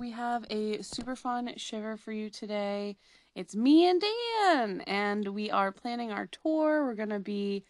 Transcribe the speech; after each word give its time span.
we 0.00 0.10
have 0.12 0.46
a 0.48 0.80
super 0.80 1.14
fun 1.14 1.52
shiver 1.58 1.94
for 1.94 2.10
you 2.10 2.30
today. 2.30 2.96
It's 3.34 3.54
me 3.54 3.86
and 3.86 4.00
Dan, 4.00 4.80
and 4.86 5.28
we 5.28 5.50
are 5.50 5.70
planning 5.70 6.10
our 6.10 6.26
tour. 6.26 6.86
We're 6.86 6.94
going 6.94 7.10
to 7.10 7.20
be 7.20 7.64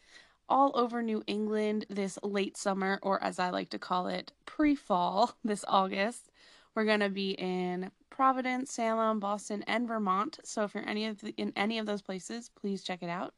all 0.49 0.71
over 0.77 1.03
New 1.03 1.25
England 1.27 1.87
this 1.91 2.21
late 2.23 2.57
summer, 2.57 3.01
or 3.03 3.21
as 3.21 3.41
I 3.41 3.51
like 3.51 3.71
to 3.71 3.81
call 3.81 4.07
it, 4.07 4.31
pre 4.47 4.77
fall 4.77 5.35
this 5.45 5.65
August. 5.67 6.31
We're 6.77 6.85
going 6.85 7.01
to 7.01 7.11
be 7.11 7.33
in 7.33 7.91
Providence, 8.11 8.73
Salem, 8.73 9.19
Boston, 9.19 9.65
and 9.67 9.89
Vermont. 9.89 10.39
So 10.45 10.63
if 10.63 10.73
you're 10.73 10.89
any 10.89 11.07
of 11.07 11.21
the, 11.21 11.35
in 11.37 11.53
any 11.57 11.81
of 11.81 11.87
those 11.87 12.01
places, 12.01 12.49
please 12.49 12.85
check 12.85 13.03
it 13.03 13.11
out. 13.11 13.35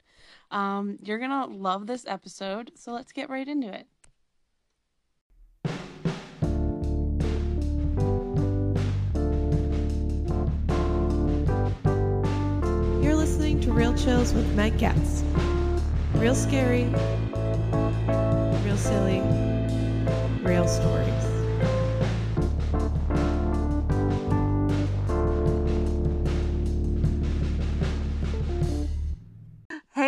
Um, 0.51 0.99
you're 1.03 1.19
going 1.19 1.31
to 1.31 1.47
love 1.47 1.87
this 1.87 2.05
episode. 2.07 2.73
So 2.75 2.93
let's 2.93 3.13
get 3.13 3.31
right 3.31 3.49
into 3.49 3.73
it. 3.73 3.87
Real 13.73 13.95
Chills 13.95 14.35
with 14.35 14.55
Meg 14.55 14.77
Getz. 14.77 15.25
Real 16.17 16.35
scary, 16.35 16.85
real 18.63 18.77
silly, 18.77 19.23
real 20.43 20.69
stories. 20.69 21.32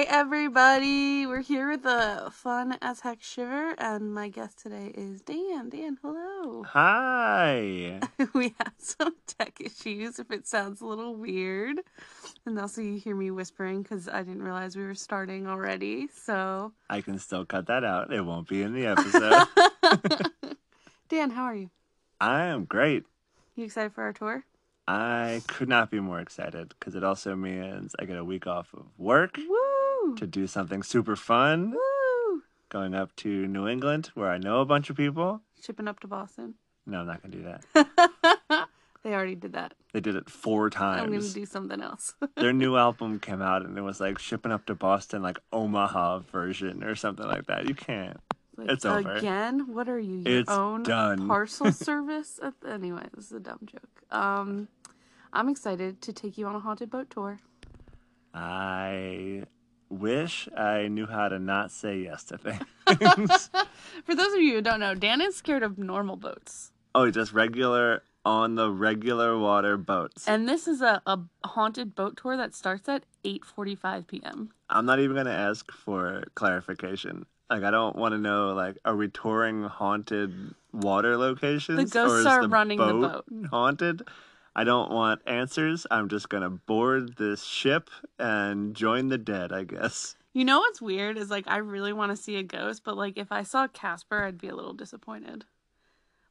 Hey 0.04 0.10
everybody, 0.10 1.24
we're 1.24 1.40
here 1.40 1.70
with 1.70 1.86
a 1.86 2.30
fun 2.30 2.76
as 2.82 3.00
heck 3.00 3.22
shiver, 3.22 3.74
and 3.78 4.12
my 4.12 4.28
guest 4.28 4.58
today 4.58 4.92
is 4.94 5.22
Dan. 5.22 5.70
Dan, 5.70 5.96
hello. 6.02 6.62
Hi. 6.64 8.00
we 8.34 8.54
had 8.58 8.72
some 8.76 9.14
tech 9.26 9.62
issues 9.62 10.18
if 10.18 10.30
it 10.30 10.46
sounds 10.46 10.82
a 10.82 10.86
little 10.86 11.16
weird. 11.16 11.80
And 12.44 12.58
also, 12.58 12.82
you 12.82 12.98
hear 12.98 13.16
me 13.16 13.30
whispering 13.30 13.82
because 13.82 14.06
I 14.06 14.18
didn't 14.18 14.42
realize 14.42 14.76
we 14.76 14.84
were 14.84 14.94
starting 14.94 15.46
already. 15.46 16.08
So, 16.08 16.74
I 16.90 17.00
can 17.00 17.18
still 17.18 17.46
cut 17.46 17.68
that 17.68 17.82
out. 17.82 18.12
It 18.12 18.20
won't 18.20 18.46
be 18.46 18.60
in 18.60 18.74
the 18.74 18.84
episode. 18.84 19.46
Dan, 21.08 21.30
how 21.30 21.44
are 21.44 21.56
you? 21.56 21.70
I 22.20 22.44
am 22.44 22.66
great. 22.66 23.04
You 23.56 23.64
excited 23.64 23.94
for 23.94 24.02
our 24.02 24.12
tour? 24.12 24.44
I 24.86 25.40
could 25.46 25.70
not 25.70 25.90
be 25.90 25.98
more 25.98 26.20
excited 26.20 26.74
because 26.78 26.94
it 26.94 27.02
also 27.02 27.34
means 27.34 27.96
I 27.98 28.04
get 28.04 28.18
a 28.18 28.24
week 28.24 28.46
off 28.46 28.68
of 28.74 28.84
work 28.98 29.38
Woo! 29.38 29.83
To 30.16 30.26
do 30.26 30.46
something 30.46 30.82
super 30.82 31.16
fun. 31.16 31.72
Woo! 31.72 32.42
Going 32.68 32.94
up 32.94 33.14
to 33.16 33.46
New 33.46 33.66
England 33.68 34.10
where 34.14 34.30
I 34.30 34.38
know 34.38 34.60
a 34.60 34.64
bunch 34.64 34.90
of 34.90 34.96
people. 34.96 35.42
Shipping 35.62 35.88
up 35.88 36.00
to 36.00 36.06
Boston. 36.06 36.54
No, 36.86 37.00
I'm 37.00 37.06
not 37.06 37.22
going 37.22 37.32
to 37.32 37.38
do 37.38 37.44
that. 37.44 38.68
they 39.02 39.14
already 39.14 39.34
did 39.34 39.52
that. 39.52 39.74
They 39.92 40.00
did 40.00 40.16
it 40.16 40.28
four 40.28 40.70
times. 40.70 41.02
I'm 41.02 41.08
going 41.08 41.20
to 41.22 41.32
do 41.32 41.46
something 41.46 41.80
else. 41.80 42.14
Their 42.36 42.52
new 42.52 42.76
album 42.76 43.20
came 43.20 43.40
out 43.40 43.64
and 43.64 43.78
it 43.78 43.82
was 43.82 44.00
like 44.00 44.18
shipping 44.18 44.52
up 44.52 44.66
to 44.66 44.74
Boston, 44.74 45.22
like 45.22 45.38
Omaha 45.52 46.20
version 46.30 46.82
or 46.84 46.94
something 46.94 47.26
like 47.26 47.46
that. 47.46 47.68
You 47.68 47.74
can't. 47.74 48.18
Like, 48.56 48.70
It's 48.70 48.84
over. 48.84 49.14
Again? 49.14 49.72
What 49.72 49.88
are 49.88 49.98
you? 49.98 50.18
Your 50.26 50.40
It's 50.40 50.50
own 50.50 50.82
done. 50.82 51.26
parcel 51.28 51.72
service? 51.72 52.38
Anyway, 52.68 53.04
this 53.14 53.26
is 53.26 53.32
a 53.32 53.40
dumb 53.40 53.60
joke. 53.64 54.02
Um, 54.16 54.68
I'm 55.32 55.48
excited 55.48 56.02
to 56.02 56.12
take 56.12 56.36
you 56.38 56.46
on 56.46 56.54
a 56.54 56.60
haunted 56.60 56.90
boat 56.90 57.08
tour. 57.10 57.40
I 58.32 59.44
wish 59.98 60.48
I 60.56 60.88
knew 60.88 61.06
how 61.06 61.28
to 61.28 61.38
not 61.38 61.70
say 61.70 61.98
yes 61.98 62.24
to 62.24 62.38
things. 62.38 62.60
For 64.04 64.14
those 64.14 64.32
of 64.32 64.40
you 64.40 64.54
who 64.54 64.62
don't 64.62 64.80
know, 64.80 64.94
Dan 64.94 65.20
is 65.20 65.36
scared 65.36 65.62
of 65.62 65.78
normal 65.78 66.16
boats. 66.16 66.72
Oh, 66.94 67.10
just 67.10 67.32
regular 67.32 68.02
on 68.24 68.54
the 68.54 68.70
regular 68.70 69.38
water 69.38 69.76
boats. 69.76 70.26
And 70.26 70.48
this 70.48 70.66
is 70.66 70.80
a, 70.80 71.02
a 71.06 71.18
haunted 71.44 71.94
boat 71.94 72.16
tour 72.16 72.36
that 72.36 72.54
starts 72.54 72.88
at 72.88 73.04
8:45 73.24 74.06
p.m. 74.06 74.50
I'm 74.70 74.86
not 74.86 74.98
even 74.98 75.16
gonna 75.16 75.30
ask 75.30 75.70
for 75.70 76.24
clarification. 76.34 77.26
Like 77.50 77.62
I 77.62 77.70
don't 77.70 77.96
want 77.96 78.12
to 78.12 78.18
know. 78.18 78.54
Like, 78.54 78.78
are 78.84 78.96
we 78.96 79.08
touring 79.08 79.64
haunted 79.64 80.54
water 80.72 81.16
locations? 81.16 81.76
The 81.76 81.84
ghosts 81.84 82.16
or 82.16 82.20
is 82.20 82.26
are 82.26 82.42
the 82.42 82.48
running 82.48 82.78
the 82.78 82.92
boat 82.92 83.24
haunted. 83.50 84.02
I 84.56 84.64
don't 84.64 84.90
want 84.92 85.20
answers. 85.26 85.86
I'm 85.90 86.08
just 86.08 86.28
gonna 86.28 86.50
board 86.50 87.16
this 87.16 87.42
ship 87.44 87.90
and 88.18 88.74
join 88.74 89.08
the 89.08 89.18
dead. 89.18 89.52
I 89.52 89.64
guess. 89.64 90.16
You 90.32 90.44
know 90.44 90.58
what's 90.58 90.82
weird 90.82 91.16
is 91.16 91.30
like 91.30 91.44
I 91.46 91.58
really 91.58 91.92
want 91.92 92.10
to 92.10 92.16
see 92.16 92.36
a 92.36 92.42
ghost, 92.42 92.82
but 92.84 92.96
like 92.96 93.16
if 93.18 93.30
I 93.32 93.42
saw 93.42 93.66
Casper, 93.68 94.24
I'd 94.24 94.38
be 94.38 94.48
a 94.48 94.54
little 94.56 94.72
disappointed. 94.74 95.44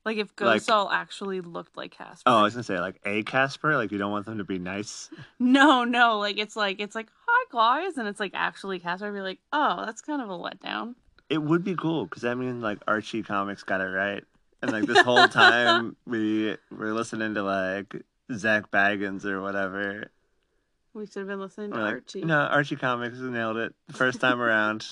Like 0.06 0.18
if 0.18 0.36
ghosts 0.36 0.68
Like- 0.68 0.76
all 0.76 0.90
actually 0.92 1.40
looked 1.40 1.78
like 1.78 1.92
Casper. 1.98 2.24
Oh, 2.26 2.40
I 2.40 2.42
was 2.44 2.54
gonna 2.54 2.64
say 2.64 2.80
like 2.80 3.00
a 3.06 3.24
Casper. 3.24 3.76
Like 3.78 3.92
you 3.92 3.98
don't 3.98 4.12
want 4.12 4.26
them 4.26 4.38
to 4.38 4.44
be 4.44 4.60
nice. 4.60 5.10
No, 5.40 5.84
no, 5.84 6.20
like 6.20 6.38
it's 6.38 6.56
like 6.56 6.80
it's 6.80 6.96
like 6.96 7.08
hi 7.26 7.46
guys, 7.52 7.98
and 7.98 8.08
it's 8.08 8.20
like 8.20 8.32
actually 8.34 8.80
Casper. 8.80 9.08
I'd 9.08 9.14
be 9.14 9.22
like, 9.22 9.40
oh, 9.54 9.84
that's 9.86 10.02
kind 10.02 10.22
of 10.22 10.30
a 10.30 10.38
letdown. 10.38 10.96
It 11.30 11.42
would 11.42 11.64
be 11.64 11.76
cool 11.76 12.06
because 12.06 12.26
I 12.26 12.34
mean, 12.36 12.62
like 12.62 12.80
Archie 12.88 13.24
Comics 13.24 13.64
got 13.64 13.80
it 13.82 13.86
right, 13.86 14.24
and 14.62 14.72
like 14.72 14.84
this 14.86 15.00
whole 15.00 15.28
time 15.30 15.96
we 16.06 16.58
were 16.72 16.94
listening 16.94 17.34
to 17.36 17.44
like 17.44 17.96
Zak 18.38 18.72
Bagans 18.72 19.26
or 19.26 19.42
whatever. 19.42 20.12
We 20.94 21.06
should 21.08 21.20
have 21.20 21.28
been 21.28 21.40
listening 21.40 21.72
to 21.72 21.80
like, 21.80 21.94
Archie. 21.94 22.24
no, 22.24 22.38
Archie 22.40 22.76
Comics 22.76 23.18
nailed 23.20 23.58
it 23.58 23.74
the 23.88 23.94
first 23.94 24.20
time 24.22 24.42
around. 24.48 24.86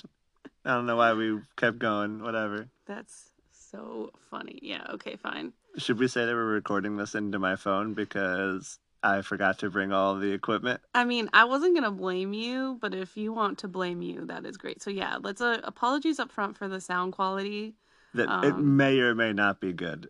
I 0.66 0.74
don't 0.74 0.86
know 0.86 0.96
why 0.96 1.14
we 1.14 1.40
kept 1.58 1.80
going. 1.80 2.24
Whatever. 2.24 2.68
That's 2.86 3.32
so 3.52 4.12
funny. 4.30 4.60
Yeah. 4.62 4.86
Okay. 4.94 5.16
Fine. 5.16 5.54
Should 5.78 6.00
we 6.00 6.08
say 6.08 6.26
that 6.26 6.34
we're 6.34 6.44
recording 6.46 6.98
this 6.98 7.16
into 7.16 7.40
my 7.40 7.56
phone 7.56 7.94
because 7.94 8.78
I 9.04 9.22
forgot 9.22 9.60
to 9.60 9.70
bring 9.70 9.92
all 9.94 10.16
the 10.16 10.32
equipment? 10.34 10.82
I 10.94 11.04
mean, 11.06 11.30
I 11.34 11.46
wasn't 11.46 11.76
gonna 11.76 11.92
blame 11.92 12.34
you, 12.34 12.78
but 12.82 12.94
if 12.94 13.16
you 13.16 13.32
want 13.34 13.60
to 13.60 13.68
blame 13.68 14.02
you, 14.02 14.26
that 14.26 14.46
is 14.46 14.58
great. 14.58 14.82
So 14.82 14.90
yeah, 14.90 15.18
let's 15.22 15.40
uh, 15.42 15.62
apologies 15.64 16.20
up 16.20 16.32
front 16.32 16.58
for 16.58 16.68
the 16.68 16.82
sound 16.82 17.14
quality. 17.14 17.76
That 18.14 18.24
it 18.44 18.54
Um, 18.54 18.76
may 18.76 19.00
or 19.00 19.16
may 19.16 19.32
not 19.34 19.62
be 19.62 19.72
good. 19.72 20.10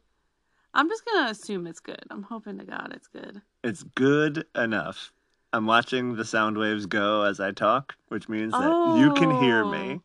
I'm 0.74 0.88
just 0.88 1.06
gonna 1.06 1.30
assume 1.30 1.68
it's 1.68 1.80
good. 1.80 2.04
I'm 2.10 2.24
hoping 2.24 2.58
to 2.60 2.66
God 2.66 2.94
it's 2.96 3.08
good. 3.08 3.42
It's 3.64 3.84
good 3.84 4.46
enough. 4.56 5.12
I'm 5.54 5.66
watching 5.66 6.16
the 6.16 6.24
sound 6.24 6.58
waves 6.58 6.86
go 6.86 7.24
as 7.24 7.40
I 7.40 7.52
talk, 7.52 7.96
which 8.08 8.30
means 8.30 8.54
that 8.54 8.96
you 8.98 9.14
can 9.14 9.32
hear 9.42 9.66
me. 9.66 10.00
Oh. 10.00 10.02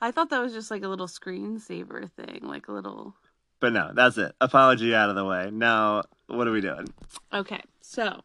I 0.00 0.10
thought 0.10 0.30
that 0.30 0.40
was 0.40 0.52
just 0.52 0.70
like 0.70 0.82
a 0.82 0.88
little 0.88 1.06
screensaver 1.06 2.10
thing, 2.12 2.40
like 2.42 2.68
a 2.68 2.72
little. 2.72 3.14
But 3.60 3.72
no, 3.72 3.92
that's 3.94 4.18
it. 4.18 4.34
Apology 4.40 4.94
out 4.94 5.10
of 5.10 5.16
the 5.16 5.24
way. 5.24 5.50
Now, 5.52 6.02
what 6.26 6.46
are 6.46 6.52
we 6.52 6.60
doing? 6.60 6.88
Okay, 7.32 7.62
so 7.80 8.22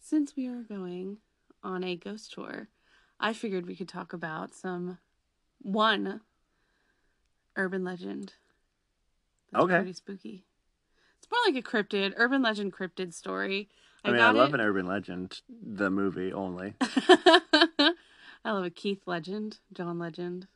since 0.00 0.34
we 0.36 0.48
are 0.48 0.62
going 0.62 1.18
on 1.62 1.84
a 1.84 1.96
ghost 1.96 2.32
tour, 2.32 2.68
I 3.20 3.32
figured 3.32 3.66
we 3.66 3.76
could 3.76 3.88
talk 3.88 4.12
about 4.12 4.54
some 4.54 4.98
one 5.60 6.20
urban 7.56 7.84
legend. 7.84 8.34
That's 9.52 9.64
Okay. 9.64 9.76
Pretty 9.76 9.92
spooky. 9.92 10.44
It's 11.18 11.28
more 11.30 11.40
like 11.46 11.56
a 11.56 11.62
cryptid, 11.68 12.14
urban 12.16 12.42
legend 12.42 12.72
cryptid 12.72 13.12
story. 13.14 13.68
I, 14.04 14.10
mean, 14.12 14.20
I 14.20 14.30
love 14.30 14.50
it- 14.54 14.60
an 14.60 14.60
urban 14.60 14.86
legend, 14.86 15.40
the 15.62 15.90
movie 15.90 16.32
only. 16.32 16.74
I 16.80 18.52
love 18.52 18.64
a 18.64 18.70
Keith 18.70 19.02
Legend, 19.06 19.58
John 19.72 19.98
Legend. 19.98 20.46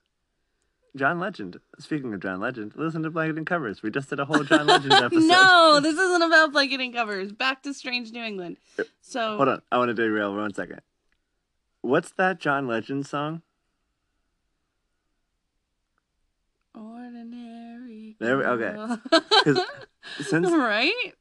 John 0.95 1.19
Legend. 1.19 1.59
Speaking 1.79 2.13
of 2.15 2.21
John 2.21 2.39
Legend, 2.41 2.73
listen 2.77 3.03
to 3.03 3.11
Blanket 3.11 3.45
Covers. 3.47 3.83
We 3.83 3.91
just 3.91 4.09
did 4.11 4.21
a 4.21 4.25
whole 4.25 4.45
John 4.45 4.67
Legend 4.67 4.93
episode. 4.93 5.25
no, 5.27 5.81
this 5.83 5.97
isn't 5.99 6.23
about 6.23 6.53
blanketing 6.53 6.93
covers. 6.93 7.33
Back 7.33 7.63
to 7.65 7.75
Strange 7.75 8.13
New 8.13 8.23
England. 8.23 8.59
Uh, 8.79 8.85
so 9.01 9.37
Hold 9.37 9.49
on. 9.49 9.63
I 9.73 9.79
want 9.79 9.89
to 9.89 9.95
derail 9.95 10.33
for 10.33 10.41
one 10.41 10.55
second. 10.55 10.81
What's 11.81 12.13
that 12.13 12.39
John 12.41 12.67
Legend 12.69 13.07
song? 13.07 13.43
ordinary. 16.75 18.17
There 18.19 18.39
we- 18.39 18.45
okay. 18.45 18.77
Since 20.21 20.51
right? 20.53 21.15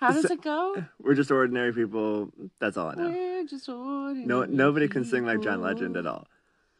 How 0.00 0.12
does 0.12 0.28
So- 0.28 0.34
it 0.34 0.42
go? 0.42 0.84
we're 1.00 1.14
just 1.14 1.30
ordinary 1.30 1.72
people, 1.72 2.30
that's 2.60 2.76
all 2.76 2.88
I 2.90 2.94
know. 2.94 3.08
We're 3.08 3.44
just 3.46 3.68
ordinary. 3.68 4.26
No, 4.26 4.44
nobody 4.44 4.86
can 4.88 5.04
sing 5.04 5.24
like 5.26 5.40
John 5.42 5.60
Legend 5.60 5.96
at 5.96 6.06
all, 6.06 6.28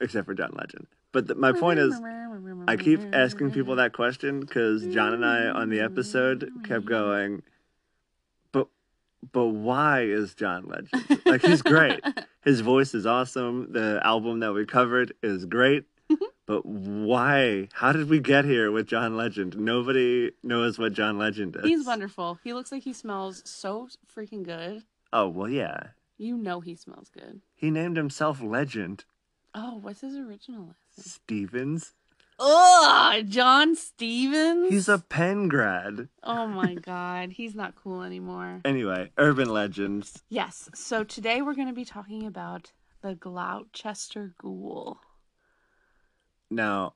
except 0.00 0.26
for 0.26 0.34
John 0.34 0.52
Legend. 0.56 0.86
But 1.10 1.26
the, 1.26 1.34
my 1.34 1.52
point 1.52 1.78
is, 1.80 1.98
I 2.68 2.76
keep 2.76 3.00
asking 3.14 3.50
people 3.52 3.76
that 3.76 3.92
question 3.92 4.40
because 4.40 4.86
John 4.86 5.14
and 5.14 5.24
I 5.24 5.46
on 5.48 5.68
the 5.70 5.80
episode 5.80 6.50
kept 6.64 6.84
going, 6.84 7.42
but 8.52 8.68
but 9.32 9.46
why 9.46 10.02
is 10.02 10.34
John 10.34 10.66
Legend? 10.66 11.20
Like 11.26 11.42
he's 11.42 11.62
great. 11.62 12.00
His 12.44 12.60
voice 12.60 12.94
is 12.94 13.04
awesome. 13.04 13.72
The 13.72 14.00
album 14.04 14.40
that 14.40 14.52
we 14.52 14.64
covered 14.64 15.12
is 15.22 15.44
great. 15.44 15.84
But 16.48 16.64
why? 16.64 17.68
How 17.74 17.92
did 17.92 18.08
we 18.08 18.20
get 18.20 18.46
here 18.46 18.72
with 18.72 18.86
John 18.86 19.18
Legend? 19.18 19.58
Nobody 19.58 20.32
knows 20.42 20.78
what 20.78 20.94
John 20.94 21.18
Legend 21.18 21.56
is. 21.56 21.64
He's 21.64 21.86
wonderful. 21.86 22.38
He 22.42 22.54
looks 22.54 22.72
like 22.72 22.82
he 22.82 22.94
smells 22.94 23.42
so 23.44 23.88
freaking 24.16 24.42
good. 24.44 24.82
Oh 25.12 25.28
well, 25.28 25.50
yeah. 25.50 25.88
You 26.16 26.38
know 26.38 26.60
he 26.60 26.74
smells 26.74 27.10
good. 27.10 27.42
He 27.54 27.70
named 27.70 27.96
himself 27.98 28.42
Legend 28.42 29.04
Oh, 29.54 29.78
what's 29.82 30.00
his 30.00 30.16
original 30.16 30.66
last 30.66 30.98
name? 30.98 31.04
Stephens. 31.04 31.92
Ugh, 32.40 33.26
John 33.28 33.74
Stephens. 33.74 34.70
He's 34.70 34.88
a 34.88 34.98
Penn 34.98 35.48
grad. 35.48 36.08
Oh 36.22 36.46
my 36.46 36.74
god, 36.80 37.30
he's 37.32 37.54
not 37.54 37.74
cool 37.74 38.02
anymore. 38.02 38.60
Anyway, 38.64 39.10
urban 39.18 39.50
legends. 39.50 40.22
Yes, 40.28 40.70
so 40.74 41.04
today 41.04 41.42
we're 41.42 41.54
going 41.54 41.68
to 41.68 41.74
be 41.74 41.84
talking 41.84 42.24
about 42.26 42.72
the 43.02 43.14
Gloucester 43.14 44.34
Ghoul. 44.40 44.98
Now, 46.50 46.94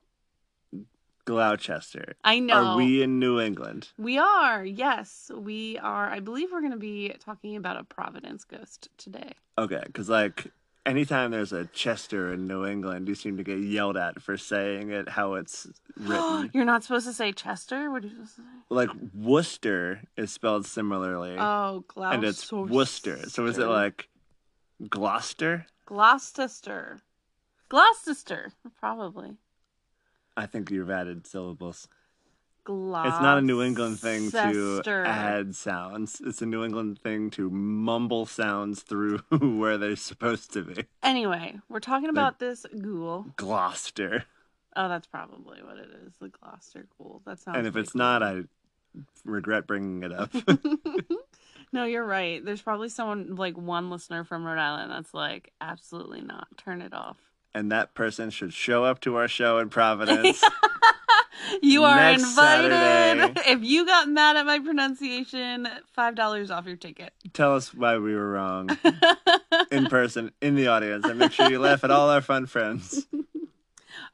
Gloucester. 1.25 2.15
I 2.23 2.39
know. 2.39 2.53
Are 2.55 2.77
we 2.77 3.01
in 3.01 3.19
New 3.19 3.39
England? 3.39 3.89
We 3.97 4.17
are, 4.17 4.65
yes. 4.65 5.31
We 5.33 5.77
are. 5.79 6.09
I 6.09 6.19
believe 6.19 6.49
we're 6.51 6.59
going 6.61 6.73
to 6.73 6.77
be 6.77 7.13
talking 7.19 7.55
about 7.55 7.77
a 7.77 7.83
Providence 7.83 8.43
ghost 8.43 8.89
today. 8.97 9.31
Okay, 9.57 9.81
because 9.85 10.09
like 10.09 10.47
anytime 10.85 11.31
there's 11.31 11.53
a 11.53 11.65
Chester 11.67 12.33
in 12.33 12.45
New 12.45 12.65
England, 12.65 13.07
you 13.07 13.15
seem 13.15 13.37
to 13.37 13.43
get 13.43 13.59
yelled 13.59 13.95
at 13.95 14.21
for 14.21 14.35
saying 14.35 14.89
it 14.91 15.07
how 15.09 15.35
it's 15.35 15.65
written. 15.97 16.51
You're 16.53 16.65
not 16.65 16.83
supposed 16.83 17.07
to 17.07 17.13
say 17.13 17.31
Chester? 17.31 17.89
What 17.89 18.03
are 18.03 18.07
you 18.07 18.13
supposed 18.13 18.35
to 18.35 18.41
say? 18.41 18.47
like 18.69 18.89
Worcester 19.15 20.01
is 20.17 20.31
spelled 20.31 20.65
similarly, 20.65 21.37
Oh, 21.39 21.85
Gloucester. 21.87 22.15
and 22.15 22.23
it's 22.25 22.51
Worcester. 22.51 23.29
So 23.29 23.45
is 23.45 23.57
it 23.57 23.67
like 23.67 24.09
Gloucester? 24.89 25.67
Gloucester. 25.85 27.01
Gloucester, 27.69 28.51
probably. 28.79 29.37
I 30.35 30.45
think 30.45 30.71
you've 30.71 30.91
added 30.91 31.27
syllables. 31.27 31.87
Gloucester. 32.63 33.09
It's 33.09 33.21
not 33.21 33.37
a 33.37 33.41
New 33.41 33.61
England 33.61 33.99
thing 33.99 34.31
to 34.31 34.81
add 35.05 35.55
sounds. 35.55 36.21
It's 36.25 36.41
a 36.41 36.45
New 36.45 36.63
England 36.63 36.99
thing 36.99 37.29
to 37.31 37.49
mumble 37.49 38.25
sounds 38.25 38.81
through 38.81 39.17
where 39.29 39.77
they're 39.77 39.95
supposed 39.97 40.53
to 40.53 40.63
be. 40.63 40.85
Anyway, 41.01 41.59
we're 41.67 41.81
talking 41.81 42.09
about 42.09 42.39
this 42.39 42.65
ghoul. 42.81 43.25
Gloucester. 43.35 44.25
Oh, 44.75 44.87
that's 44.87 45.07
probably 45.07 45.59
what 45.61 45.77
it 45.77 45.89
is. 46.05 46.13
The 46.19 46.29
Gloucester 46.29 46.87
ghoul. 46.97 47.21
That 47.25 47.39
sounds. 47.39 47.57
And 47.57 47.67
if 47.67 47.75
it's 47.75 47.91
cool. 47.91 47.99
not, 47.99 48.23
I 48.23 48.43
regret 49.25 49.67
bringing 49.67 50.03
it 50.03 50.13
up. 50.13 50.33
no, 51.73 51.83
you're 51.83 52.05
right. 52.05 52.43
There's 52.43 52.61
probably 52.61 52.89
someone 52.89 53.35
like 53.35 53.57
one 53.57 53.89
listener 53.89 54.23
from 54.23 54.45
Rhode 54.45 54.59
Island 54.59 54.91
that's 54.91 55.13
like, 55.13 55.51
absolutely 55.59 56.21
not. 56.21 56.47
Turn 56.57 56.81
it 56.81 56.93
off. 56.93 57.17
And 57.53 57.71
that 57.71 57.93
person 57.93 58.29
should 58.29 58.53
show 58.53 58.83
up 58.83 58.99
to 59.01 59.15
our 59.15 59.27
show 59.27 59.59
in 59.59 59.69
Providence. 59.69 60.43
You 61.61 61.83
are 61.83 61.95
Next 61.97 62.23
invited. 62.23 62.71
Saturday. 62.71 63.51
If 63.51 63.63
you 63.63 63.85
got 63.85 64.07
mad 64.07 64.37
at 64.37 64.45
my 64.45 64.59
pronunciation, 64.59 65.67
five 65.93 66.15
dollars 66.15 66.49
off 66.49 66.65
your 66.65 66.77
ticket. 66.77 67.11
Tell 67.33 67.55
us 67.55 67.73
why 67.73 67.97
we 67.97 68.15
were 68.15 68.29
wrong 68.31 68.69
in 69.71 69.87
person, 69.87 70.31
in 70.41 70.55
the 70.55 70.67
audience, 70.67 71.05
and 71.05 71.19
make 71.19 71.31
sure 71.33 71.49
you 71.49 71.59
laugh 71.59 71.83
at 71.83 71.91
all 71.91 72.09
our 72.09 72.21
fun 72.21 72.45
friends. 72.45 73.05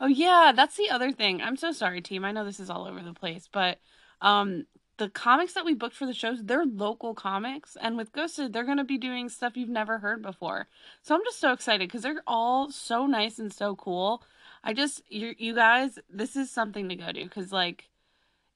Oh 0.01 0.07
yeah, 0.07 0.53
that's 0.55 0.77
the 0.77 0.89
other 0.89 1.11
thing. 1.11 1.41
I'm 1.41 1.57
so 1.57 1.73
sorry, 1.73 1.99
team. 1.99 2.23
I 2.23 2.31
know 2.31 2.45
this 2.45 2.61
is 2.61 2.69
all 2.69 2.87
over 2.87 3.01
the 3.01 3.13
place, 3.13 3.49
but 3.51 3.79
um 4.21 4.65
the 4.99 5.09
comics 5.09 5.53
that 5.53 5.65
we 5.65 5.73
booked 5.73 5.95
for 5.95 6.05
the 6.05 6.13
shows, 6.13 6.43
they're 6.43 6.65
local 6.65 7.15
comics, 7.15 7.75
and 7.81 7.97
with 7.97 8.11
Ghosted, 8.11 8.53
they're 8.53 8.65
gonna 8.65 8.83
be 8.83 8.97
doing 8.97 9.29
stuff 9.29 9.57
you've 9.57 9.69
never 9.69 9.97
heard 9.97 10.21
before. 10.21 10.67
So 11.01 11.15
I'm 11.15 11.23
just 11.23 11.39
so 11.39 11.53
excited 11.53 11.87
because 11.87 12.03
they're 12.03 12.21
all 12.27 12.69
so 12.69 13.07
nice 13.07 13.39
and 13.39 13.51
so 13.51 13.75
cool. 13.75 14.21
I 14.63 14.73
just 14.73 15.01
you 15.09 15.33
you 15.37 15.55
guys, 15.55 15.97
this 16.09 16.35
is 16.35 16.51
something 16.51 16.89
to 16.89 16.95
go 16.95 17.07
to 17.07 17.23
because 17.23 17.51
like 17.51 17.89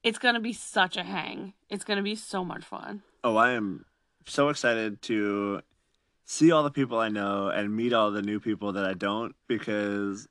it's 0.02 0.18
gonna 0.18 0.40
be 0.40 0.52
such 0.52 0.96
a 0.96 1.02
hang. 1.02 1.54
It's 1.70 1.84
gonna 1.84 2.02
be 2.02 2.14
so 2.14 2.44
much 2.44 2.62
fun. 2.62 3.02
Oh, 3.24 3.36
I 3.36 3.52
am 3.52 3.86
so 4.26 4.50
excited 4.50 5.00
to 5.02 5.62
see 6.26 6.52
all 6.52 6.62
the 6.62 6.70
people 6.70 6.98
I 6.98 7.08
know 7.08 7.48
and 7.48 7.74
meet 7.74 7.94
all 7.94 8.10
the 8.10 8.22
new 8.22 8.38
people 8.38 8.72
that 8.74 8.84
I 8.84 8.92
don't 8.92 9.34
because 9.48 10.28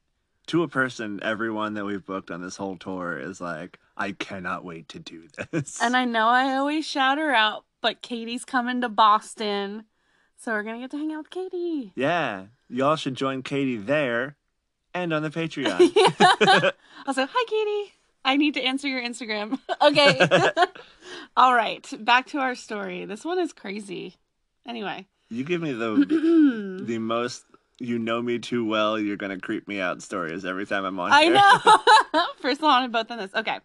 to 0.48 0.63
a 0.63 0.68
person, 0.68 1.19
everyone 1.24 1.74
that 1.74 1.86
we've 1.86 2.06
booked 2.06 2.30
on 2.30 2.42
this 2.42 2.57
whole 2.57 2.77
tour 2.77 3.18
is 3.18 3.39
like, 3.39 3.80
I 3.95 4.12
cannot 4.13 4.63
wait 4.66 4.90
to 4.90 5.00
do 5.00 5.28
this. 5.51 5.81
And 5.81 5.95
I 5.95 6.06
know 6.06 6.28
I 6.28 6.56
always 6.56 6.86
shout 6.86 7.18
her 7.18 7.34
out, 7.34 7.66
but 7.81 8.01
Katie's 8.01 8.45
coming 8.45 8.81
to 8.81 8.90
Boston. 8.90 9.86
So 10.38 10.51
we're 10.51 10.63
gonna 10.63 10.80
get 10.80 10.92
to 10.92 10.98
hang 10.98 11.12
out 11.13 11.19
with 11.19 11.30
Katie. 11.30 11.94
yeah, 11.95 12.45
y'all 12.69 12.95
should 12.95 13.16
join 13.16 13.44
Katie 13.44 13.78
there 13.78 14.36
and 14.94 15.13
on 15.13 15.22
the 15.24 15.30
Patreon. 15.30 15.80
Also, 17.06 17.25
hi 17.31 17.45
Katie. 17.48 17.94
I 18.25 18.38
need 18.38 18.54
to 18.54 18.62
answer 18.62 18.88
your 18.88 19.01
Instagram. 19.01 19.60
okay. 19.81 20.19
All 21.36 21.54
right. 21.54 21.86
Back 22.00 22.28
to 22.28 22.40
our 22.40 22.56
story. 22.56 23.04
This 23.06 23.25
one 23.25 23.38
is 23.40 23.51
crazy. 23.51 24.16
Anyway. 24.66 25.06
you 25.30 25.44
give 25.44 25.62
me 25.62 25.74
the 25.74 26.81
the 26.86 26.98
most 27.00 27.44
you 27.80 28.00
know 28.00 28.22
me 28.22 28.40
too 28.40 28.66
well, 28.66 28.98
you're 29.00 29.18
gonna 29.18 29.40
creep 29.40 29.68
me 29.68 29.81
out 29.81 30.01
stories 30.01 30.45
every 30.45 30.66
time 30.66 30.86
I'm 30.86 31.00
on 31.00 31.12
I 31.12 31.24
here. 31.24 31.34
know. 31.34 32.25
First 32.42 32.62
one 32.62 32.84
on 32.84 32.92
both 32.92 33.12
on 33.12 33.18
this. 33.18 33.34
Okay. 33.36 33.60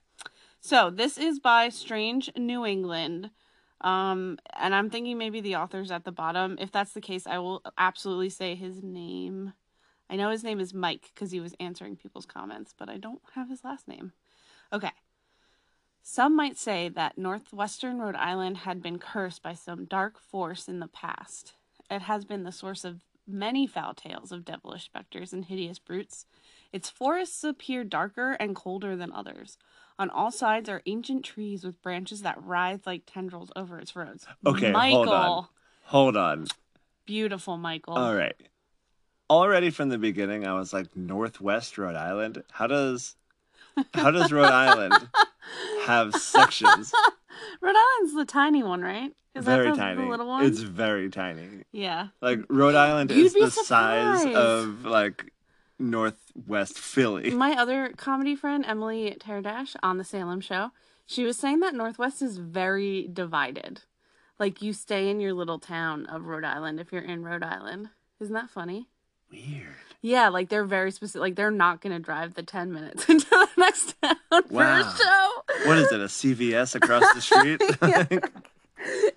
So 0.61 0.91
this 0.91 1.19
is 1.19 1.39
by 1.39 1.69
Strange 1.69 2.31
New 2.37 2.67
England. 2.67 3.31
Um, 3.81 4.39
and 4.59 4.75
I'm 4.75 4.91
thinking 4.91 5.19
maybe 5.19 5.41
the 5.41 5.57
author's 5.57 5.91
at 5.91 6.05
the 6.05 6.13
bottom. 6.13 6.57
If 6.61 6.73
that's 6.73 6.93
the 6.93 7.01
case, 7.01 7.27
I 7.27 7.39
will 7.39 7.63
absolutely 7.77 8.31
say 8.31 8.55
his 8.55 8.83
name. 8.83 9.53
I 10.11 10.17
know 10.17 10.31
his 10.31 10.43
name 10.43 10.59
is 10.59 10.75
Mike 10.75 11.11
because 11.15 11.31
he 11.31 11.41
was 11.41 11.55
answering 11.61 11.97
people's 11.97 12.27
comments, 12.27 12.75
but 12.77 12.89
I 12.89 12.97
don't 12.97 13.21
have 13.35 13.51
his 13.51 13.63
last 13.63 13.87
name. 13.87 14.13
Okay. 14.73 14.91
Some 16.03 16.35
might 16.35 16.57
say 16.57 16.89
that 16.89 17.19
northwestern 17.19 17.99
Rhode 17.99 18.17
Island 18.17 18.59
had 18.59 18.83
been 18.83 18.99
cursed 18.99 19.43
by 19.43 19.53
some 19.53 19.85
dark 19.85 20.19
force 20.19 20.67
in 20.67 20.81
the 20.81 20.89
past. 20.89 21.55
It 21.91 22.03
has 22.03 22.25
been 22.25 22.45
the 22.45 22.53
source 22.53 22.85
of 22.85 23.01
many 23.27 23.67
foul 23.67 23.93
tales 23.95 24.33
of 24.33 24.45
devilish 24.45 24.85
specters 24.85 25.33
and 25.33 25.45
hideous 25.45 25.79
brutes. 25.79 26.25
Its 26.73 26.89
forests 26.89 27.45
appear 27.45 27.85
darker 27.85 28.33
and 28.33 28.57
colder 28.57 28.97
than 28.97 29.13
others. 29.13 29.59
On 29.99 30.11
all 30.11 30.31
sides 30.31 30.69
are 30.69 30.81
ancient 30.87 31.25
trees 31.25 31.65
with 31.65 31.83
branches 31.83 32.23
that 32.23 32.41
writhe 32.43 32.87
like 32.87 33.03
tendrils 33.07 33.51
over 33.57 33.79
its 33.79 33.97
roads. 33.97 34.27
Okay, 34.47 34.71
Michael. 34.71 35.05
hold 35.05 35.09
on. 35.09 35.47
Hold 35.85 36.17
on. 36.17 36.47
Beautiful, 37.05 37.57
Michael. 37.57 37.95
All 37.95 38.15
right. 38.15 38.37
Already 39.31 39.71
from 39.71 39.89
the 39.89 39.99
beginning, 39.99 40.47
I 40.47 40.55
was 40.55 40.73
like, 40.73 40.97
Northwest 40.97 41.79
Rhode 41.79 41.97
Island. 41.97 42.43
How 42.51 42.67
does 42.67 43.17
how 43.95 44.11
does 44.11 44.33
Rhode 44.33 44.53
Island 44.53 45.09
have 45.87 46.15
sections? 46.15 46.93
Rhode 47.61 47.77
Island's 47.77 48.15
the 48.15 48.25
tiny 48.25 48.63
one, 48.63 48.83
right? 48.83 49.13
Is 49.35 49.45
very 49.45 49.67
that 49.67 49.75
the, 49.75 49.81
tiny. 49.81 50.03
the 50.03 50.09
little 50.09 50.27
one? 50.27 50.45
It's 50.45 50.61
very 50.61 51.11
tiny. 51.11 51.65
Yeah. 51.73 52.09
Like 52.21 52.41
Rhode 52.49 52.75
Island 52.75 53.11
You'd 53.11 53.27
is 53.27 53.35
the 53.35 53.51
size 53.51 54.25
of 54.35 54.85
like 54.85 55.33
Northwest 55.79 56.79
Philly. 56.79 57.31
My 57.35 57.53
other 57.53 57.93
comedy 57.97 58.35
friend, 58.35 58.65
Emily 58.67 59.17
Teradash, 59.19 59.77
on 59.83 59.99
the 59.99 60.05
Salem 60.05 60.41
show, 60.41 60.71
she 61.07 61.25
was 61.25 61.39
saying 61.39 61.61
that 61.61 61.75
Northwest 61.75 62.23
is 62.23 62.39
very 62.39 63.09
divided. 63.13 63.83
Like 64.39 64.63
you 64.63 64.73
stay 64.73 65.09
in 65.09 65.21
your 65.21 65.33
little 65.33 65.59
town 65.59 66.07
of 66.07 66.25
Rhode 66.25 66.45
Island 66.45 66.79
if 66.81 66.93
you're 66.93 67.03
in 67.03 67.25
Rhode 67.25 67.43
Island. 67.43 67.89
Isn't 68.21 68.35
that 68.35 68.51
funny? 68.51 68.89
Weird. 69.31 69.75
Yeah, 70.01 70.29
like 70.29 70.49
they're 70.49 70.65
very 70.65 70.91
specific. 70.91 71.21
Like 71.21 71.35
they're 71.35 71.51
not 71.51 71.81
going 71.81 71.93
to 71.93 71.99
drive 71.99 72.35
the 72.35 72.43
10 72.43 72.73
minutes 72.73 73.09
into 73.09 73.27
the 73.29 73.49
next 73.57 73.95
town 74.01 74.17
for 74.31 74.63
a 74.63 74.85
show. 74.97 75.31
What 75.67 75.79
is 75.79 75.91
it? 75.91 76.01
A 76.01 76.05
CVS 76.05 76.75
across 76.75 77.05
the 77.15 77.21
street? 77.21 77.61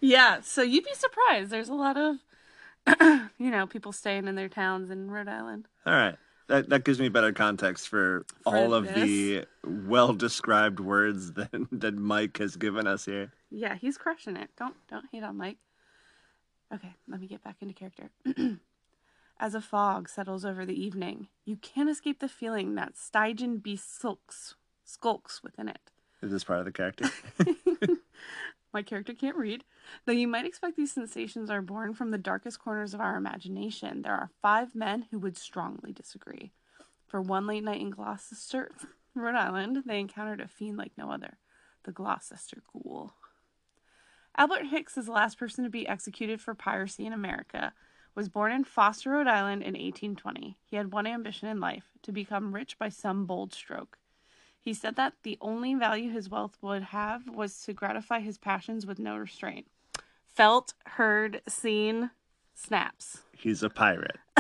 Yeah, 0.02 0.42
so 0.42 0.64
you'd 0.64 0.84
be 0.84 0.94
surprised. 0.96 1.52
There's 1.52 1.70
a 1.70 1.76
lot 1.76 1.96
of, 1.96 2.18
you 3.38 3.52
know, 3.52 3.68
people 3.68 3.92
staying 3.92 4.28
in 4.28 4.36
their 4.36 4.50
towns 4.50 4.90
in 4.90 5.12
Rhode 5.12 5.28
Island. 5.28 5.68
All 5.86 5.94
right. 5.94 6.16
That 6.52 6.68
that 6.68 6.84
gives 6.84 7.00
me 7.00 7.08
better 7.08 7.32
context 7.32 7.88
for, 7.88 8.26
all 8.46 8.74
of 8.74 8.94
the 8.94 9.46
well 9.64 10.12
described 10.12 10.82
words 10.82 11.32
that 11.36 11.50
that 11.72 11.96
Mike 11.96 12.40
has 12.40 12.58
given 12.58 12.88
us 12.88 13.06
here. 13.06 13.32
Yeah, 13.50 13.76
he's 13.76 13.98
crushing 13.98 14.36
it. 14.36 14.50
Don't 14.58 14.76
don't 14.90 15.06
hate 15.14 15.24
on 15.24 15.38
Mike. 15.38 15.60
Okay, 16.74 16.94
let 17.08 17.22
me 17.22 17.28
get 17.28 17.42
back 17.42 17.56
into 17.62 17.74
character. 17.74 18.10
As 19.40 19.56
a 19.56 19.62
fog 19.62 20.10
settles 20.10 20.44
over 20.44 20.66
the 20.66 20.80
evening, 20.80 21.30
you 21.46 21.56
can't 21.56 21.90
escape 21.90 22.20
the 22.20 22.28
feeling 22.28 22.76
that 22.76 22.98
Stygian 22.98 23.60
beast 23.60 24.00
sulks 24.00 24.56
skulks 24.84 25.42
within 25.42 25.70
it. 25.70 25.80
Is 26.22 26.32
this 26.32 26.44
part 26.44 26.60
of 26.60 26.66
the 26.66 26.72
character? 26.74 27.10
My 28.74 28.82
character 28.82 29.14
can't 29.14 29.36
read. 29.36 29.64
Though 30.06 30.14
you 30.14 30.28
might 30.28 30.46
expect 30.46 30.78
these 30.78 30.94
sensations 30.94 31.50
are 31.50 31.62
born 31.62 31.94
from 31.94 32.12
the 32.12 32.18
darkest 32.18 32.60
corners 32.60 32.94
of 32.94 33.02
our 33.02 33.18
imagination, 33.18 34.02
there 34.02 34.14
are 34.14 34.32
five 34.42 34.74
men 34.74 35.08
who 35.12 35.20
would 35.20 35.38
strongly 35.38 35.92
disagree. 35.92 36.52
For 37.08 37.22
one 37.22 37.46
late 37.46 37.64
night 37.64 37.82
in 37.82 37.90
Gloucester, 37.90 38.72
Rhode 39.16 39.36
Island, 39.36 39.84
they 39.86 40.00
encountered 40.00 40.40
a 40.40 40.48
fiend 40.48 40.78
like 40.78 40.94
no 40.98 41.12
other, 41.12 41.38
the 41.84 41.92
Gloucester 41.92 42.64
Ghoul. 42.72 43.14
Albert 44.38 44.68
Hicks 44.68 44.98
is 44.98 45.08
the 45.08 45.12
last 45.12 45.38
person 45.38 45.66
to 45.66 45.70
be 45.70 45.88
executed 45.88 46.40
for 46.40 46.56
piracy 46.56 47.06
in 47.06 47.12
America. 47.12 47.74
Was 48.16 48.30
born 48.30 48.52
in 48.52 48.64
Foster, 48.64 49.12
Rhode 49.12 49.28
Island 49.28 49.62
in 49.62 49.74
1820. 49.74 50.58
He 50.66 50.76
had 50.78 50.94
one 50.94 51.08
ambition 51.08 51.48
in 51.50 51.60
life 51.60 51.92
to 52.04 52.12
become 52.12 52.56
rich 52.56 52.78
by 52.78 52.90
some 52.90 53.26
bold 53.26 53.54
stroke. 53.54 53.98
He 54.64 54.76
said 54.76 54.96
that 54.96 55.14
the 55.24 55.38
only 55.42 55.74
value 55.74 56.12
his 56.12 56.30
wealth 56.30 56.58
would 56.62 56.84
have 56.84 57.28
was 57.28 57.62
to 57.64 57.74
gratify 57.74 58.20
his 58.20 58.38
passions 58.38 58.86
with 58.86 59.00
no 59.00 59.18
restraint. 59.18 59.66
Felt, 60.28 60.76
heard, 60.86 61.42
seen, 61.48 62.12
snaps. 62.54 63.24
He's 63.36 63.64
a 63.64 63.70
pirate. 63.72 64.18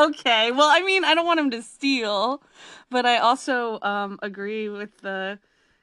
okay. 0.00 0.52
Well, 0.52 0.68
I 0.68 0.82
mean, 0.84 1.02
I 1.02 1.14
don't 1.14 1.24
want 1.24 1.40
him 1.40 1.50
to 1.52 1.62
steal, 1.62 2.42
but 2.90 3.06
I 3.06 3.16
also 3.16 3.80
um 3.80 4.18
agree 4.20 4.68
with 4.68 4.98
the 5.00 5.38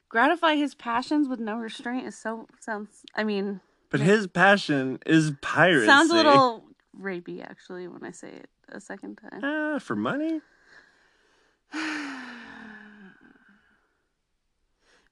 gratify 0.09 0.55
his 0.55 0.75
passions 0.75 1.27
with 1.27 1.39
no 1.39 1.57
restraint 1.57 2.05
is 2.05 2.15
so 2.15 2.47
sounds. 2.59 3.03
I 3.15 3.23
mean, 3.23 3.61
But 3.89 3.99
his 3.99 4.27
passion 4.27 4.99
is 5.07 5.31
piracy. 5.41 5.87
sounds 5.87 6.11
a 6.11 6.15
little 6.15 6.65
rapey 7.01 7.43
actually 7.43 7.87
when 7.87 8.03
I 8.03 8.11
say 8.11 8.29
it 8.29 8.49
a 8.69 8.79
second 8.79 9.15
time. 9.15 9.41
Ah, 9.43 9.79
for 9.79 9.95
money? 9.95 10.39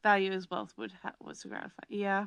Value 0.04 0.32
his 0.32 0.50
wealth 0.50 0.74
would 0.78 0.92
ha- 1.04 1.14
was 1.22 1.42
to 1.42 1.48
gratify. 1.48 1.84
Yeah. 1.90 2.26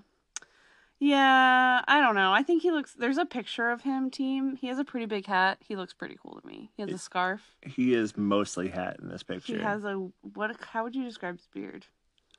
Yeah, 1.00 1.82
I 1.86 2.00
don't 2.00 2.14
know. 2.14 2.32
I 2.32 2.42
think 2.42 2.62
he 2.62 2.70
looks. 2.70 2.94
There's 2.94 3.18
a 3.18 3.24
picture 3.26 3.70
of 3.70 3.82
him, 3.82 4.10
team. 4.10 4.56
He 4.56 4.68
has 4.68 4.78
a 4.78 4.84
pretty 4.84 5.06
big 5.06 5.26
hat. 5.26 5.58
He 5.60 5.74
looks 5.76 5.92
pretty 5.92 6.16
cool 6.22 6.40
to 6.40 6.46
me. 6.46 6.70
He 6.76 6.82
has 6.82 6.92
a 6.92 6.98
scarf. 6.98 7.42
He 7.66 7.94
is 7.94 8.16
mostly 8.16 8.68
hat 8.68 8.98
in 9.02 9.08
this 9.08 9.22
picture. 9.24 9.56
He 9.56 9.62
has 9.62 9.84
a 9.84 9.94
what? 10.34 10.56
How 10.72 10.84
would 10.84 10.94
you 10.94 11.04
describe 11.04 11.36
his 11.36 11.48
beard? 11.48 11.86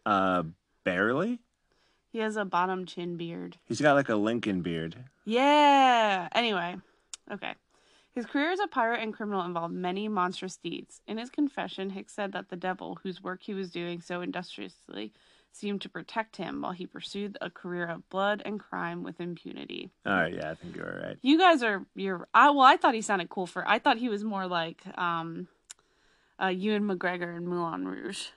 uh 0.06 0.44
barely. 0.84 1.40
He 2.12 2.20
has 2.20 2.38
a 2.38 2.46
bottom 2.46 2.86
chin 2.86 3.18
beard. 3.18 3.58
He's 3.66 3.82
got 3.82 3.94
like 3.96 4.08
a 4.10 4.16
Lincoln 4.16 4.62
beard. 4.62 4.96
Yeah. 5.26 6.30
Anyway, 6.34 6.78
okay. 7.30 7.56
His 8.16 8.26
career 8.26 8.50
as 8.52 8.62
a 8.62 8.68
pirate 8.68 9.02
and 9.02 9.14
criminal 9.14 9.44
involved 9.44 9.74
many 9.74 10.08
monstrous 10.08 10.56
deeds. 10.56 11.02
In 11.06 11.18
his 11.18 11.30
confession, 11.30 11.90
Hicks 11.90 12.14
said 12.14 12.32
that 12.32 12.48
the 12.50 12.56
devil, 12.56 12.98
whose 13.04 13.22
work 13.22 13.42
he 13.44 13.54
was 13.54 13.72
doing 13.72 14.00
so 14.00 14.22
industriously, 14.22 15.12
seemed 15.52 15.82
to 15.82 15.90
protect 15.90 16.38
him 16.38 16.62
while 16.62 16.72
he 16.72 16.86
pursued 16.86 17.38
a 17.42 17.50
career 17.50 17.86
of 17.86 18.10
blood 18.10 18.42
and 18.46 18.58
crime 18.58 19.04
with 19.04 19.20
impunity. 19.20 19.92
All 20.06 20.14
right, 20.14 20.34
yeah, 20.34 20.52
I 20.52 20.56
think 20.56 20.78
you 20.78 20.82
were 20.82 21.02
right. 21.06 21.18
You 21.22 21.38
guys 21.38 21.62
are 21.62 21.86
you're 21.94 22.26
I 22.34 22.50
well, 22.52 22.62
I 22.62 22.78
thought 22.78 22.94
he 22.94 23.02
sounded 23.02 23.28
cool 23.28 23.48
for 23.48 23.68
I 23.68 23.80
thought 23.80 23.98
he 23.98 24.10
was 24.10 24.24
more 24.24 24.48
like 24.48 24.82
um 24.98 25.48
uh 26.42 26.48
Ewan 26.48 26.84
McGregor 26.84 27.36
in 27.36 27.48
Moulin 27.48 27.86
Rouge. 27.86 28.28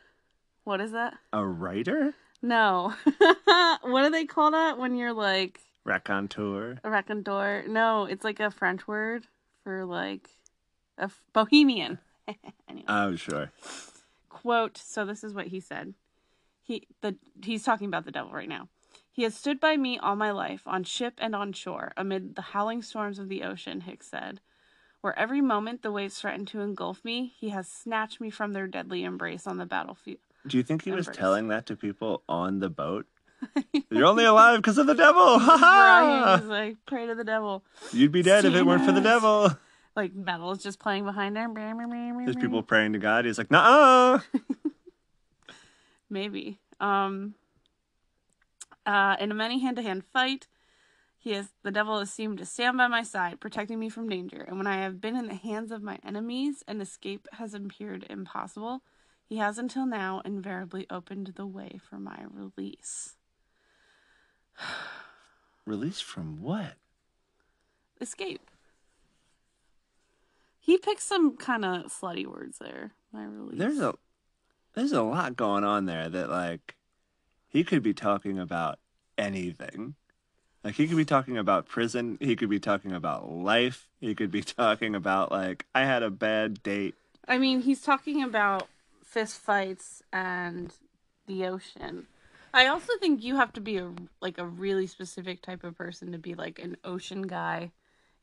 What 0.65 0.81
is 0.81 0.91
that? 0.91 1.15
A 1.33 1.45
writer? 1.45 2.15
No. 2.43 2.95
what 3.83 4.03
do 4.03 4.11
they 4.11 4.27
call 4.27 4.51
that 4.51 4.77
when 4.79 4.97
you're 4.97 5.13
like 5.13 5.61
Raconteur. 5.85 6.79
a 6.85 6.91
raconteur? 6.91 7.65
No, 7.69 8.05
it's 8.05 8.25
like 8.25 8.39
a 8.41 8.51
French 8.51 8.87
word 8.87 9.27
for 9.69 9.85
like 9.85 10.31
a 10.97 11.03
f- 11.05 11.23
bohemian. 11.35 11.99
anyway, 12.71 12.87
Oh, 12.89 13.17
sure. 13.17 13.53
quote, 14.31 14.79
so 14.79 15.05
this 15.05 15.23
is 15.23 15.35
what 15.35 15.49
he 15.49 15.61
said. 15.61 15.93
He 16.63 16.87
the 17.03 17.17
he's 17.45 17.65
talking 17.65 17.87
about 17.87 18.07
the 18.07 18.11
devil 18.11 18.33
right 18.33 18.49
now. 18.49 18.69
He 19.13 19.25
has 19.25 19.35
stood 19.35 19.61
by 19.61 19.77
me 19.77 19.99
all 19.99 20.17
my 20.17 20.31
life, 20.31 20.63
on 20.65 20.85
ship 20.85 21.15
and 21.19 21.35
on 21.37 21.53
shore, 21.53 21.93
amid 21.99 22.35
the 22.35 22.41
howling 22.41 22.81
storms 22.81 23.19
of 23.19 23.29
the 23.29 23.43
ocean, 23.43 23.83
Hicks 23.83 24.09
said. 24.09 24.41
Where 25.03 25.17
every 25.19 25.43
moment 25.43 25.83
the 25.83 25.93
waves 25.93 26.19
threaten 26.19 26.47
to 26.47 26.61
engulf 26.61 27.05
me, 27.05 27.35
he 27.39 27.51
has 27.51 27.69
snatched 27.69 28.23
me 28.23 28.31
from 28.31 28.55
their 28.55 28.67
deadly 28.67 29.05
embrace 29.05 29.47
on 29.47 29.59
the 29.59 29.67
battlefield. 29.67 30.21
Do 30.47 30.57
you 30.57 30.63
think 30.63 30.85
he 30.85 30.93
was 30.93 31.09
telling 31.09 31.49
that 31.49 31.67
to 31.67 31.77
people 31.77 32.23
on 32.27 32.61
the 32.61 32.71
boat? 32.71 33.07
You're 33.91 34.07
only 34.07 34.25
alive 34.25 34.59
because 34.59 34.79
of 34.79 34.87
the 34.87 34.95
devil. 34.95 35.39
Ha! 35.39 36.43
like, 36.45 36.77
pray 36.87 37.07
to 37.07 37.15
the 37.15 37.25
devil. 37.25 37.65
You'd 37.93 38.13
be 38.13 38.23
dead 38.23 38.45
if 38.45 38.55
it 38.55 38.65
weren't 38.65 38.85
for 38.85 38.93
the 38.93 39.01
devil. 39.01 39.51
Like 39.97 40.15
metal 40.15 40.53
is 40.53 40.63
just 40.63 40.79
playing 40.79 41.05
behind 41.05 41.37
him. 41.37 41.55
There's 41.55 42.37
people 42.41 42.63
praying 42.63 42.93
to 42.93 42.99
God. 42.99 43.25
He's 43.25 43.39
like, 43.39 43.51
nah. 43.51 44.21
Maybe. 46.11 46.61
Um 46.81 47.35
uh 48.87 49.17
in 49.19 49.33
a 49.33 49.35
many 49.35 49.59
hand 49.61 49.77
to 49.77 49.83
hand 49.83 50.05
fight, 50.13 50.47
he 51.19 51.33
is 51.33 51.49
the 51.65 51.73
devil 51.73 51.99
has 51.99 52.13
seemed 52.13 52.39
to 52.39 52.47
stand 52.47 52.77
by 52.77 52.87
my 52.87 53.03
side, 53.03 53.41
protecting 53.41 53.81
me 53.81 53.89
from 53.89 54.09
danger. 54.09 54.41
And 54.47 54.57
when 54.57 54.69
I 54.69 54.77
have 54.77 55.01
been 55.01 55.17
in 55.17 55.27
the 55.27 55.35
hands 55.35 55.73
of 55.73 55.83
my 55.83 55.99
enemies 56.05 56.63
and 56.69 56.81
escape 56.81 57.27
has 57.33 57.53
appeared 57.53 58.07
impossible, 58.09 58.83
he 59.27 59.39
has 59.39 59.59
until 59.59 59.85
now 59.85 60.23
invariably 60.25 60.87
opened 60.91 61.33
the 61.35 61.47
way 61.47 61.81
for 61.83 61.99
my 61.99 62.25
release. 62.31 63.17
Released 65.67 66.05
from 66.05 66.43
what? 66.43 66.75
Escape. 68.01 68.49
He 70.59 70.77
picked 70.77 71.03
some 71.03 71.37
kind 71.37 71.65
of 71.65 71.87
slutty 71.87 72.27
words 72.27 72.59
there. 72.59 72.93
My 73.13 73.25
release. 73.25 73.59
There's 73.59 73.81
a 73.81 73.95
there's 74.75 74.93
a 74.93 75.03
lot 75.03 75.37
going 75.37 75.65
on 75.65 75.87
there 75.87 76.09
that 76.09 76.29
like 76.29 76.77
he 77.49 77.65
could 77.65 77.83
be 77.83 77.95
talking 77.95 78.39
about 78.39 78.79
anything. 79.17 79.95
Like 80.63 80.75
he 80.75 80.87
could 80.87 80.97
be 80.97 81.05
talking 81.05 81.39
about 81.39 81.67
prison, 81.67 82.19
he 82.21 82.37
could 82.37 82.51
be 82.51 82.61
talking 82.61 82.93
about 82.93 83.31
life, 83.31 83.89
he 84.01 84.15
could 84.15 84.31
be 84.31 84.43
talking 84.43 84.95
about 84.95 85.33
like 85.33 85.65
I 85.75 85.85
had 85.85 86.03
a 86.03 86.11
bad 86.11 86.63
date. 86.63 86.95
I 87.27 87.39
mean, 87.39 87.63
he's 87.63 87.81
talking 87.81 88.23
about 88.23 88.69
fist 89.03 89.39
fights 89.39 90.03
and 90.13 90.73
the 91.27 91.47
ocean. 91.47 92.07
I 92.59 92.67
also 92.67 92.93
think 92.99 93.23
you 93.23 93.37
have 93.37 93.53
to 93.53 93.61
be 93.61 93.77
a 93.77 93.93
like 94.21 94.39
a 94.39 94.45
really 94.45 94.89
specific 94.89 95.43
type 95.43 95.63
of 95.63 95.77
person 95.77 96.11
to 96.11 96.19
be 96.19 96.35
like 96.35 96.59
an 96.59 96.77
ocean 96.83 97.23
guy 97.23 97.71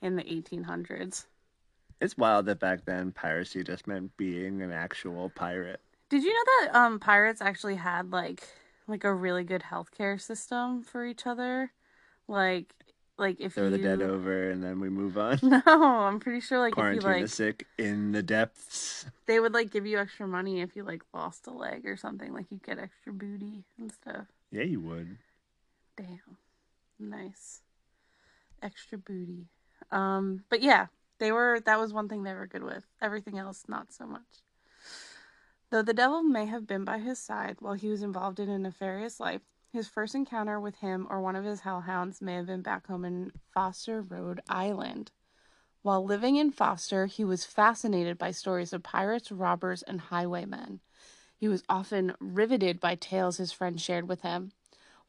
in 0.01 0.17
the 0.17 0.23
1800s. 0.23 1.23
It's 2.01 2.17
wild 2.17 2.45
that 2.47 2.59
back 2.59 2.83
then 2.83 3.13
piracy 3.13 3.63
just 3.63 3.87
meant 3.87 4.17
being 4.17 4.61
an 4.61 4.73
actual 4.73 5.29
pirate. 5.29 5.79
Did 6.09 6.23
you 6.23 6.33
know 6.33 6.51
that 6.67 6.75
um 6.75 6.99
pirates 6.99 7.41
actually 7.41 7.75
had 7.77 8.11
like 8.11 8.43
like 8.89 9.05
a 9.05 9.13
really 9.13 9.45
good 9.45 9.63
healthcare 9.71 10.19
system 10.19 10.83
for 10.83 11.05
each 11.05 11.25
other? 11.25 11.71
Like 12.27 12.75
like 13.17 13.39
if 13.39 13.53
Throw 13.53 13.65
you 13.65 13.69
the 13.71 13.77
dead 13.77 14.01
over 14.01 14.49
and 14.49 14.63
then 14.63 14.79
we 14.79 14.89
move 14.89 15.17
on. 15.17 15.39
No, 15.41 15.61
I'm 15.65 16.19
pretty 16.19 16.41
sure 16.41 16.59
like 16.59 16.73
if 16.73 16.77
you 16.77 16.81
Quarantine 16.81 17.11
like 17.11 17.21
the 17.23 17.27
sick 17.27 17.67
in 17.77 18.11
the 18.11 18.23
depths. 18.23 19.05
they 19.25 19.39
would 19.39 19.53
like 19.53 19.71
give 19.71 19.85
you 19.85 19.99
extra 19.99 20.27
money 20.27 20.61
if 20.61 20.75
you 20.75 20.83
like 20.83 21.03
lost 21.13 21.47
a 21.47 21.51
leg 21.51 21.85
or 21.85 21.97
something 21.97 22.33
like 22.33 22.45
you 22.49 22.59
get 22.65 22.79
extra 22.79 23.13
booty 23.13 23.63
and 23.77 23.91
stuff. 23.91 24.27
Yeah, 24.51 24.63
you 24.63 24.79
would. 24.81 25.17
Damn. 25.97 26.37
Nice. 26.99 27.61
Extra 28.61 28.97
booty. 28.97 29.47
Um, 29.91 30.43
but 30.49 30.61
yeah, 30.61 30.87
they 31.19 31.31
were 31.31 31.59
that 31.65 31.79
was 31.79 31.93
one 31.93 32.09
thing 32.09 32.23
they 32.23 32.33
were 32.33 32.47
good 32.47 32.63
with. 32.63 32.85
Everything 33.01 33.37
else 33.37 33.63
not 33.67 33.93
so 33.93 34.05
much. 34.05 34.21
Though 35.71 35.81
the 35.81 35.93
devil 35.93 36.21
may 36.21 36.45
have 36.45 36.67
been 36.67 36.83
by 36.85 36.99
his 36.99 37.19
side 37.19 37.57
while 37.59 37.73
he 37.73 37.89
was 37.89 38.03
involved 38.03 38.39
in 38.39 38.49
a 38.49 38.59
nefarious 38.59 39.19
life, 39.19 39.41
his 39.75 39.87
first 39.89 40.15
encounter 40.15 40.59
with 40.59 40.75
him 40.77 41.05
or 41.09 41.21
one 41.21 41.35
of 41.35 41.43
his 41.43 41.59
hellhounds 41.59 42.21
may 42.21 42.35
have 42.35 42.47
been 42.47 42.61
back 42.61 42.87
home 42.87 43.03
in 43.03 43.31
Foster, 43.53 44.01
Rhode 44.01 44.39
Island. 44.49 45.11
While 45.81 46.03
living 46.03 46.37
in 46.37 46.51
Foster, 46.51 47.05
he 47.05 47.23
was 47.23 47.45
fascinated 47.45 48.17
by 48.17 48.31
stories 48.31 48.73
of 48.73 48.81
pirates, 48.81 49.31
robbers, 49.31 49.83
and 49.83 49.99
highwaymen. 49.99 50.79
He 51.37 51.49
was 51.49 51.61
often 51.67 52.15
riveted 52.19 52.79
by 52.79 52.95
tales 52.95 53.37
his 53.37 53.51
friends 53.51 53.83
shared 53.83 54.07
with 54.07 54.21
him. 54.21 54.53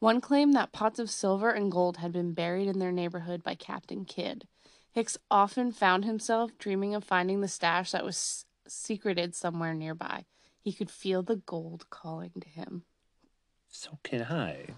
One 0.01 0.21
claimed 0.21 0.55
that 0.55 0.73
pots 0.73 0.99
of 0.99 1.11
silver 1.11 1.51
and 1.51 1.73
gold 1.73 1.99
had 1.99 2.13
been 2.13 2.35
buried 2.35 2.69
in 2.69 2.81
their 2.81 2.93
neighborhood 2.93 3.43
by 3.43 3.55
Captain 3.55 4.05
Kidd. 4.05 4.47
Hicks 4.91 5.17
often 5.31 5.73
found 5.73 6.05
himself 6.05 6.59
dreaming 6.59 6.95
of 6.95 7.05
finding 7.05 7.41
the 7.41 7.49
stash 7.49 7.93
that 7.93 8.05
was 8.05 8.45
secreted 8.67 9.35
somewhere 9.35 9.75
nearby. 9.75 10.25
He 10.61 10.73
could 10.73 10.91
feel 10.91 11.23
the 11.23 11.37
gold 11.37 11.89
calling 11.89 12.33
to 12.41 12.49
him. 12.49 12.83
So 13.79 13.99
can 14.03 14.23
I. 14.23 14.69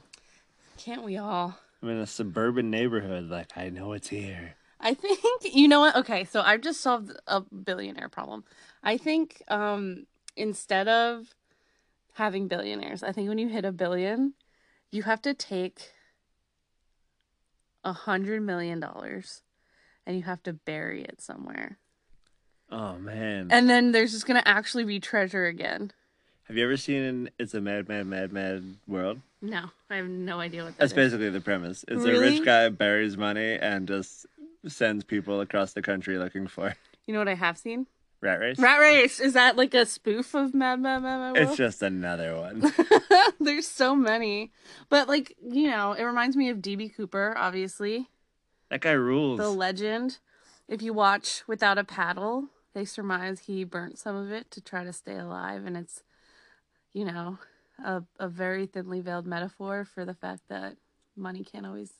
Can't 0.76 1.04
we 1.04 1.16
all? 1.16 1.56
I'm 1.80 1.88
in 1.88 1.98
a 1.98 2.06
suburban 2.06 2.68
neighborhood, 2.68 3.30
like 3.30 3.56
I 3.56 3.70
know 3.70 3.92
it's 3.92 4.08
here. 4.08 4.56
I 4.80 4.94
think 4.94 5.20
you 5.54 5.68
know 5.68 5.78
what? 5.78 5.94
Okay, 5.94 6.24
so 6.24 6.40
I've 6.40 6.62
just 6.62 6.80
solved 6.80 7.12
a 7.28 7.42
billionaire 7.42 8.08
problem. 8.08 8.42
I 8.82 8.96
think 8.96 9.40
um 9.46 10.06
instead 10.36 10.88
of 10.88 11.36
having 12.14 12.48
billionaires, 12.48 13.04
I 13.04 13.12
think 13.12 13.28
when 13.28 13.38
you 13.38 13.48
hit 13.48 13.64
a 13.64 13.70
billion, 13.70 14.34
you 14.90 15.04
have 15.04 15.22
to 15.22 15.32
take 15.32 15.92
a 17.84 17.92
hundred 17.92 18.42
million 18.42 18.80
dollars 18.80 19.42
and 20.06 20.16
you 20.16 20.24
have 20.24 20.42
to 20.42 20.52
bury 20.52 21.04
it 21.04 21.20
somewhere. 21.20 21.78
Oh 22.68 22.98
man. 22.98 23.46
And 23.52 23.70
then 23.70 23.92
there's 23.92 24.10
just 24.10 24.26
gonna 24.26 24.42
actually 24.44 24.84
be 24.84 24.98
treasure 24.98 25.46
again. 25.46 25.92
Have 26.48 26.56
you 26.56 26.64
ever 26.64 26.76
seen 26.76 27.28
It's 27.38 27.54
a 27.54 27.60
Mad, 27.60 27.88
Mad, 27.88 28.06
Mad, 28.06 28.32
Mad 28.32 28.64
World? 28.86 29.20
No, 29.42 29.70
I 29.90 29.96
have 29.96 30.08
no 30.08 30.40
idea 30.40 30.64
what 30.64 30.70
that 30.72 30.78
That's 30.78 30.92
is. 30.92 30.96
basically 30.96 31.30
the 31.30 31.40
premise. 31.40 31.84
It's 31.86 32.02
a 32.04 32.08
Really? 32.08 32.38
rich 32.38 32.44
guy 32.44 32.68
buries 32.70 33.16
money 33.16 33.54
and 33.54 33.86
just 33.86 34.26
sends 34.66 35.04
people 35.04 35.40
across 35.40 35.72
the 35.74 35.82
country 35.82 36.18
looking 36.18 36.46
for 36.46 36.74
You 37.06 37.12
know 37.14 37.20
what 37.20 37.28
I 37.28 37.34
have 37.34 37.58
seen? 37.58 37.86
rat 38.20 38.40
race. 38.40 38.58
Rat 38.58 38.80
Race. 38.80 39.20
Is 39.20 39.34
that 39.34 39.56
like 39.56 39.74
a 39.74 39.86
spoof 39.86 40.34
of 40.34 40.54
Mad 40.54 40.80
Mad 40.80 41.02
Mad 41.02 41.18
Mad 41.18 41.32
World? 41.34 41.48
It's 41.48 41.56
just 41.56 41.82
another 41.82 42.36
one. 42.36 42.72
There's 43.40 43.68
so 43.68 43.94
many. 43.94 44.50
But 44.88 45.06
like, 45.06 45.36
you 45.40 45.68
know, 45.70 45.92
it 45.92 46.02
reminds 46.02 46.34
me 46.36 46.48
of 46.48 46.58
DB 46.58 46.92
Cooper, 46.94 47.34
obviously. 47.36 48.08
that 48.70 48.80
guy 48.80 48.92
rules. 48.92 49.38
The 49.38 49.50
legend. 49.50 50.18
If 50.66 50.82
you 50.82 50.92
watch 50.92 51.42
Without 51.46 51.78
a 51.78 51.84
Paddle, 51.84 52.48
they 52.74 52.84
surmise 52.84 53.40
he 53.40 53.64
burnt 53.64 53.98
some 53.98 54.16
of 54.16 54.32
it 54.32 54.50
to 54.52 54.60
try 54.60 54.82
to 54.84 54.92
stay 54.92 55.16
alive 55.16 55.64
and 55.66 55.76
it's 55.76 56.02
you 56.92 57.04
know, 57.04 57.38
a 57.84 58.02
a 58.18 58.28
very 58.28 58.66
thinly 58.66 59.00
veiled 59.00 59.26
metaphor 59.26 59.84
for 59.84 60.04
the 60.04 60.14
fact 60.14 60.42
that 60.48 60.76
money 61.16 61.44
can't 61.44 61.66
always 61.66 61.92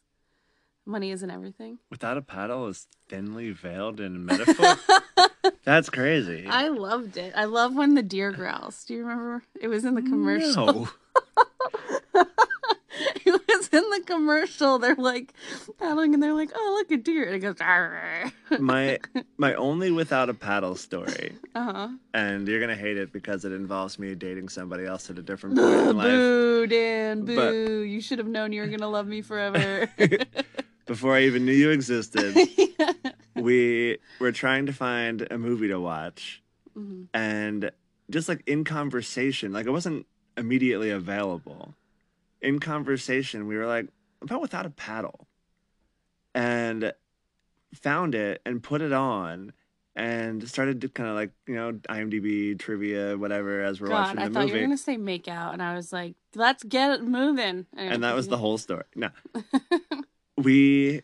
money 0.87 1.11
isn't 1.11 1.31
everything. 1.31 1.79
Without 1.91 2.17
a 2.17 2.23
paddle 2.23 2.67
is 2.67 2.87
thinly 3.09 3.51
veiled 3.51 4.01
in 4.01 4.25
metaphor. 4.25 4.77
That's 5.65 5.91
crazy. 5.91 6.47
I 6.49 6.69
loved 6.69 7.17
it. 7.17 7.35
I 7.37 7.45
love 7.45 7.75
when 7.75 7.95
the 7.95 8.03
deer 8.03 8.33
growls. 8.33 8.85
Do 8.85 8.95
you 8.95 9.01
remember? 9.01 9.43
It 9.61 9.69
was 9.69 9.85
in 9.85 9.95
the 9.95 10.03
commercial. 10.03 10.67
No. 10.67 10.89
in 13.73 13.83
the 13.91 14.03
commercial. 14.07 14.79
They're 14.79 14.95
like 14.97 15.33
paddling 15.79 16.15
and 16.15 16.23
they're 16.23 16.33
like, 16.35 16.51
"Oh, 16.55 16.75
look 16.79 16.91
a 16.91 16.97
deer!" 17.03 17.25
And 17.27 17.35
it 17.37 17.41
goes, 17.41 17.57
"Arr." 17.61 18.31
my 18.59 18.99
my 19.37 19.55
only 19.55 19.91
without 19.91 20.29
a 20.29 20.35
paddle 20.35 20.75
story, 20.75 21.33
uh 21.55 21.73
huh. 21.73 21.89
and 22.15 22.47
you're 22.49 22.61
gonna 22.61 22.75
hate 22.77 22.97
it 22.97 23.13
because 23.13 23.45
it 23.45 23.53
involves 23.53 23.99
me 23.99 24.15
dating 24.15 24.49
somebody 24.49 24.85
else 24.87 25.11
at 25.11 25.19
a 25.19 25.23
different 25.23 25.57
point 25.57 25.75
in 25.75 25.97
life. 25.97 26.07
boo, 26.09 26.67
Dan, 26.67 27.25
boo! 27.25 27.37
But- 27.37 27.53
you 27.89 28.01
should 28.01 28.19
have 28.19 28.29
known 28.29 28.53
you 28.53 28.61
were 28.63 28.69
gonna 28.69 28.89
love 28.89 29.07
me 29.07 29.23
forever. 29.23 29.89
Before 30.87 31.15
I 31.15 31.23
even 31.25 31.45
knew 31.45 31.53
you 31.53 31.69
existed, 31.71 32.35
we 33.35 33.99
were 34.21 34.33
trying 34.33 34.67
to 34.67 34.73
find 34.73 35.27
a 35.31 35.37
movie 35.39 35.69
to 35.69 35.79
watch, 35.79 36.43
Mhm. 36.77 37.09
and 37.13 37.71
just 38.11 38.29
like 38.29 38.43
in 38.47 38.65
conversation, 38.65 39.53
like 39.53 39.67
it 39.67 39.71
wasn't 39.71 40.07
immediately 40.37 40.91
available. 40.91 41.75
In 42.41 42.59
conversation, 42.61 43.47
we 43.47 43.57
were 43.57 43.67
like, 43.67 43.89
"About 44.23 44.41
without 44.41 44.67
a 44.67 44.71
paddle," 44.71 45.27
and 46.35 46.93
found 47.75 48.15
it 48.15 48.41
and 48.47 48.63
put 48.63 48.81
it 48.81 48.93
on. 48.93 49.53
And 49.97 50.49
started 50.49 50.81
to 50.83 50.89
kind 50.89 51.09
of 51.09 51.17
like 51.17 51.33
you 51.49 51.57
know 51.57 51.73
IMDb 51.89 52.57
trivia 52.57 53.19
whatever 53.19 53.63
as 53.63 53.81
we're 53.81 53.89
God, 53.89 53.95
watching 53.95 54.17
the 54.17 54.23
I 54.23 54.25
thought 54.27 54.35
movie. 54.43 54.49
you 54.51 54.55
were 54.61 54.67
gonna 54.67 54.77
say 54.79 54.97
make 54.97 55.27
out, 55.27 55.53
and 55.55 55.61
I 55.61 55.75
was 55.75 55.93
like, 55.93 56.15
"Let's 56.37 56.63
get 56.63 56.93
it 56.93 57.03
moving." 57.03 57.67
Anyway, 57.77 57.95
and 57.95 58.05
that 58.05 58.15
was 58.15 58.29
the 58.29 58.39
whole 58.39 58.59
story. 58.59 58.85
No, 58.95 59.09
we 60.37 61.03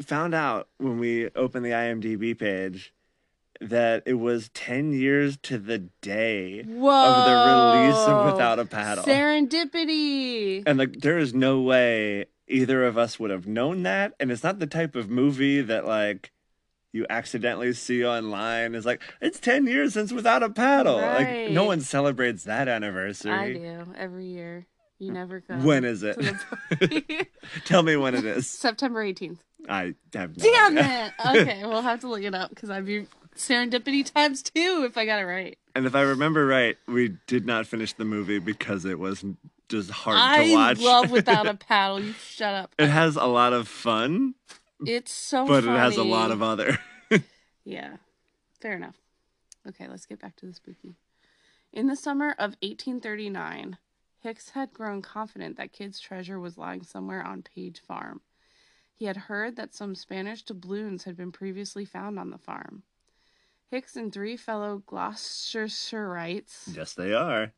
found 0.00 0.34
out 0.34 0.68
when 0.78 0.98
we 0.98 1.28
opened 1.34 1.66
the 1.66 1.70
IMDb 1.72 2.38
page 2.38 2.94
that 3.60 4.02
it 4.06 4.14
was 4.14 4.48
ten 4.50 4.92
years 4.92 5.36
to 5.42 5.58
the 5.58 5.78
day 6.00 6.62
Whoa! 6.62 6.90
of 6.90 7.24
the 7.24 7.82
release 7.82 8.08
of 8.08 8.32
Without 8.32 8.58
a 8.58 8.64
Paddle, 8.64 9.04
Serendipity. 9.04 10.62
and 10.66 10.78
like 10.78 11.00
there 11.00 11.18
is 11.18 11.34
no 11.34 11.60
way 11.60 12.26
either 12.46 12.84
of 12.84 12.96
us 12.96 13.18
would 13.20 13.30
have 13.30 13.46
known 13.46 13.82
that. 13.82 14.14
And 14.20 14.30
it's 14.30 14.42
not 14.44 14.58
the 14.58 14.66
type 14.66 14.94
of 14.94 15.10
movie 15.10 15.60
that 15.60 15.86
like 15.86 16.30
you 16.92 17.04
accidentally 17.10 17.72
see 17.74 18.04
online. 18.04 18.74
It's 18.74 18.86
like 18.86 19.02
it's 19.20 19.38
ten 19.40 19.66
years 19.66 19.94
since 19.94 20.12
Without 20.12 20.42
a 20.42 20.50
Paddle. 20.50 20.96
Like 20.96 21.50
no 21.50 21.64
one 21.64 21.80
celebrates 21.80 22.44
that 22.44 22.68
anniversary 22.68 23.32
I 23.32 23.52
do 23.52 23.94
every 23.96 24.26
year. 24.26 24.66
You 24.98 25.12
never 25.12 25.40
come. 25.40 25.62
When 25.64 25.84
is 25.84 26.02
it? 26.02 26.14
to 26.18 26.22
the 26.32 26.76
party. 26.76 27.28
Tell 27.64 27.82
me 27.84 27.96
when 27.96 28.14
it 28.16 28.24
is. 28.24 28.48
September 28.48 29.04
18th. 29.04 29.38
I 29.68 29.94
have 30.14 30.36
no 30.36 30.42
Damn 30.44 30.78
idea. 30.78 31.14
it. 31.18 31.40
Okay, 31.42 31.60
we'll 31.64 31.82
have 31.82 32.00
to 32.00 32.08
look 32.08 32.22
it 32.22 32.34
up 32.34 32.50
because 32.50 32.68
I'd 32.70 32.86
be 32.86 33.06
serendipity 33.38 34.04
times 34.12 34.42
two 34.42 34.84
if 34.86 34.98
I 34.98 35.06
got 35.06 35.20
it 35.20 35.24
right. 35.24 35.58
And 35.74 35.86
if 35.86 35.94
I 35.94 36.02
remember 36.02 36.46
right, 36.46 36.76
we 36.86 37.16
did 37.26 37.46
not 37.46 37.66
finish 37.66 37.92
the 37.94 38.04
movie 38.04 38.38
because 38.38 38.84
it 38.84 38.98
was 38.98 39.24
just 39.68 39.90
hard 39.90 40.16
I 40.18 40.46
to 40.48 40.52
watch. 40.54 40.80
I 40.80 40.82
love 40.82 41.10
Without 41.10 41.46
a 41.46 41.54
Paddle. 41.68 42.00
You 42.00 42.12
shut 42.14 42.54
up. 42.54 42.74
it 42.78 42.88
has 42.88 43.16
a 43.16 43.26
lot 43.26 43.52
of 43.52 43.68
fun, 43.68 44.34
It's 44.84 45.12
so 45.12 45.46
but 45.46 45.64
funny. 45.64 45.76
it 45.76 45.80
has 45.80 45.96
a 45.96 46.04
lot 46.04 46.30
of 46.30 46.42
other. 46.42 46.78
Yeah, 47.64 47.96
fair 48.62 48.72
enough. 48.76 48.96
Okay, 49.68 49.86
let's 49.88 50.06
get 50.06 50.20
back 50.22 50.36
to 50.36 50.46
the 50.46 50.54
spooky. 50.54 50.94
In 51.70 51.86
the 51.86 51.96
summer 51.96 52.30
of 52.30 52.56
1839, 52.62 53.76
Hicks 54.20 54.48
had 54.50 54.72
grown 54.72 55.02
confident 55.02 55.58
that 55.58 55.72
Kidd's 55.74 56.00
treasure 56.00 56.40
was 56.40 56.56
lying 56.56 56.82
somewhere 56.82 57.22
on 57.22 57.42
Page 57.42 57.80
Farm. 57.86 58.22
He 58.94 59.04
had 59.04 59.16
heard 59.18 59.56
that 59.56 59.74
some 59.74 59.94
Spanish 59.94 60.42
doubloons 60.44 61.04
had 61.04 61.14
been 61.14 61.30
previously 61.30 61.84
found 61.84 62.18
on 62.18 62.30
the 62.30 62.38
farm. 62.38 62.84
Hicks 63.70 63.96
and 63.96 64.12
three 64.12 64.36
fellow 64.36 64.82
Gloucesterites, 64.86 66.74
yes, 66.74 66.94
they 66.94 67.12
are. 67.12 67.52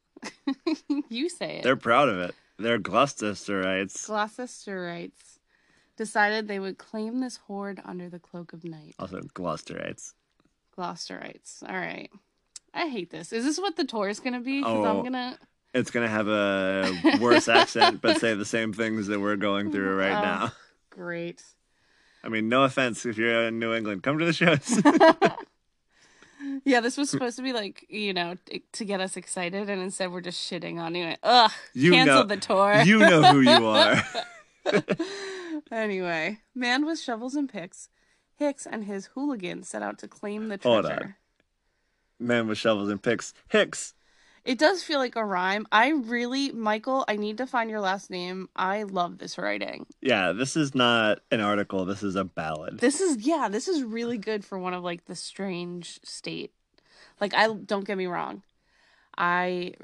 you 1.09 1.29
say 1.29 1.59
it, 1.59 1.63
They're 1.63 1.77
proud 1.77 2.09
of 2.09 2.19
it. 2.19 2.35
They're 2.59 2.79
Gloucesterites. 2.79 4.07
Gloucesterites, 4.09 5.39
decided 5.97 6.47
they 6.49 6.59
would 6.59 6.79
claim 6.79 7.21
this 7.21 7.37
hoard 7.47 7.81
under 7.85 8.09
the 8.09 8.19
cloak 8.19 8.53
of 8.53 8.65
night. 8.65 8.95
Also 8.99 9.21
Gloucesterites. 9.21 10.15
Gloucesterites. 10.77 11.63
All 11.69 11.77
right. 11.77 12.11
I 12.75 12.89
hate 12.89 13.11
this. 13.11 13.33
Is 13.33 13.45
this 13.45 13.59
what 13.59 13.77
the 13.77 13.85
tour 13.85 14.09
is 14.09 14.21
going 14.21 14.33
to 14.35 14.41
be? 14.41 14.61
Because 14.61 14.85
Oh. 14.85 14.91
I'm 14.91 15.01
going 15.01 15.13
to. 15.13 15.39
It's 15.73 15.93
gonna 15.93 16.09
have 16.09 16.27
a 16.27 16.93
worse 17.21 17.47
accent, 17.61 18.01
but 18.03 18.19
say 18.21 18.35
the 18.35 18.45
same 18.45 18.73
things 18.73 19.07
that 19.07 19.21
we're 19.21 19.37
going 19.37 19.71
through 19.71 19.97
right 19.97 20.11
Oh. 20.19 20.21
now. 20.23 20.53
Great. 20.91 21.45
I 22.25 22.29
mean, 22.29 22.49
no 22.49 22.65
offense 22.65 23.07
if 23.07 23.17
you're 23.17 23.45
in 23.47 23.61
New 23.61 23.73
England, 23.73 24.03
come 24.03 24.19
to 24.19 24.25
the 24.25 24.33
shows. 24.33 24.83
Yeah, 26.65 26.81
this 26.81 26.97
was 26.97 27.09
mm. 27.09 27.13
supposed 27.13 27.37
to 27.37 27.43
be 27.43 27.53
like, 27.53 27.87
you 27.89 28.13
know, 28.13 28.37
to 28.73 28.85
get 28.85 29.01
us 29.01 29.17
excited, 29.17 29.71
and 29.71 29.81
instead 29.83 30.13
we're 30.13 30.21
just 30.21 30.51
shitting 30.51 30.79
on 30.79 30.95
you. 30.95 31.15
Ugh, 31.23 31.51
You 31.75 31.93
canceled 31.93 32.29
know- 32.29 32.35
the 32.35 32.41
tour. 32.41 32.83
you 32.83 32.99
know 32.99 33.23
who 33.33 33.41
you 33.41 33.67
are. 33.67 34.03
anyway, 35.73 36.39
man 36.55 36.85
with 36.85 37.01
shovels 37.01 37.35
and 37.35 37.49
picks, 37.49 37.89
Hicks 38.41 38.65
and 38.65 38.87
his 38.87 39.07
hooligans 39.15 39.69
set 39.69 39.83
out 39.83 39.99
to 39.99 40.09
claim 40.09 40.49
the 40.49 40.57
treasure. 40.57 41.19
Man 42.19 42.49
with 42.49 42.57
shovels 42.57 42.89
and 42.89 43.03
picks. 43.03 43.35
Hicks. 43.49 43.93
It 44.45 44.59
does 44.59 44.83
feel 44.83 44.99
like 44.99 45.17
a 45.17 45.25
rhyme. 45.25 45.67
I 45.71 45.91
really, 45.91 46.51
Michael, 46.53 47.05
I 47.07 47.17
need 47.17 47.39
to 47.39 47.47
find 47.47 47.69
your 47.69 47.81
last 47.81 48.11
name. 48.11 48.49
I 48.57 48.85
love 48.85 49.19
this 49.19 49.37
writing. 49.37 49.87
Yeah, 50.01 50.33
this 50.33 50.57
is 50.57 50.75
not 50.75 51.21
an 51.31 51.41
article. 51.41 51.85
This 51.85 52.03
is 52.03 52.17
a 52.17 52.25
ballad. 52.25 52.79
This 52.79 53.01
is 53.01 53.27
yeah, 53.27 53.49
this 53.51 53.69
is 53.69 53.83
really 53.83 54.19
good 54.19 54.45
for 54.45 54.59
one 54.59 54.73
of 54.73 54.83
like 54.83 55.05
the 55.05 55.15
strange 55.15 56.01
state. 56.05 56.53
Like 57.21 57.35
I 57.35 57.53
don't 57.53 57.87
get 57.87 57.99
me 57.99 58.07
wrong. 58.07 58.43
I 59.17 59.75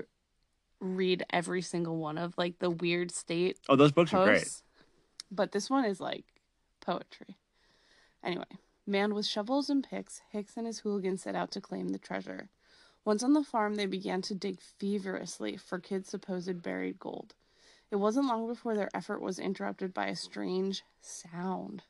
read 0.81 1.25
every 1.31 1.62
single 1.62 1.99
one 1.99 2.16
of 2.19 2.35
like 2.37 2.59
the 2.59 2.71
weird 2.71 3.11
state 3.11 3.59
Oh, 3.69 3.77
those 3.77 3.92
books 3.92 4.12
are 4.14 4.25
great. 4.25 4.49
But 5.31 5.53
this 5.53 5.69
one 5.69 5.85
is 5.85 6.01
like 6.01 6.25
poetry. 6.81 7.37
Anyway, 8.25 8.45
man 8.87 9.14
with 9.14 9.27
shovels 9.27 9.69
and 9.69 9.87
picks, 9.88 10.23
Hicks 10.31 10.57
and 10.57 10.66
his 10.66 10.81
hooligans 10.81 11.23
set 11.23 11.35
out 11.35 11.51
to 11.53 11.61
claim 11.61 11.90
the 11.90 11.99
treasure. 11.99 12.49
Once 13.07 13.23
on 13.23 13.35
the 13.35 13.45
farm, 13.45 13.77
they 13.77 13.87
began 13.87 14.21
to 14.21 14.35
dig 14.35 14.61
feverishly 14.61 15.57
for 15.57 15.79
Kidd's 15.79 16.09
supposed 16.09 16.61
buried 16.61 16.99
gold. 16.99 17.35
It 17.88 17.97
wasn't 17.97 18.27
long 18.27 18.49
before 18.49 18.75
their 18.75 18.90
effort 18.92 19.23
was 19.23 19.38
interrupted 19.38 19.95
by 19.95 20.09
a 20.09 20.16
strange 20.16 20.83
sound. 21.01 21.85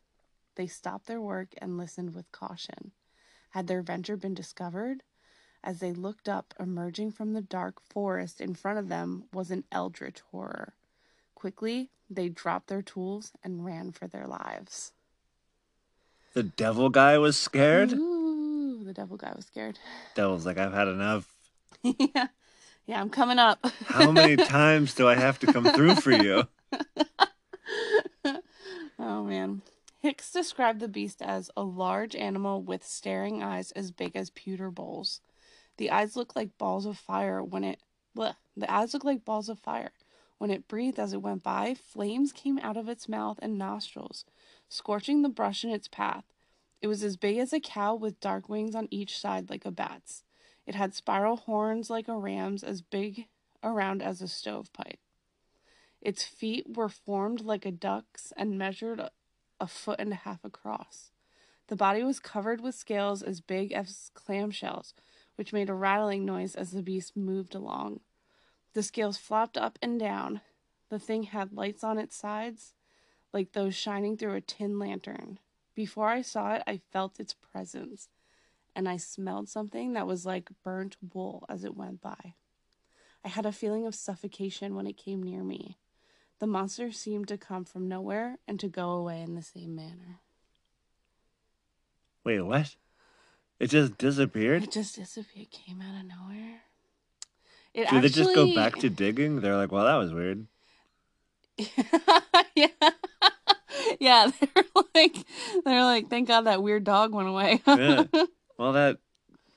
They 0.56 0.66
stopped 0.66 1.06
their 1.06 1.20
work 1.20 1.54
and 1.56 1.78
listened 1.78 2.14
with 2.14 2.30
caution. 2.32 2.92
Had 3.50 3.66
their 3.66 3.80
venture 3.80 4.18
been 4.18 4.34
discovered? 4.34 5.02
As 5.64 5.80
they 5.80 5.94
looked 5.94 6.28
up, 6.28 6.52
emerging 6.60 7.12
from 7.12 7.32
the 7.32 7.40
dark 7.40 7.80
forest 7.80 8.38
in 8.38 8.54
front 8.54 8.78
of 8.78 8.88
them 8.88 9.24
was 9.32 9.50
an 9.50 9.64
eldritch 9.72 10.20
horror. 10.32 10.74
Quickly, 11.34 11.88
they 12.10 12.28
dropped 12.28 12.66
their 12.66 12.82
tools 12.82 13.32
and 13.42 13.64
ran 13.64 13.90
for 13.90 14.06
their 14.06 14.26
lives. 14.26 14.92
The 16.34 16.42
devil 16.42 16.90
guy 16.90 17.16
was 17.16 17.38
scared. 17.38 17.94
Ooh, 17.94 17.96
the 17.96 18.15
devil 18.96 19.16
guy 19.18 19.32
was 19.36 19.44
scared. 19.44 19.78
Devil's 20.14 20.46
like, 20.46 20.58
I've 20.58 20.72
had 20.72 20.88
enough. 20.88 21.28
yeah. 21.82 22.28
Yeah, 22.86 23.00
I'm 23.00 23.10
coming 23.10 23.38
up. 23.38 23.64
How 23.86 24.10
many 24.10 24.36
times 24.36 24.94
do 24.94 25.06
I 25.06 25.16
have 25.16 25.38
to 25.40 25.52
come 25.52 25.64
through 25.64 25.96
for 25.96 26.12
you? 26.12 26.44
oh 28.98 29.24
man. 29.24 29.62
Hicks 29.98 30.30
described 30.30 30.80
the 30.80 30.88
beast 30.88 31.20
as 31.20 31.50
a 31.56 31.62
large 31.62 32.14
animal 32.14 32.62
with 32.62 32.86
staring 32.86 33.42
eyes 33.42 33.72
as 33.72 33.90
big 33.90 34.14
as 34.14 34.30
pewter 34.30 34.70
bowls. 34.70 35.20
The 35.78 35.90
eyes 35.90 36.16
looked 36.16 36.36
like 36.36 36.58
balls 36.58 36.86
of 36.86 36.96
fire 36.96 37.42
when 37.42 37.64
it 37.64 37.80
bleh, 38.16 38.36
the 38.56 38.72
eyes 38.72 38.94
looked 38.94 39.04
like 39.04 39.24
balls 39.24 39.48
of 39.48 39.58
fire. 39.58 39.90
When 40.38 40.50
it 40.50 40.68
breathed 40.68 40.98
as 40.98 41.12
it 41.12 41.22
went 41.22 41.42
by, 41.42 41.74
flames 41.74 42.32
came 42.32 42.58
out 42.60 42.76
of 42.76 42.88
its 42.88 43.08
mouth 43.08 43.38
and 43.42 43.58
nostrils, 43.58 44.24
scorching 44.68 45.22
the 45.22 45.28
brush 45.28 45.64
in 45.64 45.70
its 45.70 45.88
path. 45.88 46.24
It 46.80 46.88
was 46.88 47.02
as 47.02 47.16
big 47.16 47.38
as 47.38 47.52
a 47.52 47.60
cow 47.60 47.94
with 47.94 48.20
dark 48.20 48.48
wings 48.48 48.74
on 48.74 48.88
each 48.90 49.18
side 49.18 49.50
like 49.50 49.64
a 49.64 49.70
bat's. 49.70 50.24
It 50.66 50.74
had 50.74 50.94
spiral 50.94 51.36
horns 51.36 51.90
like 51.90 52.08
a 52.08 52.16
ram's, 52.16 52.62
as 52.64 52.82
big 52.82 53.26
around 53.62 54.02
as 54.02 54.20
a 54.20 54.28
stovepipe. 54.28 54.98
Its 56.00 56.22
feet 56.22 56.76
were 56.76 56.88
formed 56.88 57.40
like 57.40 57.64
a 57.64 57.70
duck's 57.70 58.32
and 58.36 58.58
measured 58.58 59.00
a, 59.58 59.66
foot 59.66 59.98
and 59.98 60.12
a 60.12 60.16
half 60.16 60.44
across. 60.44 61.10
The 61.68 61.76
body 61.76 62.04
was 62.04 62.20
covered 62.20 62.60
with 62.60 62.74
scales 62.74 63.22
as 63.22 63.40
big 63.40 63.72
as 63.72 64.10
clamshells, 64.14 64.92
which 65.36 65.52
made 65.52 65.68
a 65.68 65.74
rattling 65.74 66.24
noise 66.24 66.54
as 66.54 66.70
the 66.70 66.82
beast 66.82 67.16
moved 67.16 67.54
along. 67.54 68.00
The 68.74 68.82
scales 68.82 69.16
flopped 69.16 69.56
up 69.56 69.78
and 69.82 69.98
down. 69.98 70.42
The 70.90 70.98
thing 70.98 71.24
had 71.24 71.54
lights 71.54 71.82
on 71.82 71.98
its 71.98 72.14
sides, 72.14 72.74
like 73.32 73.52
those 73.52 73.74
shining 73.74 74.16
through 74.16 74.34
a 74.34 74.40
tin 74.40 74.78
lantern. 74.78 75.40
Before 75.76 76.08
I 76.08 76.22
saw 76.22 76.54
it, 76.54 76.62
I 76.66 76.80
felt 76.90 77.20
its 77.20 77.34
presence, 77.34 78.08
and 78.74 78.88
I 78.88 78.96
smelled 78.96 79.50
something 79.50 79.92
that 79.92 80.06
was 80.06 80.24
like 80.24 80.48
burnt 80.64 80.96
wool 81.12 81.44
as 81.50 81.64
it 81.64 81.76
went 81.76 82.00
by. 82.00 82.34
I 83.22 83.28
had 83.28 83.44
a 83.44 83.52
feeling 83.52 83.86
of 83.86 83.94
suffocation 83.94 84.74
when 84.74 84.86
it 84.86 84.96
came 84.96 85.22
near 85.22 85.44
me. 85.44 85.76
The 86.38 86.46
monster 86.46 86.90
seemed 86.92 87.28
to 87.28 87.36
come 87.36 87.66
from 87.66 87.88
nowhere 87.88 88.38
and 88.48 88.58
to 88.60 88.68
go 88.68 88.92
away 88.92 89.20
in 89.20 89.34
the 89.34 89.42
same 89.42 89.76
manner. 89.76 90.20
Wait, 92.24 92.40
what? 92.40 92.74
It 93.60 93.68
just 93.68 93.98
disappeared. 93.98 94.62
It 94.62 94.72
just 94.72 94.96
disappeared. 94.96 95.48
It 95.48 95.50
came 95.50 95.82
out 95.82 96.00
of 96.00 96.06
nowhere. 96.06 96.60
It 97.74 97.80
Did 97.80 97.84
actually... 97.84 98.00
they 98.00 98.08
just 98.08 98.34
go 98.34 98.54
back 98.54 98.76
to 98.76 98.88
digging? 98.88 99.40
They're 99.42 99.56
like, 99.56 99.72
well, 99.72 99.84
that 99.84 99.96
was 99.96 100.14
weird. 100.14 100.46
yeah. 102.54 102.68
yeah, 104.00 104.30
they're 104.54 104.64
like 104.94 105.16
they're 105.64 105.84
like, 105.84 106.10
thank 106.10 106.28
God 106.28 106.42
that 106.42 106.62
weird 106.62 106.84
dog 106.84 107.14
went 107.14 107.28
away. 107.28 107.62
Yeah. 107.66 108.04
Well, 108.58 108.72
that 108.72 108.96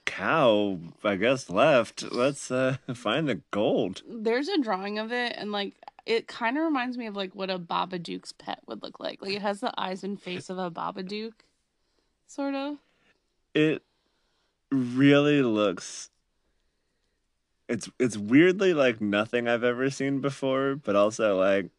cow, 0.04 0.78
I 1.06 1.16
guess, 1.16 1.50
left. 1.50 2.12
Let's 2.12 2.52
uh, 2.52 2.76
find 2.94 3.30
the 3.30 3.40
gold. 3.50 4.02
There's 4.06 4.50
a 4.50 4.60
drawing 4.60 5.00
of 5.00 5.14
it 5.14 5.36
and 5.38 5.54
like 5.54 5.76
it 6.06 6.28
kind 6.28 6.58
of 6.58 6.66
reminds 6.66 6.98
me 6.98 7.06
of 7.06 7.16
like 7.16 7.34
what 7.34 7.50
a 7.50 7.58
Babadook's 7.58 8.34
pet 8.34 8.60
would 8.68 8.84
look 8.84 9.00
like. 9.00 9.22
Like 9.22 9.36
it 9.36 9.42
has 9.42 9.62
the 9.62 9.72
eyes 9.78 10.04
and 10.04 10.22
face 10.22 10.50
of 10.50 10.58
a 10.58 10.70
Babadook, 10.70 11.32
sort 12.28 12.56
of. 12.56 12.80
It 13.54 13.84
really 14.70 15.42
looks. 15.44 16.10
It's 17.70 17.90
it's 18.00 18.18
weirdly 18.18 18.74
like 18.74 19.00
nothing 19.00 19.48
I've 19.48 19.64
ever 19.64 19.90
seen 19.90 20.20
before, 20.20 20.76
but 20.76 20.96
also 20.98 21.38
like 21.40 21.70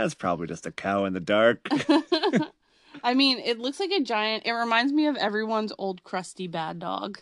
that's 0.00 0.14
probably 0.14 0.46
just 0.46 0.66
a 0.66 0.72
cow 0.72 1.04
in 1.04 1.12
the 1.12 1.20
dark. 1.20 1.66
I 3.04 3.14
mean, 3.14 3.38
it 3.38 3.58
looks 3.58 3.78
like 3.80 3.90
a 3.90 4.00
giant. 4.02 4.46
It 4.46 4.52
reminds 4.52 4.92
me 4.92 5.06
of 5.06 5.16
everyone's 5.16 5.72
old 5.78 6.02
crusty 6.02 6.46
bad 6.48 6.78
dog. 6.78 7.18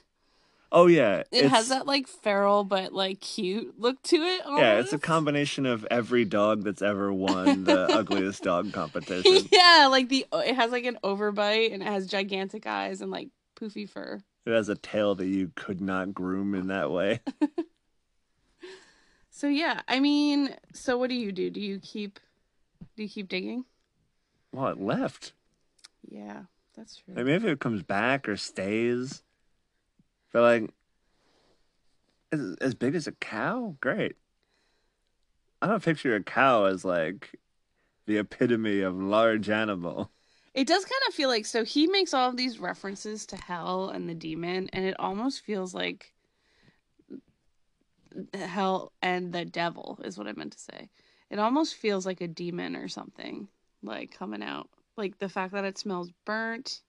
oh 0.72 0.86
yeah, 0.86 1.22
It 1.32 1.46
has 1.46 1.68
that 1.68 1.86
like 1.86 2.06
feral 2.08 2.64
but 2.64 2.92
like 2.92 3.20
cute 3.20 3.78
look 3.78 4.00
to 4.04 4.16
it. 4.16 4.42
yeah. 4.46 4.78
It's 4.78 4.92
a 4.92 4.98
combination 4.98 5.66
of 5.66 5.86
every 5.90 6.24
dog 6.24 6.62
that's 6.64 6.82
ever 6.82 7.12
won 7.12 7.64
the 7.64 7.86
ugliest 7.92 8.42
dog 8.42 8.72
competition. 8.72 9.48
yeah, 9.52 9.88
like 9.90 10.08
the 10.08 10.26
it 10.32 10.54
has 10.54 10.70
like 10.72 10.84
an 10.84 10.98
overbite 11.04 11.72
and 11.72 11.82
it 11.82 11.86
has 11.86 12.06
gigantic 12.06 12.66
eyes 12.66 13.00
and 13.00 13.10
like 13.10 13.28
poofy 13.60 13.88
fur. 13.88 14.20
It 14.46 14.52
has 14.52 14.68
a 14.68 14.74
tail 14.76 15.14
that 15.16 15.26
you 15.26 15.50
could 15.54 15.80
not 15.80 16.12
groom 16.12 16.54
in 16.54 16.66
that 16.68 16.90
way. 16.90 17.20
So 19.30 19.48
yeah, 19.48 19.80
I 19.88 19.98
mean, 19.98 20.54
so 20.72 20.96
what 20.96 21.10
do 21.10 21.16
you 21.16 21.32
do? 21.32 21.50
Do 21.50 21.60
you 21.60 21.80
keep 21.80 22.20
do 22.96 23.02
you 23.02 23.08
keep 23.08 23.28
digging? 23.28 23.64
Well, 24.52 24.68
it 24.68 24.80
left. 24.80 25.32
Yeah, 26.08 26.42
that's 26.76 26.96
true. 26.96 27.14
Like 27.14 27.26
maybe 27.26 27.48
it 27.48 27.60
comes 27.60 27.82
back 27.82 28.28
or 28.28 28.36
stays. 28.36 29.22
But 30.32 30.42
like, 30.42 30.70
as, 32.32 32.56
as 32.60 32.74
big 32.74 32.94
as 32.94 33.06
a 33.06 33.12
cow, 33.12 33.76
great. 33.80 34.16
I 35.62 35.66
don't 35.66 35.82
picture 35.82 36.14
a 36.14 36.22
cow 36.22 36.66
as 36.66 36.84
like 36.84 37.38
the 38.06 38.18
epitome 38.18 38.80
of 38.80 39.00
large 39.00 39.48
animal. 39.48 40.10
It 40.52 40.68
does 40.68 40.84
kind 40.84 41.02
of 41.08 41.14
feel 41.14 41.28
like 41.28 41.46
so 41.46 41.64
he 41.64 41.86
makes 41.88 42.14
all 42.14 42.28
of 42.28 42.36
these 42.36 42.60
references 42.60 43.26
to 43.26 43.36
hell 43.36 43.88
and 43.88 44.08
the 44.08 44.14
demon, 44.14 44.68
and 44.72 44.84
it 44.84 44.94
almost 45.00 45.44
feels 45.44 45.74
like 45.74 46.12
hell 48.32 48.92
and 49.02 49.32
the 49.32 49.44
devil 49.44 49.98
is 50.04 50.16
what 50.16 50.28
I 50.28 50.32
meant 50.32 50.52
to 50.52 50.58
say. 50.58 50.90
It 51.30 51.38
almost 51.38 51.74
feels 51.74 52.06
like 52.06 52.20
a 52.20 52.28
demon 52.28 52.76
or 52.76 52.88
something 52.88 53.48
like 53.82 54.16
coming 54.16 54.42
out. 54.42 54.68
Like 54.96 55.18
the 55.18 55.28
fact 55.28 55.52
that 55.52 55.64
it 55.64 55.78
smells 55.78 56.12
burnt. 56.24 56.80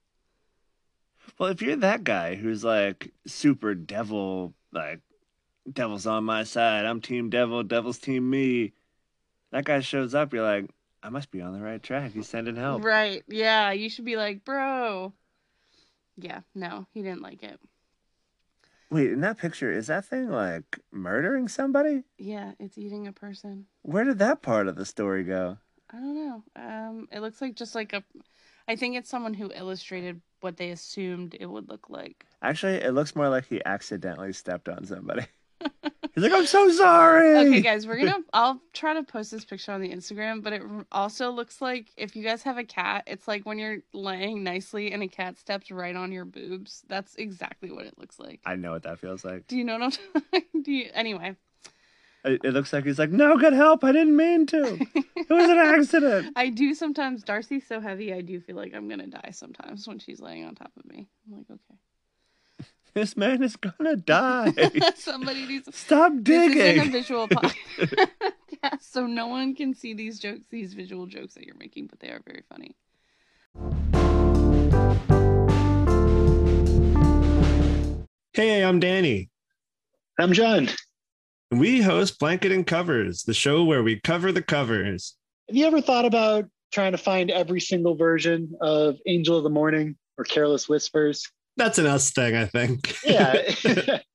Well, 1.40 1.50
if 1.50 1.62
you're 1.62 1.76
that 1.78 2.04
guy 2.04 2.36
who's 2.36 2.64
like 2.64 3.12
super 3.26 3.74
devil, 3.74 4.54
like 4.72 5.00
devil's 5.72 6.06
on 6.06 6.24
my 6.24 6.44
side, 6.44 6.86
I'm 6.86 7.02
team 7.02 7.30
devil, 7.30 7.64
devil's 7.64 7.98
team 7.98 8.30
me. 8.30 8.74
That 9.52 9.66
guy 9.66 9.80
shows 9.80 10.14
up, 10.14 10.34
you're 10.34 10.44
like, 10.44 10.70
I 11.02 11.10
must 11.10 11.32
be 11.32 11.42
on 11.42 11.54
the 11.54 11.62
right 11.62 11.82
track. 11.82 12.14
He's 12.14 12.28
sending 12.28 12.56
help. 12.56 12.84
Right. 12.84 13.24
Yeah, 13.28 13.72
you 13.72 13.90
should 13.90 14.06
be 14.06 14.16
like, 14.16 14.44
"Bro." 14.44 15.14
Yeah, 16.18 16.42
no, 16.54 16.88
he 16.94 17.02
didn't 17.02 17.22
like 17.22 17.44
it. 17.44 17.60
Wait, 18.96 19.12
in 19.12 19.20
that 19.20 19.38
picture, 19.38 19.70
is 19.70 19.88
that 19.88 20.06
thing 20.06 20.30
like 20.30 20.80
murdering 20.90 21.50
somebody? 21.50 22.04
Yeah, 22.18 22.54
it's 22.62 22.78
eating 22.78 23.08
a 23.08 23.12
person. 23.12 23.66
Where 23.82 24.06
did 24.06 24.20
that 24.20 24.42
part 24.42 24.70
of 24.70 24.78
the 24.78 24.86
story 24.86 25.26
go? 25.26 25.58
I 25.92 25.98
don't 25.98 26.16
know. 26.16 26.44
Um, 26.56 27.10
it 27.12 27.20
looks 27.20 27.42
like 27.42 27.56
just 27.56 27.76
like 27.76 27.92
a. 27.92 28.06
I 28.70 28.78
think 28.78 28.96
it's 28.96 29.10
someone 29.10 29.34
who 29.34 29.52
illustrated 29.54 30.22
what 30.40 30.56
they 30.56 30.70
assumed 30.70 31.36
it 31.38 31.48
would 31.48 31.68
look 31.68 31.90
like. 31.90 32.26
Actually, 32.42 32.76
it 32.76 32.94
looks 32.94 33.18
more 33.18 33.28
like 33.28 33.48
he 33.48 33.62
accidentally 33.66 34.32
stepped 34.32 34.70
on 34.70 34.86
somebody. 34.86 35.26
He's 36.16 36.24
like, 36.24 36.32
I'm 36.32 36.46
so 36.46 36.70
sorry. 36.72 37.38
Okay, 37.38 37.62
guys, 37.62 37.86
we're 37.86 37.98
gonna. 37.98 38.20
I'll 38.32 38.62
try 38.72 38.94
to 38.94 39.04
post 39.04 39.32
this 39.32 39.44
picture 39.44 39.74
on 39.74 39.82
the 39.82 39.90
Instagram, 39.90 40.42
but 40.42 40.54
it 40.54 40.62
also 40.92 41.30
looks 41.30 41.62
like 41.62 41.88
if 41.98 42.16
you 42.16 42.24
guys 42.24 42.42
have 42.44 42.58
a 42.58 42.64
cat, 42.64 43.04
it's 43.06 43.28
like 43.28 43.46
when 43.46 43.60
you're 43.60 43.80
laying 43.94 44.42
nicely 44.42 44.94
and 44.94 45.04
a 45.04 45.10
cat 45.10 45.38
steps 45.38 45.72
right 45.72 45.96
on 45.96 46.14
your 46.14 46.24
boobs. 46.24 46.84
That's 46.88 47.16
exactly 47.16 47.70
what 47.70 47.86
it 47.86 47.98
looks 48.00 48.18
like. 48.18 48.40
I 48.46 48.56
know 48.56 48.72
what 48.72 48.84
that 48.84 49.00
feels 49.00 49.26
like. 49.26 49.46
Do 49.48 49.58
you 49.58 49.66
know 49.66 49.74
what 49.78 49.84
I'm 49.84 50.22
talking? 50.24 50.44
Do 50.64 50.72
you? 50.72 50.90
Anyway, 50.94 51.36
It, 52.24 52.42
it 52.46 52.52
looks 52.54 52.72
like 52.72 52.86
he's 52.86 52.98
like, 52.98 53.12
no, 53.12 53.38
good 53.38 53.52
help. 53.54 53.84
I 53.84 53.92
didn't 53.92 54.16
mean 54.16 54.46
to. 54.48 54.80
It 55.18 55.30
was 55.30 55.50
an 55.50 55.58
accident. 55.58 56.32
I 56.38 56.48
do 56.50 56.74
sometimes. 56.74 57.24
Darcy's 57.24 57.68
so 57.68 57.82
heavy, 57.82 58.14
I 58.14 58.22
do 58.22 58.40
feel 58.40 58.56
like 58.56 58.74
I'm 58.74 58.88
gonna 58.88 59.08
die 59.08 59.32
sometimes 59.34 59.86
when 59.86 60.00
she's 60.00 60.22
laying 60.22 60.46
on 60.46 60.56
top 60.56 60.72
of 60.78 60.86
me. 60.86 61.10
I'm 61.28 61.38
like, 61.38 61.46
okay. 61.52 61.65
This 62.96 63.18
man 63.18 63.44
is 63.44 63.58
gonna 63.58 63.98
die. 63.98 64.54
Somebody 64.96 65.46
needs. 65.46 65.68
Stop 65.76 66.14
This 66.16 66.34
isn't 66.48 66.62
a 66.62 66.74
digging. 66.76 66.92
visual 66.94 67.28
podcast, 67.28 67.56
yeah, 68.64 68.78
so 68.80 69.06
no 69.06 69.28
one 69.28 69.54
can 69.54 69.74
see 69.74 69.94
these 69.94 70.18
jokes, 70.18 70.46
these 70.50 70.74
visual 70.74 71.06
jokes 71.06 71.34
that 71.34 71.44
you're 71.44 71.58
making, 71.58 71.88
but 71.88 72.00
they 72.00 72.08
are 72.08 72.22
very 72.26 72.44
funny. 72.48 72.74
Hey, 78.34 78.64
I'm 78.64 78.80
Danny. 78.80 79.30
I'm 80.20 80.34
John. 80.34 80.70
We 81.52 81.82
host 81.82 82.20
Blanket 82.20 82.52
and 82.52 82.68
Covers, 82.68 83.24
the 83.24 83.34
show 83.34 83.64
where 83.64 83.82
we 83.82 84.00
cover 84.02 84.32
the 84.32 84.42
covers. 84.42 85.16
Have 85.48 85.56
you 85.56 85.66
ever 85.66 85.82
thought 85.82 86.06
about 86.06 86.46
trying 86.74 86.92
to 86.92 86.98
find 86.98 87.32
every 87.32 87.62
single 87.62 87.96
version 87.96 88.54
of 88.62 88.98
Angel 89.08 89.38
of 89.38 89.44
the 89.44 89.50
Morning 89.50 89.96
or 90.18 90.26
Careless 90.26 90.68
Whispers? 90.70 91.30
That's 91.58 91.78
an 91.78 91.86
us 91.86 92.12
thing, 92.12 92.36
I 92.36 92.46
think. 92.46 92.98
Yeah. 93.04 93.34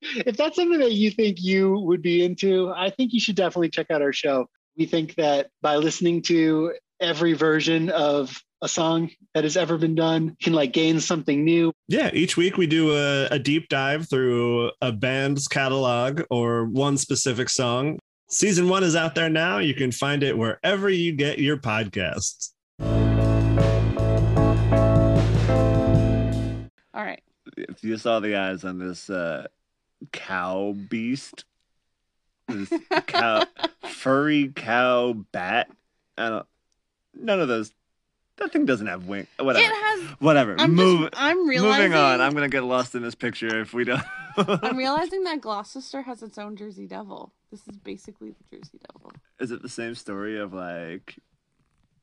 if 0.02 0.36
that's 0.36 0.56
something 0.56 0.78
that 0.80 0.92
you 0.92 1.10
think 1.10 1.42
you 1.42 1.78
would 1.78 2.02
be 2.02 2.24
into, 2.24 2.70
I 2.70 2.90
think 2.90 3.12
you 3.12 3.20
should 3.20 3.36
definitely 3.36 3.70
check 3.70 3.90
out 3.90 4.02
our 4.02 4.12
show. 4.12 4.46
We 4.76 4.86
think 4.86 5.14
that 5.16 5.48
by 5.62 5.76
listening 5.76 6.22
to 6.22 6.74
every 7.00 7.32
version 7.32 7.88
of 7.90 8.42
a 8.62 8.68
song 8.68 9.10
that 9.34 9.44
has 9.44 9.56
ever 9.56 9.78
been 9.78 9.94
done, 9.94 10.24
you 10.26 10.36
can 10.42 10.52
like 10.52 10.72
gain 10.72 11.00
something 11.00 11.44
new. 11.44 11.72
yeah, 11.88 12.10
each 12.12 12.36
week 12.36 12.58
we 12.58 12.66
do 12.66 12.94
a, 12.94 13.26
a 13.30 13.38
deep 13.38 13.68
dive 13.68 14.08
through 14.08 14.70
a 14.82 14.92
band's 14.92 15.48
catalog 15.48 16.22
or 16.30 16.66
one 16.66 16.98
specific 16.98 17.48
song. 17.48 17.98
Season 18.28 18.68
one 18.68 18.84
is 18.84 18.94
out 18.94 19.14
there 19.14 19.30
now. 19.30 19.58
You 19.58 19.74
can 19.74 19.90
find 19.90 20.22
it 20.22 20.36
wherever 20.36 20.88
you 20.88 21.12
get 21.12 21.38
your 21.38 21.56
podcasts. 21.56 22.52
All 26.92 27.06
right. 27.06 27.22
If 27.68 27.84
you 27.84 27.96
saw 27.96 28.20
the 28.20 28.36
eyes 28.36 28.64
on 28.64 28.78
this 28.78 29.10
uh, 29.10 29.46
cow 30.12 30.74
beast, 30.88 31.44
this 32.48 32.72
cow, 33.06 33.44
furry 33.88 34.52
cow 34.54 35.12
bat, 35.32 35.70
I 36.16 36.28
don't. 36.28 36.46
None 37.14 37.40
of 37.40 37.48
those. 37.48 37.72
That 38.36 38.52
thing 38.52 38.64
doesn't 38.64 38.86
have 38.86 39.06
wings. 39.06 39.28
Whatever. 39.38 39.64
It 39.64 39.70
has. 39.70 40.00
Whatever. 40.18 40.56
I'm 40.58 40.74
Move. 40.74 41.10
just. 41.10 41.14
I'm 41.16 41.46
realizing. 41.46 41.90
Moving 41.90 41.94
on. 41.94 42.20
I'm 42.20 42.32
gonna 42.32 42.48
get 42.48 42.64
lost 42.64 42.94
in 42.94 43.02
this 43.02 43.14
picture 43.14 43.60
if 43.60 43.74
we 43.74 43.84
don't. 43.84 44.02
I'm 44.36 44.76
realizing 44.78 45.24
that 45.24 45.40
Gloucester 45.40 46.02
has 46.02 46.22
its 46.22 46.38
own 46.38 46.56
Jersey 46.56 46.86
Devil. 46.86 47.32
This 47.50 47.60
is 47.68 47.76
basically 47.76 48.30
the 48.30 48.56
Jersey 48.56 48.78
Devil. 48.92 49.12
Is 49.38 49.50
it 49.50 49.62
the 49.62 49.68
same 49.68 49.94
story 49.94 50.38
of 50.38 50.52
like 50.54 51.18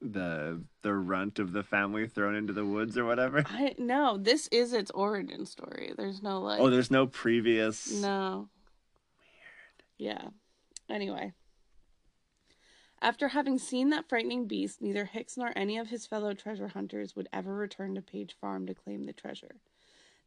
the 0.02 0.62
the 0.82 0.94
runt 0.94 1.40
of 1.40 1.52
the 1.52 1.64
family 1.64 2.08
thrown 2.08 2.36
into 2.36 2.54
the 2.54 2.66
woods 2.66 2.98
or 2.98 3.06
whatever? 3.06 3.44
I 3.48 3.76
no. 3.78 4.18
This 4.18 4.48
is 4.52 4.74
its 4.74 4.92
origin 4.92 5.46
story. 5.46 5.94
There's 5.96 6.22
no 6.22 6.42
like. 6.42 6.60
Oh, 6.60 6.70
there's 6.70 6.92
no 6.92 7.08
previous. 7.08 7.92
No. 7.92 8.50
Weird. 9.20 9.84
Yeah. 9.98 10.30
Anyway. 10.90 11.34
After 13.00 13.28
having 13.28 13.60
seen 13.60 13.92
that 13.92 14.10
frightening 14.10 14.48
beast, 14.48 14.82
neither 14.82 15.06
Hicks 15.06 15.38
nor 15.38 15.54
any 15.56 15.78
of 15.78 15.90
his 15.90 16.08
fellow 16.08 16.34
treasure 16.34 16.70
hunters 16.70 17.16
would 17.16 17.30
ever 17.32 17.54
return 17.54 17.94
to 17.94 18.02
Page 18.02 18.36
Farm 18.42 18.66
to 18.66 18.74
claim 18.74 19.06
the 19.06 19.14
treasure. 19.14 19.58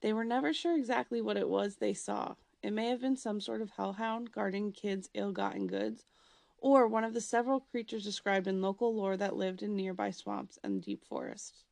They 0.03 0.13
were 0.13 0.25
never 0.25 0.53
sure 0.53 0.77
exactly 0.77 1.21
what 1.21 1.37
it 1.37 1.49
was 1.49 1.77
they 1.77 1.95
saw. 1.95 2.37
It 2.63 2.73
may 2.73 2.89
have 2.89 3.01
been 3.01 3.17
some 3.17 3.41
sort 3.41 3.61
of 3.61 3.71
hellhound 3.71 4.31
guarding 4.31 4.71
Kidd's 4.71 5.11
ill 5.15 5.33
gotten 5.33 5.67
goods, 5.67 6.05
or 6.61 6.87
one 6.87 7.05
of 7.05 7.15
the 7.15 7.21
several 7.21 7.61
creatures 7.61 8.05
described 8.05 8.47
in 8.47 8.61
local 8.63 8.95
lore 8.95 9.17
that 9.17 9.37
lived 9.37 9.63
in 9.63 9.75
nearby 9.75 10.11
swamps 10.11 10.59
and 10.63 10.83
deep 10.83 11.05
forests. 11.05 11.65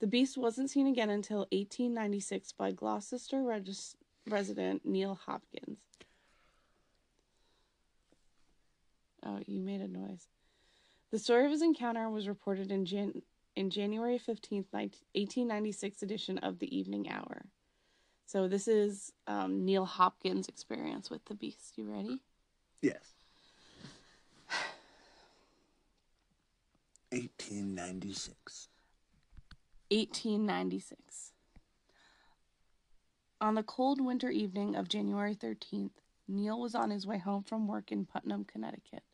The 0.00 0.06
beast 0.06 0.36
wasn't 0.36 0.70
seen 0.70 0.86
again 0.86 1.10
until 1.10 1.40
1896 1.52 2.52
by 2.52 2.72
Gloucester 2.72 3.42
regis- 3.42 3.96
resident 4.28 4.84
Neil 4.84 5.14
Hopkins. 5.14 5.78
Oh, 9.24 9.40
you 9.46 9.60
made 9.60 9.80
a 9.80 9.88
noise. 9.88 10.28
The 11.10 11.18
story 11.18 11.46
of 11.46 11.50
his 11.50 11.62
encounter 11.62 12.10
was 12.10 12.28
reported 12.28 12.70
in 12.70 12.84
Jan- 12.84 13.22
in 13.56 13.70
January 13.70 14.18
15th, 14.18 14.66
1896 14.72 16.02
edition 16.02 16.38
of 16.38 16.58
the 16.58 16.76
Evening 16.76 17.08
Hour. 17.08 17.46
So 18.26 18.48
this 18.48 18.66
is 18.66 19.12
um, 19.26 19.64
Neil 19.64 19.84
Hopkins' 19.84 20.48
experience 20.48 21.08
with 21.08 21.24
the 21.26 21.34
beast. 21.34 21.78
You 21.78 21.90
ready? 21.90 22.20
Yes. 22.82 23.14
1896. 27.14 28.68
1896. 29.90 31.32
On 33.40 33.54
the 33.54 33.62
cold 33.62 34.00
winter 34.00 34.30
evening 34.30 34.74
of 34.74 34.88
January 34.88 35.36
13th, 35.36 36.00
Neil 36.26 36.60
was 36.60 36.74
on 36.74 36.90
his 36.90 37.06
way 37.06 37.18
home 37.18 37.44
from 37.44 37.68
work 37.68 37.92
in 37.92 38.04
Putnam, 38.04 38.44
Connecticut. 38.44 39.04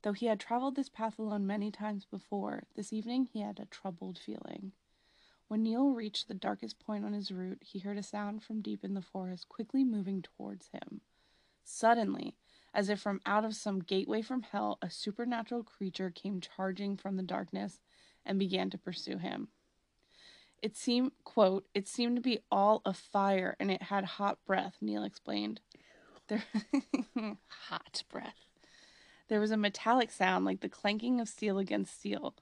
Though 0.00 0.14
he 0.14 0.26
had 0.26 0.40
traveled 0.40 0.76
this 0.76 0.88
path 0.88 1.18
alone 1.18 1.46
many 1.46 1.70
times 1.70 2.06
before, 2.06 2.62
this 2.74 2.90
evening 2.90 3.26
he 3.26 3.40
had 3.40 3.60
a 3.60 3.66
troubled 3.66 4.18
feeling. 4.18 4.72
When 5.48 5.62
Neil 5.62 5.90
reached 5.90 6.28
the 6.28 6.34
darkest 6.34 6.78
point 6.78 7.04
on 7.04 7.12
his 7.12 7.30
route, 7.30 7.62
he 7.62 7.80
heard 7.80 7.98
a 7.98 8.02
sound 8.02 8.44
from 8.44 8.62
deep 8.62 8.82
in 8.82 8.94
the 8.94 9.02
forest 9.02 9.48
quickly 9.50 9.84
moving 9.84 10.22
towards 10.22 10.68
him. 10.68 11.02
Suddenly, 11.64 12.34
as 12.76 12.90
if 12.90 13.00
from 13.00 13.22
out 13.24 13.42
of 13.42 13.56
some 13.56 13.80
gateway 13.80 14.20
from 14.20 14.42
hell, 14.42 14.78
a 14.82 14.90
supernatural 14.90 15.64
creature 15.64 16.10
came 16.10 16.42
charging 16.42 16.94
from 16.94 17.16
the 17.16 17.22
darkness 17.22 17.80
and 18.24 18.38
began 18.38 18.68
to 18.68 18.76
pursue 18.76 19.16
him. 19.16 19.48
It 20.60 20.76
seemed, 20.76 21.12
quote, 21.24 21.66
it 21.74 21.88
seemed 21.88 22.16
to 22.16 22.22
be 22.22 22.40
all 22.50 22.82
afire 22.84 23.56
and 23.58 23.70
it 23.70 23.84
had 23.84 24.04
hot 24.04 24.38
breath, 24.46 24.76
Neil 24.82 25.04
explained. 25.04 25.60
There, 26.28 26.44
hot 27.48 28.02
breath. 28.10 28.44
There 29.28 29.40
was 29.40 29.50
a 29.50 29.56
metallic 29.56 30.10
sound 30.10 30.44
like 30.44 30.60
the 30.60 30.68
clanking 30.68 31.18
of 31.18 31.30
steel 31.30 31.58
against 31.58 31.98
steel. 31.98 32.34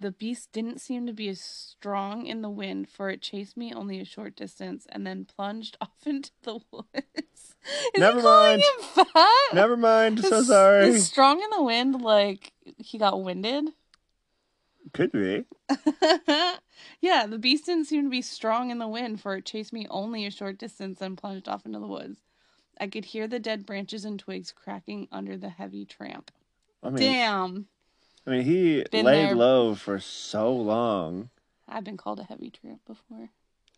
The 0.00 0.12
beast 0.12 0.52
didn't 0.52 0.80
seem 0.80 1.06
to 1.06 1.12
be 1.12 1.28
as 1.28 1.40
strong 1.40 2.26
in 2.26 2.42
the 2.42 2.50
wind, 2.50 2.88
for 2.88 3.10
it 3.10 3.20
chased 3.20 3.56
me 3.56 3.72
only 3.74 4.00
a 4.00 4.04
short 4.04 4.36
distance 4.36 4.86
and 4.90 5.06
then 5.06 5.24
plunged 5.24 5.76
off 5.80 6.06
into 6.06 6.30
the 6.42 6.60
woods. 6.70 7.56
Never 7.96 8.22
mind. 8.22 8.62
Never 9.52 9.76
mind. 9.76 10.20
So 10.20 10.42
sorry. 10.42 10.88
Is 10.88 11.06
strong 11.06 11.42
in 11.42 11.50
the 11.50 11.62
wind 11.62 12.00
like 12.00 12.52
he 12.76 12.98
got 12.98 13.22
winded? 13.22 13.70
Could 14.92 15.12
be. 15.12 15.44
yeah, 17.00 17.26
the 17.26 17.38
beast 17.38 17.66
didn't 17.66 17.86
seem 17.86 18.04
to 18.04 18.10
be 18.10 18.22
strong 18.22 18.70
in 18.70 18.78
the 18.78 18.88
wind, 18.88 19.20
for 19.20 19.36
it 19.36 19.44
chased 19.44 19.72
me 19.72 19.86
only 19.90 20.24
a 20.24 20.30
short 20.30 20.58
distance 20.58 21.00
and 21.00 21.18
plunged 21.18 21.48
off 21.48 21.66
into 21.66 21.78
the 21.78 21.86
woods. 21.86 22.20
I 22.80 22.86
could 22.86 23.06
hear 23.06 23.26
the 23.26 23.40
dead 23.40 23.66
branches 23.66 24.04
and 24.04 24.18
twigs 24.18 24.52
cracking 24.52 25.08
under 25.10 25.36
the 25.36 25.48
heavy 25.48 25.84
tramp. 25.84 26.30
I 26.82 26.90
mean, 26.90 26.96
Damn. 26.96 27.66
I 28.26 28.30
mean, 28.30 28.42
he 28.42 28.84
Been 28.90 29.06
laid 29.06 29.28
there. 29.28 29.34
low 29.36 29.74
for 29.74 29.98
so 29.98 30.52
long. 30.52 31.30
I've 31.68 31.84
been 31.84 31.96
called 31.96 32.18
a 32.20 32.24
heavy 32.24 32.50
tramp 32.50 32.80
before. 32.86 33.28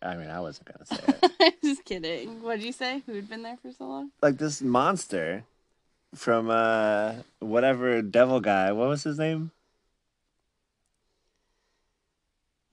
I 0.01 0.15
mean, 0.15 0.29
I 0.29 0.39
wasn't 0.39 0.71
gonna 0.73 0.85
say 0.85 0.97
it. 1.07 1.31
I'm 1.41 1.51
just 1.63 1.85
kidding. 1.85 2.41
What'd 2.41 2.63
you 2.63 2.71
say? 2.73 3.03
Who'd 3.05 3.29
been 3.29 3.43
there 3.43 3.57
for 3.61 3.71
so 3.71 3.85
long? 3.87 4.11
like 4.21 4.37
this 4.37 4.61
monster 4.61 5.43
from 6.15 6.49
uh 6.49 7.13
whatever 7.39 8.01
devil 8.01 8.39
guy. 8.39 8.71
What 8.71 8.89
was 8.89 9.03
his 9.03 9.19
name? 9.19 9.51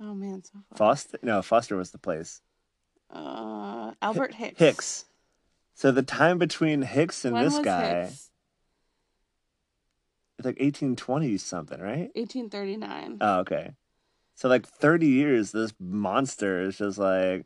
Oh 0.00 0.14
man, 0.14 0.42
so 0.44 0.52
far. 0.68 0.78
Foster? 0.78 1.18
No, 1.22 1.42
Foster 1.42 1.76
was 1.76 1.90
the 1.90 1.98
place. 1.98 2.40
Uh, 3.12 3.92
Albert 4.00 4.34
Hicks. 4.34 4.58
Hicks. 4.58 5.04
So 5.74 5.90
the 5.90 6.02
time 6.02 6.38
between 6.38 6.82
Hicks 6.82 7.24
and 7.24 7.34
When 7.34 7.44
this 7.44 7.58
guy, 7.58 8.04
Hicks? 8.04 8.27
It's 10.38 10.46
like 10.46 10.60
1820 10.60 11.36
something, 11.38 11.80
right? 11.80 12.10
1839. 12.14 13.18
Oh, 13.20 13.38
okay. 13.40 13.72
So 14.36 14.48
like 14.48 14.66
30 14.66 15.06
years, 15.06 15.50
this 15.50 15.74
monster 15.80 16.62
is 16.62 16.78
just 16.78 16.96
like, 16.96 17.44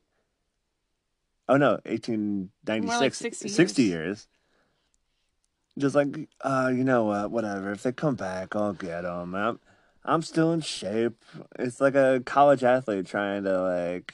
oh 1.48 1.56
no, 1.56 1.80
1896, 1.86 3.00
like 3.00 3.14
60 3.14 3.48
60 3.48 3.82
years. 3.82 3.90
years. 3.90 4.28
Just 5.78 5.94
like, 5.94 6.28
uh, 6.42 6.70
you 6.74 6.84
know 6.84 7.04
what, 7.04 7.30
whatever. 7.30 7.72
If 7.72 7.82
they 7.82 7.92
come 7.92 8.14
back, 8.14 8.54
I'll 8.54 8.74
get 8.74 9.02
them. 9.02 9.34
I'm, 9.34 9.58
I'm 10.04 10.20
still 10.20 10.52
in 10.52 10.60
shape. 10.60 11.24
It's 11.58 11.80
like 11.80 11.94
a 11.94 12.20
college 12.26 12.62
athlete 12.62 13.06
trying 13.06 13.44
to 13.44 13.62
like 13.62 14.12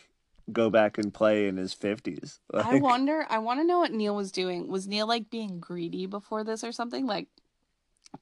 go 0.52 0.70
back 0.70 0.98
and 0.98 1.12
play 1.12 1.48
in 1.48 1.56
his 1.56 1.74
50s. 1.74 2.38
I 2.54 2.76
wonder. 2.76 3.26
I 3.28 3.38
want 3.38 3.60
to 3.60 3.64
know 3.64 3.80
what 3.80 3.92
Neil 3.92 4.14
was 4.14 4.30
doing. 4.30 4.68
Was 4.68 4.86
Neil 4.86 5.06
like 5.08 5.30
being 5.30 5.58
greedy 5.58 6.06
before 6.06 6.44
this 6.44 6.62
or 6.62 6.72
something? 6.72 7.06
Like, 7.06 7.26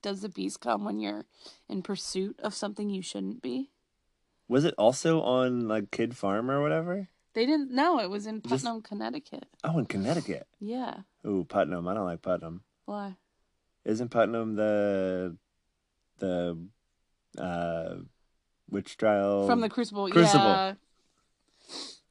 does 0.03 0.21
the 0.23 0.29
beast 0.29 0.61
come 0.61 0.85
when 0.85 1.01
you're 1.01 1.25
in 1.69 1.83
pursuit 1.83 2.39
of 2.43 2.55
something 2.55 2.91
you 2.91 3.03
shouldn't 3.03 3.43
be? 3.43 3.71
Was 4.49 4.65
it 4.65 4.75
also 4.79 5.21
on 5.23 5.67
like 5.69 5.91
Kid 5.91 6.17
Farm 6.17 6.51
or 6.51 6.63
whatever? 6.63 7.09
They 7.35 7.45
didn't 7.47 7.71
know 7.71 7.99
it 8.01 8.09
was 8.09 8.27
in 8.27 8.41
Just- 8.43 8.65
Putnam, 8.65 8.83
Connecticut. 8.83 9.47
Oh, 9.65 9.79
in 9.79 9.87
Connecticut. 9.87 10.47
Yeah. 10.61 10.99
Ooh, 11.27 11.45
Putnam. 11.49 11.87
I 11.89 11.95
don't 11.95 12.07
like 12.07 12.23
Putnam. 12.23 12.63
Why? 12.87 13.17
Isn't 13.85 14.09
Putnam 14.11 14.55
the 14.57 15.37
the 16.19 16.59
uh 17.39 17.97
witch 18.71 18.97
trial? 18.97 19.47
From 19.47 19.61
the 19.61 19.69
Crucible. 19.69 20.09
Crucible. 20.11 20.45
Yeah. 20.45 20.75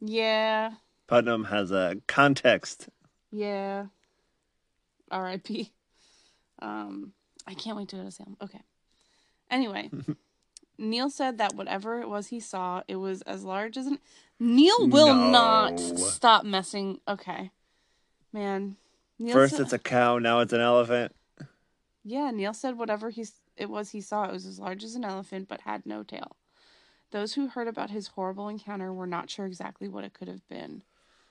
Yeah. 0.01 0.71
Putnam 1.07 1.45
has 1.45 1.71
a 1.71 1.97
context. 2.07 2.89
Yeah. 3.31 3.85
R.I.P. 5.11 5.71
Um, 6.61 7.13
I 7.47 7.53
can't 7.53 7.77
wait 7.77 7.87
to 7.89 7.97
go 7.97 8.03
to 8.03 8.11
Salem. 8.11 8.37
Okay. 8.41 8.61
Anyway, 9.49 9.89
Neil 10.77 11.09
said 11.09 11.37
that 11.37 11.53
whatever 11.55 12.01
it 12.01 12.09
was 12.09 12.27
he 12.27 12.39
saw, 12.39 12.81
it 12.87 12.95
was 12.95 13.21
as 13.23 13.43
large 13.43 13.77
as 13.77 13.87
an. 13.87 13.99
Neil 14.39 14.87
will 14.87 15.13
not 15.13 15.79
stop 15.79 16.43
messing. 16.43 16.99
Okay, 17.07 17.51
man. 18.33 18.75
Neil 19.17 19.33
First 19.33 19.53
said, 19.55 19.61
it's 19.61 19.73
a 19.73 19.79
cow, 19.79 20.19
now 20.19 20.39
it's 20.39 20.51
an 20.51 20.59
elephant. 20.59 21.15
yeah. 22.03 22.31
Neil 22.31 22.53
said 22.53 22.77
whatever 22.77 23.09
he 23.09 23.25
it 23.55 23.69
was 23.69 23.91
he 23.91 24.01
saw, 24.01 24.25
it 24.25 24.33
was 24.33 24.45
as 24.45 24.59
large 24.59 24.83
as 24.83 24.95
an 24.95 25.05
elephant, 25.05 25.47
but 25.47 25.61
had 25.61 25.85
no 25.85 26.03
tail. 26.03 26.35
Those 27.11 27.35
who 27.35 27.47
heard 27.47 27.67
about 27.69 27.91
his 27.91 28.07
horrible 28.07 28.49
encounter 28.49 28.91
were 28.91 29.07
not 29.07 29.29
sure 29.29 29.45
exactly 29.45 29.87
what 29.87 30.03
it 30.03 30.13
could 30.13 30.27
have 30.27 30.45
been. 30.49 30.81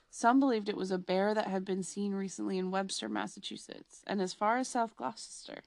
Some 0.09 0.39
believed 0.39 0.69
it 0.69 0.77
was 0.77 0.89
a 0.91 0.97
bear 0.97 1.33
that 1.33 1.47
had 1.47 1.65
been 1.65 1.83
seen 1.83 2.13
recently 2.13 2.57
in 2.57 2.71
Webster, 2.71 3.09
Massachusetts, 3.09 4.01
and 4.07 4.21
as 4.21 4.33
far 4.33 4.57
as 4.57 4.67
South 4.69 4.95
Gloucester. 4.95 5.59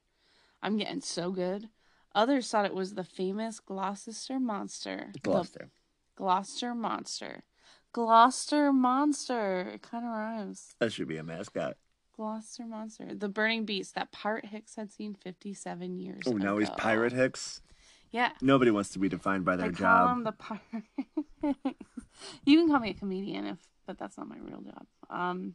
I'm 0.62 0.76
getting 0.76 1.00
so 1.00 1.30
good. 1.30 1.68
Others 2.14 2.50
thought 2.50 2.64
it 2.64 2.74
was 2.74 2.94
the 2.94 3.04
famous 3.04 3.60
Gloucester 3.60 4.40
monster. 4.40 5.12
Gloucester. 5.22 5.70
Gloucester 6.16 6.74
monster. 6.74 7.44
Gloucester 7.92 8.72
monster. 8.72 9.70
It 9.74 9.82
kind 9.82 10.04
of 10.04 10.10
rhymes. 10.10 10.74
That 10.80 10.92
should 10.92 11.08
be 11.08 11.16
a 11.16 11.22
mascot. 11.22 11.76
Gloucester 12.16 12.64
monster. 12.64 13.14
The 13.14 13.28
burning 13.28 13.64
beast 13.64 13.94
that 13.94 14.10
Pirate 14.10 14.46
Hicks 14.46 14.74
had 14.74 14.90
seen 14.90 15.14
57 15.14 15.98
years 15.98 16.26
ago. 16.26 16.32
Oh, 16.32 16.36
now 16.38 16.58
he's. 16.58 16.70
Pirate 16.70 17.12
Hicks. 17.12 17.60
Yeah. 18.10 18.30
Nobody 18.40 18.70
wants 18.70 18.90
to 18.90 18.98
be 18.98 19.08
defined 19.08 19.44
by 19.44 19.56
their 19.56 19.68
I 19.68 19.72
call 19.72 20.08
him 20.08 20.24
job. 20.24 20.24
the 20.24 20.32
pirate. 20.32 21.76
you 22.44 22.58
can 22.58 22.68
call 22.68 22.80
me 22.80 22.90
a 22.90 22.94
comedian 22.94 23.46
if, 23.46 23.58
but 23.86 23.98
that's 23.98 24.16
not 24.16 24.28
my 24.28 24.38
real 24.38 24.62
job. 24.62 24.86
Um, 25.10 25.54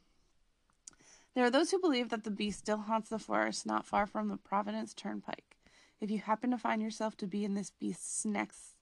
there 1.36 1.46
are 1.46 1.52
those 1.52 1.72
who 1.72 1.80
believe 1.80 2.10
that 2.10 2.24
the 2.24 2.32
beast 2.32 2.60
still 2.60 2.78
haunts 2.78 3.10
the 3.10 3.20
forest 3.20 3.66
not 3.66 3.86
far 3.86 4.06
from 4.06 4.30
the 4.30 4.38
Providence 4.38 4.94
Turnpike. 4.94 5.58
If 6.00 6.12
you 6.12 6.20
happen 6.20 6.52
to 6.52 6.58
find 6.58 6.82
yourself 6.82 7.16
to 7.18 7.28
be 7.28 7.46
in 7.46 7.54
this 7.54 7.72
beast's 7.72 8.26
next, 8.26 8.76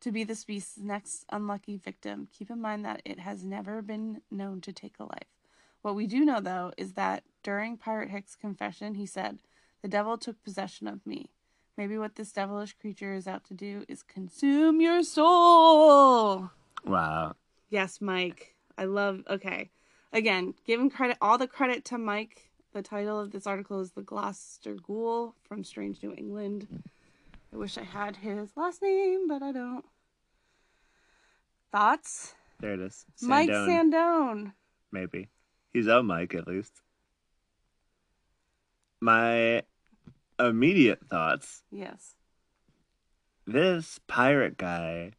to 0.00 0.10
be 0.10 0.24
this 0.24 0.44
beast's 0.44 0.78
next 0.78 1.24
unlucky 1.30 1.76
victim, 1.76 2.28
keep 2.36 2.50
in 2.50 2.60
mind 2.60 2.84
that 2.84 3.02
it 3.04 3.18
has 3.20 3.44
never 3.44 3.82
been 3.82 4.22
known 4.30 4.60
to 4.62 4.72
take 4.72 4.94
a 4.98 5.04
life. 5.04 5.28
What 5.82 5.94
we 5.94 6.06
do 6.06 6.24
know, 6.24 6.40
though, 6.40 6.72
is 6.78 6.94
that 6.94 7.24
during 7.42 7.76
Pirate 7.76 8.10
Hicks' 8.10 8.36
confession, 8.36 8.94
he 8.94 9.04
said, 9.04 9.38
"The 9.82 9.88
devil 9.88 10.16
took 10.16 10.42
possession 10.42 10.88
of 10.88 11.06
me." 11.06 11.30
Maybe 11.76 11.98
what 11.98 12.14
this 12.14 12.32
devilish 12.32 12.72
creature 12.74 13.12
is 13.12 13.26
out 13.26 13.44
to 13.44 13.54
do 13.54 13.84
is 13.88 14.02
consume 14.02 14.80
your 14.80 15.02
soul. 15.02 16.50
Wow. 16.84 17.34
Yes, 17.68 18.00
Mike. 18.00 18.54
I 18.78 18.84
love. 18.84 19.24
Okay. 19.28 19.70
Again, 20.14 20.54
giving 20.64 20.90
credit, 20.90 21.18
all 21.20 21.36
the 21.38 21.48
credit 21.48 21.84
to 21.86 21.98
Mike. 21.98 22.48
The 22.72 22.82
title 22.82 23.20
of 23.20 23.30
this 23.32 23.46
article 23.46 23.80
is 23.80 23.90
The 23.92 24.02
Gloucester 24.02 24.74
Ghoul 24.74 25.34
from 25.42 25.62
Strange 25.64 26.02
New 26.02 26.14
England. 26.14 26.66
I 27.52 27.56
wish 27.56 27.76
I 27.76 27.82
had 27.82 28.16
his 28.16 28.50
last 28.56 28.80
name, 28.80 29.28
but 29.28 29.42
I 29.42 29.52
don't. 29.52 29.84
Thoughts? 31.72 32.34
There 32.60 32.74
it 32.74 32.80
is. 32.80 33.04
Mike 33.22 33.50
Sandone, 33.50 33.92
Sandone. 33.92 34.52
maybe. 34.92 35.28
He's 35.72 35.88
a 35.88 36.02
Mike 36.02 36.34
at 36.34 36.46
least. 36.46 36.72
My 39.00 39.62
immediate 40.38 41.00
thoughts 41.10 41.62
Yes. 41.70 42.14
this 43.46 44.00
pirate 44.06 44.56
guy 44.56 45.12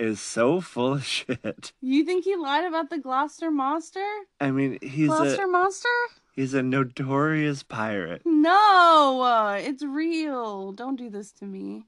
is 0.00 0.20
so 0.20 0.60
full 0.60 0.94
of 0.94 1.04
shit. 1.16 1.72
You 1.80 2.04
think 2.04 2.24
he 2.24 2.34
lied 2.36 2.64
about 2.64 2.90
the 2.90 2.98
Gloucester 2.98 3.50
Monster? 3.50 4.04
I 4.40 4.50
mean, 4.50 4.78
he's 4.82 5.08
Gloucester 5.08 5.44
a 5.44 5.48
Monster? 5.48 5.88
he's 6.34 6.54
a 6.54 6.62
notorious 6.62 7.62
pirate. 7.62 8.22
No, 8.24 9.20
uh, 9.22 9.58
it's 9.60 9.82
real. 9.84 10.72
Don't 10.72 10.96
do 10.96 11.10
this 11.10 11.32
to 11.32 11.44
me. 11.44 11.84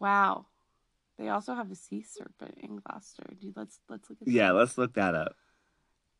Wow. 0.00 0.46
They 1.18 1.28
also 1.28 1.54
have 1.54 1.70
a 1.70 1.74
sea 1.76 2.02
serpent 2.02 2.56
in 2.58 2.76
Gloucester. 2.80 3.24
Dude, 3.40 3.56
let's 3.56 3.78
let's 3.88 4.08
look 4.10 4.18
at 4.22 4.28
Yeah, 4.28 4.48
that. 4.48 4.54
let's 4.54 4.78
look 4.78 4.94
that 4.94 5.14
up. 5.14 5.36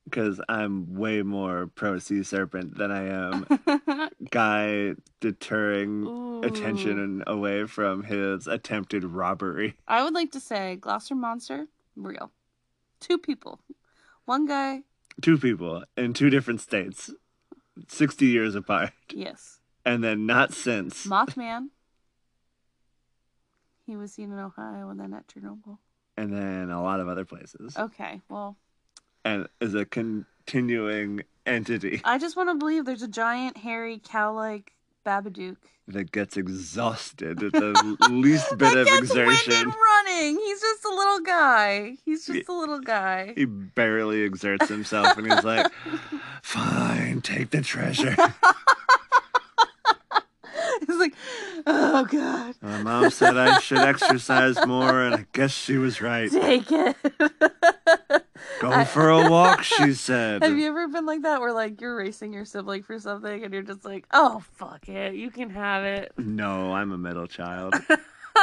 Because 0.04 0.40
I'm 0.48 0.94
way 0.96 1.22
more 1.22 1.68
pro 1.68 1.98
sea 1.98 2.22
serpent 2.24 2.76
than 2.76 2.90
I 2.90 3.04
am 3.06 4.10
guy 4.30 4.94
deterring 5.20 6.04
Ooh. 6.06 6.42
attention 6.42 7.22
away 7.26 7.66
from 7.66 8.02
his 8.02 8.46
attempted 8.46 9.04
robbery. 9.04 9.76
I 9.86 10.02
would 10.02 10.12
like 10.12 10.32
to 10.32 10.40
say 10.40 10.76
Gloucester 10.76 11.14
Monster, 11.14 11.68
real. 11.96 12.32
Two 13.00 13.16
people. 13.16 13.60
One 14.24 14.46
guy, 14.46 14.82
Two 15.20 15.38
people 15.38 15.84
in 15.96 16.14
two 16.14 16.30
different 16.30 16.60
states, 16.60 17.10
60 17.88 18.26
years 18.26 18.54
apart. 18.54 18.92
yes. 19.12 19.58
And 19.84 20.02
then 20.02 20.26
not 20.26 20.52
since. 20.52 21.06
Mothman. 21.06 21.68
He 23.84 23.96
was 23.96 24.12
seen 24.12 24.32
in 24.32 24.38
Ohio 24.38 24.88
and 24.90 24.98
then 25.00 25.12
at 25.12 25.26
Chernobyl. 25.26 25.78
And 26.16 26.32
then 26.32 26.70
a 26.70 26.82
lot 26.82 27.00
of 27.00 27.08
other 27.08 27.24
places. 27.24 27.76
Okay, 27.76 28.20
well, 28.28 28.56
And 29.24 29.46
is 29.60 29.74
a 29.74 29.84
continuing 29.84 31.22
entity 31.46 32.00
I 32.04 32.18
just 32.18 32.36
want 32.36 32.48
to 32.50 32.54
believe 32.54 32.84
there's 32.84 33.02
a 33.02 33.08
giant, 33.08 33.56
hairy, 33.58 34.00
cow-like 34.02 34.72
Babadook. 35.04 35.56
that 35.88 36.12
gets 36.12 36.36
exhausted 36.36 37.42
at 37.42 37.52
the 37.52 37.96
least 38.10 38.48
bit 38.50 38.58
that 38.74 38.76
of 38.78 38.86
gets 38.86 38.98
exertion. 38.98 39.68
running. 39.68 40.38
He's 40.38 40.60
just 40.60 40.84
a 40.84 40.88
little 40.94 41.20
guy. 41.20 41.96
He's 42.04 42.26
just 42.26 42.48
a 42.48 42.52
little 42.52 42.78
guy. 42.80 43.32
He 43.36 43.44
barely 43.44 44.22
exerts 44.24 44.68
himself 44.68 45.16
and 45.18 45.30
he's 45.32 45.42
like, 45.44 45.66
fine, 46.42 47.20
take 47.20 47.50
the 47.50 47.62
treasure. 47.62 48.14
He's 50.86 50.96
like, 50.98 51.14
oh 51.66 52.04
god, 52.04 52.54
My 52.60 52.82
mom 52.82 53.10
said 53.10 53.36
I 53.36 53.60
should 53.60 53.78
exercise 53.78 54.56
more, 54.66 55.02
and 55.02 55.14
I 55.14 55.26
guess 55.32 55.52
she 55.52 55.76
was 55.78 56.00
right. 56.00 56.30
take 56.30 56.70
it. 56.72 56.96
Go 58.62 58.84
for 58.84 59.08
a 59.10 59.28
walk, 59.28 59.64
she 59.64 59.92
said. 59.94 60.42
Have 60.42 60.56
you 60.56 60.68
ever 60.68 60.86
been 60.86 61.04
like 61.04 61.22
that 61.22 61.40
where 61.40 61.52
like 61.52 61.80
you're 61.80 61.96
racing 61.96 62.32
your 62.32 62.44
sibling 62.44 62.84
for 62.84 62.98
something 63.00 63.42
and 63.42 63.52
you're 63.52 63.62
just 63.62 63.84
like, 63.84 64.06
oh 64.12 64.42
fuck 64.54 64.88
it, 64.88 65.14
you 65.14 65.32
can 65.32 65.50
have 65.50 65.82
it. 65.84 66.12
No, 66.16 66.72
I'm 66.72 66.92
a 66.92 66.98
middle 66.98 67.26
child. 67.26 67.74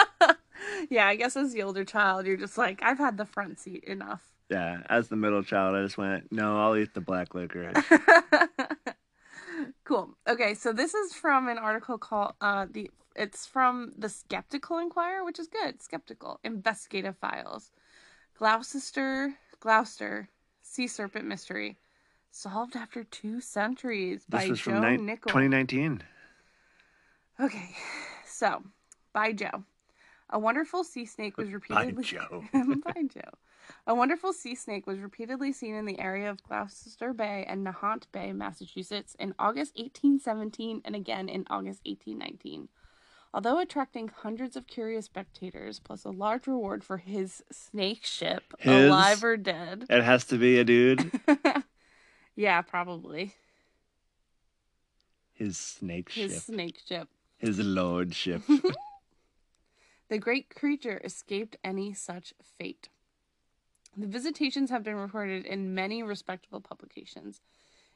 yeah, 0.89 1.07
I 1.07 1.15
guess 1.15 1.37
as 1.37 1.53
the 1.53 1.63
older 1.63 1.85
child, 1.85 2.25
you're 2.25 2.35
just 2.35 2.57
like, 2.57 2.83
I've 2.83 2.97
had 2.97 3.15
the 3.15 3.25
front 3.25 3.59
seat 3.59 3.85
enough. 3.85 4.21
Yeah, 4.49 4.81
as 4.89 5.07
the 5.07 5.15
middle 5.15 5.43
child, 5.43 5.75
I 5.75 5.83
just 5.83 5.97
went, 5.97 6.31
no, 6.31 6.59
I'll 6.59 6.75
eat 6.75 6.93
the 6.93 7.01
black 7.01 7.33
licorice. 7.33 7.81
cool. 9.85 10.17
Okay, 10.27 10.53
so 10.53 10.73
this 10.73 10.93
is 10.93 11.13
from 11.13 11.47
an 11.47 11.57
article 11.57 11.97
called 11.97 12.33
uh 12.41 12.65
the 12.69 12.91
it's 13.15 13.45
from 13.45 13.93
the 13.97 14.09
Skeptical 14.09 14.79
Inquirer, 14.79 15.23
which 15.23 15.39
is 15.39 15.47
good. 15.47 15.81
Skeptical 15.81 16.39
investigative 16.43 17.17
files. 17.17 17.71
Gloucester, 18.37 19.33
Gloucester, 19.59 20.29
sea 20.61 20.87
serpent 20.87 21.25
mystery, 21.25 21.77
solved 22.31 22.75
after 22.75 23.03
two 23.03 23.41
centuries 23.41 24.25
by 24.27 24.41
This 24.41 24.49
was 24.49 24.59
Joe 24.59 24.71
from 24.71 24.81
ni- 24.81 24.97
Nickell. 24.97 25.29
2019. 25.29 26.01
Okay, 27.39 27.69
so 28.25 28.61
by 29.13 29.31
Joe, 29.31 29.63
a 30.29 30.37
wonderful 30.37 30.83
sea 30.83 31.05
snake 31.05 31.37
was 31.37 31.47
By 31.47 31.53
repeatedly 31.53 32.03
Joe. 32.03 32.43
by 32.53 33.03
Joe. 33.07 33.31
A 33.87 33.93
wonderful 33.95 34.33
sea 34.33 34.55
snake 34.55 34.87
was 34.87 34.99
repeatedly 34.99 35.51
seen 35.53 35.75
in 35.75 35.85
the 35.85 35.99
area 35.99 36.29
of 36.29 36.41
Gloucester 36.43 37.13
Bay 37.13 37.45
and 37.47 37.65
Nahant 37.65 38.03
Bay, 38.11 38.33
Massachusetts, 38.33 39.15
in 39.19 39.33
August 39.39 39.75
1817 39.77 40.81
and 40.85 40.95
again 40.95 41.29
in 41.29 41.45
August 41.49 41.81
1819. 41.85 42.67
Although 43.33 43.59
attracting 43.59 44.07
hundreds 44.07 44.55
of 44.55 44.65
curious 44.65 45.05
spectators, 45.05 45.79
plus 45.79 46.03
a 46.03 46.09
large 46.09 46.47
reward 46.47 46.83
for 46.83 46.97
his 46.97 47.43
snake 47.51 48.03
ship, 48.03 48.43
His? 48.57 48.87
alive 48.87 49.23
or 49.23 49.37
dead. 49.37 49.85
It 49.89 50.03
has 50.03 50.25
to 50.25 50.37
be 50.37 50.57
a 50.57 50.63
dude. 50.63 51.11
yeah, 52.35 52.61
probably. 52.61 53.35
His 55.33 55.57
snake 55.57 56.11
His 56.11 56.23
ship. 56.23 56.31
His 56.31 56.43
snake 56.43 56.79
ship. 56.87 57.09
His 57.37 57.59
lordship. 57.59 58.41
The 60.09 60.17
great 60.17 60.53
creature 60.53 60.99
escaped 61.03 61.57
any 61.63 61.93
such 61.93 62.33
fate. 62.57 62.89
The 63.95 64.07
visitations 64.07 64.71
have 64.71 64.83
been 64.83 64.95
reported 64.95 65.45
in 65.45 65.75
many 65.75 66.01
respectable 66.01 66.61
publications, 66.61 67.41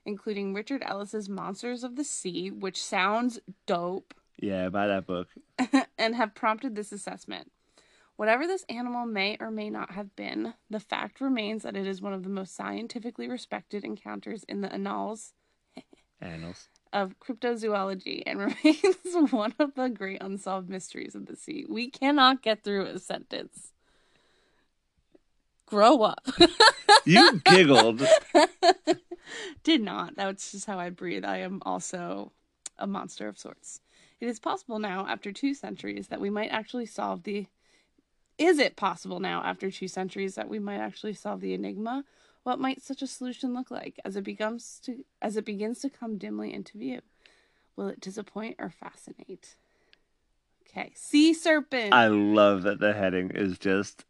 including 0.05 0.53
Richard 0.53 0.83
Ellis's 0.85 1.27
Monsters 1.27 1.83
of 1.83 1.95
the 1.95 2.03
Sea, 2.03 2.51
which 2.51 2.83
sounds 2.83 3.39
dope, 3.65 4.13
yeah, 4.37 4.69
buy 4.69 4.87
that 4.87 5.05
book. 5.05 5.27
and 5.97 6.15
have 6.15 6.35
prompted 6.35 6.75
this 6.75 6.91
assessment. 6.91 7.51
Whatever 8.15 8.45
this 8.45 8.65
animal 8.69 9.05
may 9.05 9.37
or 9.39 9.49
may 9.49 9.69
not 9.69 9.91
have 9.91 10.15
been, 10.15 10.53
the 10.69 10.79
fact 10.79 11.19
remains 11.19 11.63
that 11.63 11.75
it 11.75 11.87
is 11.87 12.01
one 12.01 12.13
of 12.13 12.23
the 12.23 12.29
most 12.29 12.55
scientifically 12.55 13.27
respected 13.27 13.83
encounters 13.83 14.43
in 14.43 14.61
the 14.61 14.71
annals 14.71 15.33
Annals. 16.21 16.67
of 16.91 17.19
cryptozoology 17.19 18.21
and 18.25 18.39
remains 18.65 19.31
one 19.31 19.53
of 19.57 19.73
the 19.75 19.89
great 19.89 20.21
unsolved 20.21 20.69
mysteries 20.69 21.15
of 21.15 21.25
the 21.25 21.35
sea. 21.35 21.65
We 21.67 21.89
cannot 21.89 22.43
get 22.43 22.63
through 22.63 22.85
a 22.85 22.99
sentence. 22.99 23.73
Grow 25.65 26.03
up. 26.03 26.25
You 27.05 27.41
giggled. 27.43 28.01
Did 29.63 29.81
not. 29.81 30.15
That's 30.15 30.51
just 30.53 30.65
how 30.65 30.79
I 30.79 30.89
breathe. 30.89 31.25
I 31.25 31.39
am 31.39 31.61
also 31.65 32.31
a 32.77 32.87
monster 32.87 33.27
of 33.27 33.37
sorts. 33.37 33.81
It 34.23 34.29
is 34.29 34.39
possible 34.39 34.79
now, 34.79 35.05
after 35.05 35.33
two 35.33 35.53
centuries, 35.53 36.07
that 36.07 36.21
we 36.21 36.29
might 36.29 36.47
actually 36.47 36.85
solve 36.85 37.23
the. 37.23 37.47
Is 38.37 38.57
it 38.57 38.77
possible 38.77 39.19
now, 39.19 39.43
after 39.43 39.69
two 39.69 39.89
centuries, 39.89 40.35
that 40.35 40.47
we 40.47 40.59
might 40.59 40.77
actually 40.77 41.13
solve 41.13 41.41
the 41.41 41.53
enigma? 41.53 42.05
What 42.43 42.57
might 42.57 42.81
such 42.81 43.01
a 43.01 43.07
solution 43.07 43.53
look 43.53 43.69
like 43.69 43.99
as 44.05 44.15
it 44.15 44.23
becomes 44.23 44.79
to 44.85 45.03
as 45.21 45.35
it 45.35 45.43
begins 45.43 45.79
to 45.79 45.89
come 45.89 46.17
dimly 46.17 46.53
into 46.53 46.77
view? 46.77 47.01
Will 47.75 47.89
it 47.89 47.99
disappoint 47.99 48.55
or 48.59 48.69
fascinate? 48.69 49.57
Okay, 50.69 50.93
sea 50.95 51.33
serpent. 51.33 51.93
I 51.93 52.07
love 52.07 52.63
that 52.63 52.79
the 52.79 52.93
heading 52.93 53.29
is 53.31 53.57
just 53.59 54.05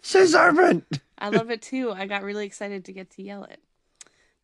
Sea 0.00 0.26
Serpent! 0.26 1.00
I 1.18 1.28
love 1.28 1.50
it 1.50 1.60
too. 1.60 1.92
I 1.92 2.06
got 2.06 2.22
really 2.22 2.46
excited 2.46 2.86
to 2.86 2.92
get 2.92 3.10
to 3.10 3.22
yell 3.22 3.44
it. 3.44 3.60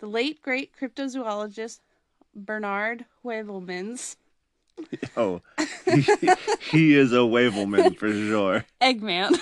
The 0.01 0.07
late 0.07 0.43
great 0.43 0.73
cryptozoologist 0.79 1.79
Bernard 2.35 3.07
Heuvelmans, 3.25 4.17
Oh, 5.17 5.43
he, 5.87 6.05
he 6.71 6.95
is 6.97 7.13
a 7.13 7.17
Wavelman 7.17 7.97
for 7.97 8.13
sure. 8.13 8.65
Eggman. 8.81 9.37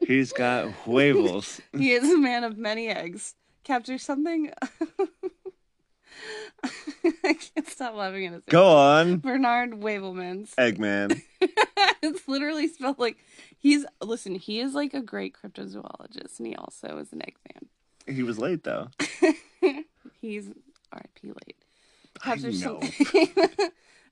He's 0.06 0.32
got 0.32 0.66
wavels. 0.86 1.60
he 1.72 1.92
is 1.92 2.10
a 2.12 2.18
man 2.18 2.44
of 2.44 2.58
many 2.58 2.88
eggs. 2.88 3.34
Captures 3.62 4.02
something. 4.02 4.50
I 6.62 7.34
can't 7.34 7.66
stop 7.68 7.94
laughing 7.94 8.26
at 8.26 8.32
his 8.34 8.42
Go 8.46 8.66
on, 8.66 9.18
Bernard 9.18 9.72
Wavelmans. 9.80 10.54
Eggman. 10.56 11.22
it's 12.02 12.28
literally 12.28 12.68
spelled 12.68 12.98
like 12.98 13.16
he's 13.58 13.86
listen. 14.02 14.34
He 14.34 14.60
is 14.60 14.74
like 14.74 14.92
a 14.94 15.00
great 15.00 15.34
cryptozoologist, 15.34 16.38
and 16.38 16.46
he 16.46 16.54
also 16.56 16.98
is 16.98 17.12
an 17.12 17.20
Eggman. 17.20 17.68
He 18.14 18.22
was 18.22 18.38
late 18.38 18.64
though. 18.64 18.88
He's 20.20 20.50
R.I.P. 20.92 21.28
late. 21.28 21.63
Captures 22.22 22.62
some- 22.62 22.80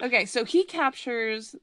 okay, 0.03 0.25
so 0.27 0.45
he 0.45 0.65
captures 0.65 1.55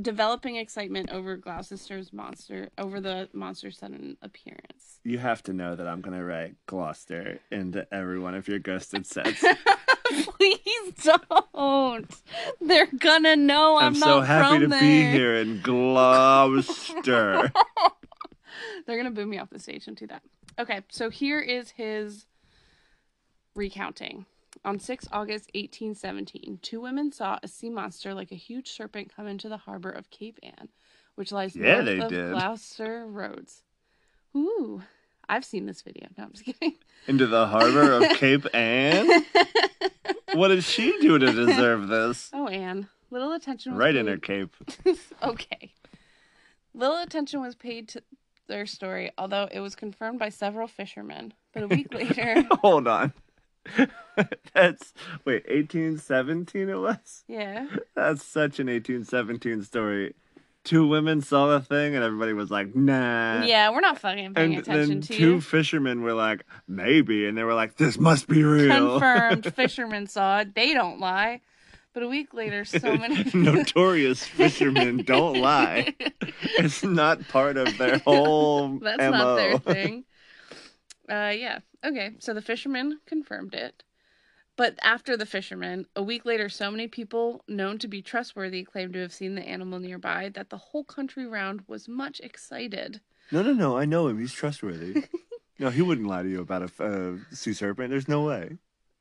developing 0.00 0.56
excitement 0.56 1.10
over 1.10 1.36
Gloucester's 1.36 2.12
monster 2.12 2.70
over 2.78 3.00
the 3.00 3.28
monster's 3.34 3.76
sudden 3.78 4.16
appearance. 4.22 5.00
You 5.04 5.18
have 5.18 5.42
to 5.44 5.52
know 5.52 5.76
that 5.76 5.86
I'm 5.86 6.00
gonna 6.00 6.24
write 6.24 6.54
Gloucester 6.66 7.40
into 7.50 7.86
every 7.92 8.18
one 8.18 8.34
of 8.34 8.48
your 8.48 8.58
ghosted 8.58 9.06
sets. 9.06 9.44
Please 10.38 10.94
don't. 11.02 12.06
They're 12.60 12.86
gonna 12.86 13.36
know 13.36 13.76
I'm, 13.76 13.86
I'm 13.86 13.94
so 13.94 14.20
happy 14.20 14.60
from 14.60 14.70
to 14.70 14.78
be 14.78 15.02
there. 15.02 15.12
here 15.12 15.34
in 15.36 15.60
Gloucester. 15.62 17.52
They're 18.86 18.96
gonna 18.96 19.10
boo 19.10 19.26
me 19.26 19.38
off 19.38 19.50
the 19.50 19.58
stage 19.58 19.86
and 19.88 19.96
do 19.96 20.06
that. 20.06 20.22
Okay, 20.58 20.80
so 20.90 21.10
here 21.10 21.40
is 21.40 21.70
his 21.70 22.26
recounting. 23.54 24.26
On 24.64 24.78
6 24.78 25.08
August 25.10 25.50
1817, 25.54 26.60
two 26.62 26.80
women 26.80 27.10
saw 27.10 27.38
a 27.42 27.48
sea 27.48 27.68
monster 27.70 28.14
like 28.14 28.30
a 28.30 28.36
huge 28.36 28.70
serpent 28.70 29.12
come 29.14 29.26
into 29.26 29.48
the 29.48 29.56
harbor 29.56 29.90
of 29.90 30.08
Cape 30.10 30.38
Ann, 30.42 30.68
which 31.16 31.32
lies 31.32 31.56
Yeah, 31.56 31.74
north 31.80 31.84
they 31.86 31.98
of 31.98 32.08
did. 32.08 32.30
Gloucester 32.32 33.04
Roads. 33.06 33.62
Ooh, 34.36 34.82
I've 35.28 35.44
seen 35.44 35.66
this 35.66 35.82
video. 35.82 36.08
No, 36.16 36.24
I'm 36.24 36.32
just 36.32 36.44
kidding. 36.44 36.76
into 37.08 37.26
the 37.26 37.46
harbor 37.48 37.92
of 37.92 38.02
Cape 38.18 38.46
Ann. 38.54 39.08
What 40.34 40.48
did 40.48 40.62
she 40.64 40.96
do 41.00 41.18
to 41.18 41.32
deserve 41.32 41.88
this? 41.88 42.30
oh, 42.34 42.46
Anne. 42.48 42.88
Little 43.10 43.32
attention 43.32 43.72
was 43.72 43.78
Right 43.80 43.94
paid. 43.94 44.00
in 44.00 44.06
her 44.06 44.16
cape. 44.16 44.54
okay. 45.22 45.72
Little 46.72 47.02
attention 47.02 47.40
was 47.42 47.54
paid 47.54 47.88
to 47.88 48.02
their 48.46 48.64
story, 48.64 49.10
although 49.18 49.48
it 49.52 49.60
was 49.60 49.74
confirmed 49.74 50.18
by 50.18 50.28
several 50.30 50.66
fishermen. 50.68 51.34
But 51.52 51.64
a 51.64 51.68
week 51.68 51.92
later, 51.92 52.42
Hold 52.62 52.88
on. 52.88 53.12
That's 54.54 54.92
wait, 55.24 55.44
eighteen 55.48 55.98
seventeen 55.98 56.68
it 56.68 56.78
was. 56.78 57.24
Yeah. 57.28 57.66
That's 57.94 58.24
such 58.24 58.58
an 58.60 58.68
eighteen 58.68 59.04
seventeen 59.04 59.62
story. 59.62 60.14
Two 60.64 60.86
women 60.86 61.22
saw 61.22 61.48
the 61.48 61.60
thing 61.60 61.94
and 61.96 62.04
everybody 62.04 62.32
was 62.34 62.50
like, 62.50 62.74
"Nah." 62.76 63.42
Yeah, 63.42 63.70
we're 63.70 63.80
not 63.80 63.98
fucking 63.98 64.34
paying 64.34 64.54
And 64.54 64.62
attention 64.62 64.88
then 64.90 65.00
to 65.02 65.08
two 65.14 65.30
you. 65.34 65.40
fishermen 65.40 66.02
were 66.02 66.12
like, 66.14 66.44
"Maybe," 66.68 67.26
and 67.26 67.36
they 67.36 67.42
were 67.44 67.54
like, 67.54 67.76
"This 67.76 67.98
must 67.98 68.28
be 68.28 68.44
real." 68.44 68.98
Confirmed. 68.98 69.52
Fishermen 69.56 70.06
saw 70.06 70.40
it. 70.40 70.54
They 70.54 70.72
don't 70.74 71.00
lie. 71.00 71.40
But 71.94 72.04
a 72.04 72.08
week 72.08 72.32
later, 72.32 72.64
so 72.64 72.78
many 72.96 73.24
Notorious 73.34 74.24
fishermen 74.24 74.98
don't 74.98 75.40
lie. 75.40 75.94
It's 76.58 76.82
not 76.84 77.26
part 77.28 77.56
of 77.56 77.76
their 77.76 77.98
whole 77.98 78.78
That's 78.78 78.98
mo. 79.00 79.10
not 79.10 79.34
their 79.36 79.58
thing. 79.58 80.04
Uh, 81.10 81.32
yeah. 81.36 81.58
Okay. 81.84 82.12
So 82.18 82.34
the 82.34 82.42
fisherman 82.42 83.00
confirmed 83.06 83.54
it. 83.54 83.82
But 84.56 84.78
after 84.82 85.16
the 85.16 85.26
fisherman, 85.26 85.86
a 85.96 86.02
week 86.02 86.24
later, 86.26 86.48
so 86.48 86.70
many 86.70 86.86
people 86.86 87.42
known 87.48 87.78
to 87.78 87.88
be 87.88 88.02
trustworthy 88.02 88.64
claimed 88.64 88.92
to 88.92 89.00
have 89.00 89.12
seen 89.12 89.34
the 89.34 89.42
animal 89.42 89.78
nearby 89.78 90.28
that 90.34 90.50
the 90.50 90.58
whole 90.58 90.84
country 90.84 91.26
round 91.26 91.62
was 91.66 91.88
much 91.88 92.20
excited. 92.20 93.00
No, 93.30 93.42
no, 93.42 93.54
no. 93.54 93.78
I 93.78 93.86
know 93.86 94.08
him. 94.08 94.18
He's 94.18 94.32
trustworthy. 94.32 95.04
no, 95.58 95.70
he 95.70 95.80
wouldn't 95.80 96.06
lie 96.06 96.22
to 96.22 96.28
you 96.28 96.42
about 96.42 96.70
a 96.78 96.84
uh, 96.84 97.16
sea 97.34 97.54
serpent. 97.54 97.90
There's 97.90 98.08
no 98.08 98.22
way. 98.22 98.58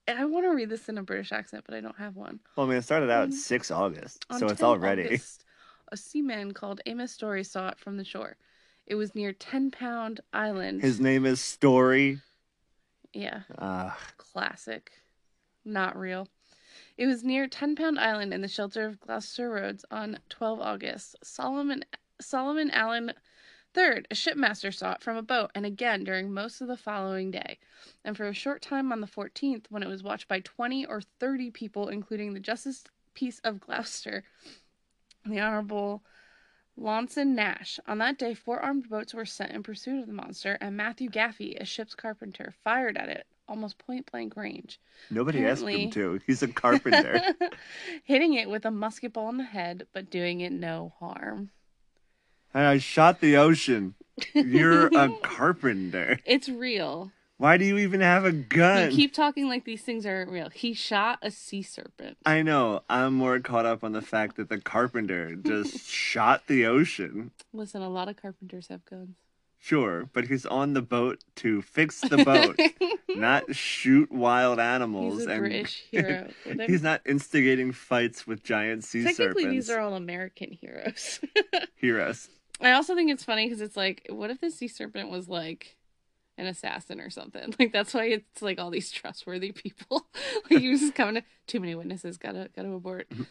I 0.08 0.26
want 0.26 0.46
to 0.46 0.56
read 0.56 0.70
this 0.70 0.88
in 0.90 0.98
a 0.98 1.04
British 1.04 1.32
accent, 1.32 1.64
but 1.68 1.76
I 1.76 1.82
don't 1.82 1.98
have 1.98 2.16
one. 2.16 2.40
Well, 2.56 2.66
I 2.66 2.70
mean, 2.70 2.78
it 2.80 2.84
started 2.84 3.10
out 3.10 3.30
Mm. 3.30 3.34
6 3.34 3.72
August, 3.72 4.26
so 4.40 4.48
it's 4.48 4.64
already. 4.64 5.06
August, 5.06 5.46
a 5.92 5.98
seaman 5.98 6.54
called 6.54 6.82
Amos 6.86 7.12
Story 7.12 7.44
saw 7.44 7.70
it 7.70 7.78
from 7.78 7.98
the 7.98 8.04
shore. 8.04 8.38
It 8.88 8.96
was 8.96 9.14
near 9.16 9.32
Ten 9.32 9.70
Pound 9.70 10.22
Island. 10.34 10.82
His 10.82 11.00
name 11.00 11.26
is 11.26 11.40
Story. 11.40 12.20
Yeah. 13.14 13.42
Ah, 13.58 13.98
Classic. 14.18 14.92
Not 15.64 15.98
real. 15.98 16.28
It 16.98 17.08
was 17.08 17.24
near 17.24 17.48
Ten 17.48 17.76
Pound 17.76 18.00
Island 18.00 18.34
in 18.34 18.42
the 18.42 18.48
shelter 18.48 18.86
of 18.86 19.00
Gloucester 19.00 19.50
Roads 19.50 19.86
on 19.92 20.20
12 20.30 20.60
August. 20.60 21.16
Solomon 21.24 21.84
Solomon 22.20 22.70
Allen 22.72 23.14
III, 23.76 24.04
a 24.12 24.16
shipmaster, 24.16 24.72
saw 24.72 24.94
it 24.94 25.02
from 25.02 25.18
a 25.18 25.22
boat, 25.22 25.52
and 25.56 25.66
again 25.66 26.04
during 26.04 26.34
most 26.34 26.62
of 26.62 26.68
the 26.68 26.78
following 26.78 27.32
day. 27.32 27.58
And 28.04 28.16
for 28.16 28.28
a 28.28 28.34
short 28.34 28.62
time 28.62 28.92
on 28.92 29.02
the 29.02 29.08
14th, 29.08 29.66
when 29.70 29.84
it 29.84 29.90
was 29.90 30.04
watched 30.04 30.28
by 30.28 30.42
20 30.42 30.86
or 30.86 31.02
30 31.20 31.52
people, 31.52 31.88
including 31.88 32.34
the 32.34 32.40
Justice 32.40 32.84
Peace 33.14 33.40
of 33.44 33.60
Gloucester, 33.60 34.24
the 35.26 35.40
Honorable 35.40 36.04
Lonson 36.80 37.36
Nash. 37.36 37.80
On 37.88 37.98
that 38.00 38.18
day, 38.18 38.34
four 38.34 38.60
armed 38.60 38.90
boats 38.90 39.14
were 39.14 39.26
sent 39.26 39.52
in 39.52 39.64
pursuit 39.64 40.00
of 40.00 40.08
the 40.08 40.14
monster, 40.14 40.58
and 40.62 40.76
Matthew 40.76 41.10
Gaffey, 41.10 41.60
a 41.60 41.66
ship's 41.66 41.96
carpenter, 41.96 42.54
fired 42.64 42.98
at 42.98 43.10
it 43.10 43.26
almost 43.52 43.78
point 43.78 44.10
blank 44.10 44.36
range, 44.38 44.80
nobody 45.10 45.46
asked 45.46 45.68
him 45.68 45.92
to. 45.92 46.20
He's 46.28 46.42
a 46.42 46.48
carpenter. 46.48 47.22
hitting 48.04 48.34
it 48.34 48.50
with 48.50 48.66
a 48.66 48.72
musket 48.72 49.14
ball 49.14 49.30
in 49.30 49.38
the 49.38 49.44
head, 49.44 49.86
but 49.94 50.10
doing 50.10 50.40
it 50.40 50.54
no 50.54 50.94
harm. 51.00 51.52
I 52.54 52.78
shot 52.80 53.20
the 53.20 53.38
ocean. 53.38 53.96
You're 54.34 54.88
a 54.88 55.10
carpenter. 55.22 56.20
It's 56.26 56.50
real. 56.50 57.12
Why 57.42 57.58
do 57.58 57.66
you 57.66 57.80
even 57.80 58.02
have 58.02 58.24
a 58.24 58.32
gun? 58.32 58.92
You 58.92 58.96
keep 58.96 59.14
talking 59.16 59.48
like 59.48 59.66
these 59.66 59.82
things 59.82 60.06
aren't 60.06 60.30
real. 60.30 60.52
He 60.52 60.76
shot 60.76 61.18
a 61.24 61.32
sea 61.32 61.64
serpent. 61.64 62.20
I 62.24 62.44
know. 62.44 62.84
I'm 62.88 63.16
more 63.16 63.40
caught 63.40 63.66
up 63.66 63.84
on 63.84 63.94
the 63.94 64.02
fact 64.04 64.36
that 64.36 64.48
the 64.48 64.60
carpenter 64.60 65.34
just 65.34 65.80
shot 65.90 66.46
the 66.46 66.68
ocean. 66.68 67.32
Listen, 67.52 67.82
a 67.82 67.90
lot 67.90 68.10
of 68.10 68.16
carpenters 68.18 68.68
have 68.68 68.86
guns. 68.86 69.16
Sure, 69.58 70.08
but 70.14 70.26
he's 70.28 70.46
on 70.46 70.76
the 70.76 70.84
boat 70.84 71.24
to 71.38 71.64
fix 71.64 72.02
the 72.02 72.24
boat, 72.24 72.60
not 73.10 73.56
shoot 73.56 74.12
wild 74.12 74.60
animals. 74.60 75.22
He's 75.22 75.26
a 75.28 75.32
and 75.32 75.40
British 75.40 75.84
hero. 75.92 76.28
he's 76.68 76.84
not 76.84 77.02
instigating 77.08 77.72
fights 77.72 78.28
with 78.28 78.44
giant 78.44 78.84
sea 78.84 79.04
Technically, 79.04 79.42
serpents. 79.46 79.68
these 79.68 79.70
are 79.72 79.80
all 79.80 79.96
American 79.96 80.52
heroes. 80.52 81.20
heroes. 81.76 82.30
I 82.60 82.74
also 82.74 82.94
think 82.94 83.10
it's 83.10 83.24
funny 83.24 83.48
because 83.48 83.62
it's 83.62 83.76
like, 83.76 84.06
what 84.10 84.30
if 84.30 84.40
the 84.42 84.52
sea 84.52 84.68
serpent 84.68 85.10
was 85.10 85.28
like 85.28 85.76
an 86.42 86.48
assassin 86.48 87.00
or 87.00 87.10
something? 87.10 87.54
Like 87.60 87.72
that's 87.72 87.94
why 87.94 88.06
it's 88.06 88.42
like 88.42 88.60
all 88.60 88.72
these 88.72 88.92
trustworthy 88.92 89.52
people. 89.52 90.08
like 90.50 90.60
he 90.60 90.70
was 90.70 90.80
just 90.80 90.96
coming 90.96 91.16
to 91.16 91.24
too 91.46 91.60
many 91.60 91.76
witnesses. 91.76 92.18
Gotta 92.18 92.50
gotta 92.56 92.72
abort. 92.72 93.10
Mm-hmm. 93.10 93.24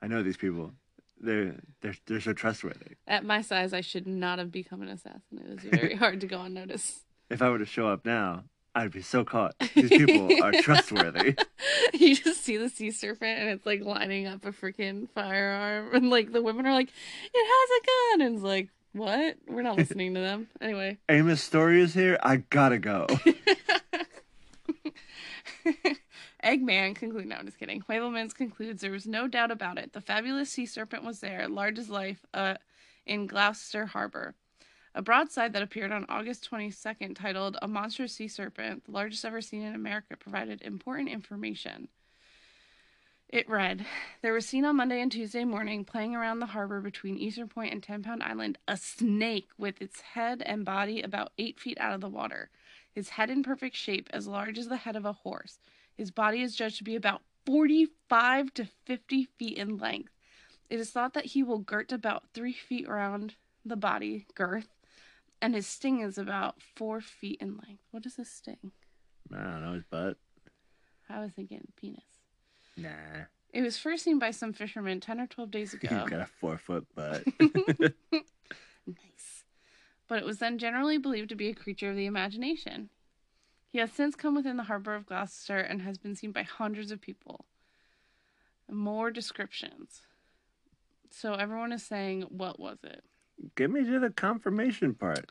I 0.00 0.06
know 0.06 0.22
these 0.22 0.36
people. 0.36 0.72
They're 1.20 1.56
they're 1.80 1.96
they're 2.06 2.20
so 2.20 2.32
trustworthy. 2.32 2.96
At 3.08 3.24
my 3.24 3.40
size, 3.40 3.72
I 3.72 3.80
should 3.80 4.06
not 4.06 4.38
have 4.38 4.52
become 4.52 4.82
an 4.82 4.88
assassin. 4.88 5.20
It 5.32 5.48
was 5.48 5.64
very 5.64 5.94
hard 6.02 6.20
to 6.20 6.26
go 6.26 6.40
unnoticed. 6.42 6.98
If 7.28 7.42
I 7.42 7.50
were 7.50 7.58
to 7.58 7.66
show 7.66 7.88
up 7.88 8.04
now, 8.04 8.44
I'd 8.74 8.92
be 8.92 9.02
so 9.02 9.24
caught. 9.24 9.54
These 9.74 9.88
people 9.88 10.42
are 10.42 10.52
trustworthy. 10.52 11.36
you 11.94 12.14
just 12.14 12.44
see 12.44 12.56
the 12.56 12.68
sea 12.68 12.90
serpent 12.92 13.40
and 13.40 13.48
it's 13.48 13.66
like 13.66 13.80
lining 13.80 14.26
up 14.26 14.44
a 14.44 14.52
freaking 14.52 15.08
firearm, 15.10 15.94
and 15.94 16.10
like 16.10 16.32
the 16.32 16.42
women 16.42 16.66
are 16.66 16.74
like, 16.74 16.88
"It 16.88 17.46
has 17.46 17.70
a 17.80 17.86
gun," 17.86 18.26
and 18.26 18.36
it's 18.36 18.44
like, 18.44 18.68
"What? 18.94 19.36
We're 19.46 19.62
not 19.62 19.76
listening 19.78 20.14
to 20.14 20.20
them." 20.20 20.48
Anyway. 20.60 20.98
Amos 21.08 21.42
Story 21.42 21.82
is 21.82 21.92
here. 21.94 22.18
I 22.22 22.36
gotta 22.36 22.78
go. 22.78 23.06
Eggman 26.42 26.94
concludes. 26.94 27.26
No, 27.26 27.36
I'm 27.36 27.46
just 27.46 27.58
kidding. 27.58 27.82
Wavlemans 27.82 28.34
concludes 28.34 28.80
there 28.82 28.90
was 28.90 29.06
no 29.06 29.26
doubt 29.26 29.50
about 29.50 29.78
it. 29.78 29.92
The 29.92 30.00
fabulous 30.00 30.50
sea 30.50 30.66
serpent 30.66 31.04
was 31.04 31.20
there, 31.20 31.48
large 31.48 31.78
as 31.78 31.88
life, 31.88 32.24
uh, 32.34 32.56
in 33.06 33.26
Gloucester 33.26 33.86
Harbor. 33.86 34.34
A 34.94 35.02
broadside 35.02 35.52
that 35.54 35.62
appeared 35.62 35.90
on 35.90 36.06
August 36.08 36.48
22nd, 36.50 37.16
titled 37.16 37.56
"A 37.60 37.66
Monstrous 37.66 38.12
Sea 38.12 38.28
Serpent, 38.28 38.84
the 38.84 38.92
Largest 38.92 39.24
Ever 39.24 39.40
Seen 39.40 39.62
in 39.62 39.74
America," 39.74 40.16
provided 40.16 40.62
important 40.62 41.08
information. 41.08 41.88
It 43.28 43.48
read, 43.48 43.84
There 44.22 44.32
was 44.32 44.46
seen 44.46 44.64
on 44.64 44.76
Monday 44.76 45.00
and 45.00 45.10
Tuesday 45.10 45.44
morning, 45.44 45.84
playing 45.84 46.14
around 46.14 46.38
the 46.38 46.46
harbor 46.46 46.80
between 46.80 47.16
Eastern 47.16 47.48
Point 47.48 47.72
and 47.72 47.82
Ten 47.82 48.02
Pound 48.02 48.22
Island, 48.22 48.58
a 48.68 48.76
snake 48.76 49.48
with 49.58 49.82
its 49.82 50.00
head 50.00 50.42
and 50.46 50.64
body 50.64 51.02
about 51.02 51.32
eight 51.36 51.58
feet 51.58 51.78
out 51.80 51.94
of 51.94 52.00
the 52.00 52.08
water. 52.08 52.50
His 52.92 53.10
head 53.10 53.30
in 53.30 53.42
perfect 53.42 53.74
shape, 53.74 54.08
as 54.12 54.28
large 54.28 54.56
as 54.56 54.68
the 54.68 54.76
head 54.76 54.94
of 54.94 55.04
a 55.04 55.12
horse. 55.12 55.58
His 55.96 56.12
body 56.12 56.42
is 56.42 56.54
judged 56.54 56.78
to 56.78 56.84
be 56.84 56.94
about 56.94 57.22
45 57.44 58.54
to 58.54 58.68
50 58.84 59.24
feet 59.36 59.58
in 59.58 59.78
length. 59.78 60.12
It 60.70 60.78
is 60.78 60.90
thought 60.90 61.14
that 61.14 61.26
he 61.26 61.42
will 61.42 61.58
girt 61.58 61.92
about 61.92 62.24
three 62.34 62.52
feet 62.52 62.86
around 62.88 63.34
the 63.64 63.76
body 63.76 64.26
girth, 64.34 64.68
and 65.42 65.54
his 65.54 65.66
sting 65.66 66.00
is 66.00 66.18
about 66.18 66.62
four 66.76 67.00
feet 67.00 67.38
in 67.40 67.56
length. 67.56 67.82
What 67.90 68.06
is 68.06 68.18
a 68.18 68.24
sting? 68.24 68.70
I 69.32 69.42
don't 69.42 69.62
know 69.62 69.72
his 69.72 69.84
butt. 69.84 70.18
I 71.08 71.20
was 71.20 71.32
thinking 71.32 71.66
penis. 71.76 72.13
Nah, 72.76 73.26
It 73.52 73.62
was 73.62 73.78
first 73.78 74.04
seen 74.04 74.18
by 74.18 74.30
some 74.32 74.52
fishermen 74.52 75.00
10 75.00 75.20
or 75.20 75.26
12 75.26 75.50
days 75.50 75.74
ago. 75.74 76.06
got 76.08 76.20
a 76.20 76.26
four 76.26 76.58
foot 76.58 76.86
butt. 76.94 77.24
Nice. 78.86 79.44
But 80.08 80.18
it 80.18 80.24
was 80.26 80.38
then 80.38 80.58
generally 80.58 80.98
believed 80.98 81.30
to 81.30 81.34
be 81.36 81.48
a 81.48 81.54
creature 81.54 81.90
of 81.90 81.96
the 81.96 82.04
imagination. 82.06 82.90
He 83.68 83.78
has 83.78 83.90
since 83.92 84.14
come 84.14 84.34
within 84.34 84.56
the 84.58 84.64
harbor 84.64 84.94
of 84.94 85.06
Gloucester 85.06 85.58
and 85.58 85.80
has 85.82 85.96
been 85.98 86.14
seen 86.14 86.32
by 86.32 86.42
hundreds 86.42 86.90
of 86.90 87.00
people. 87.00 87.46
More 88.70 89.10
descriptions. 89.10 90.02
So 91.10 91.34
everyone 91.34 91.72
is 91.72 91.82
saying, 91.82 92.22
what 92.28 92.60
was 92.60 92.78
it? 92.84 93.02
Get 93.56 93.70
me 93.70 93.84
to 93.84 93.98
the 93.98 94.10
confirmation 94.10 94.94
part. 94.94 95.30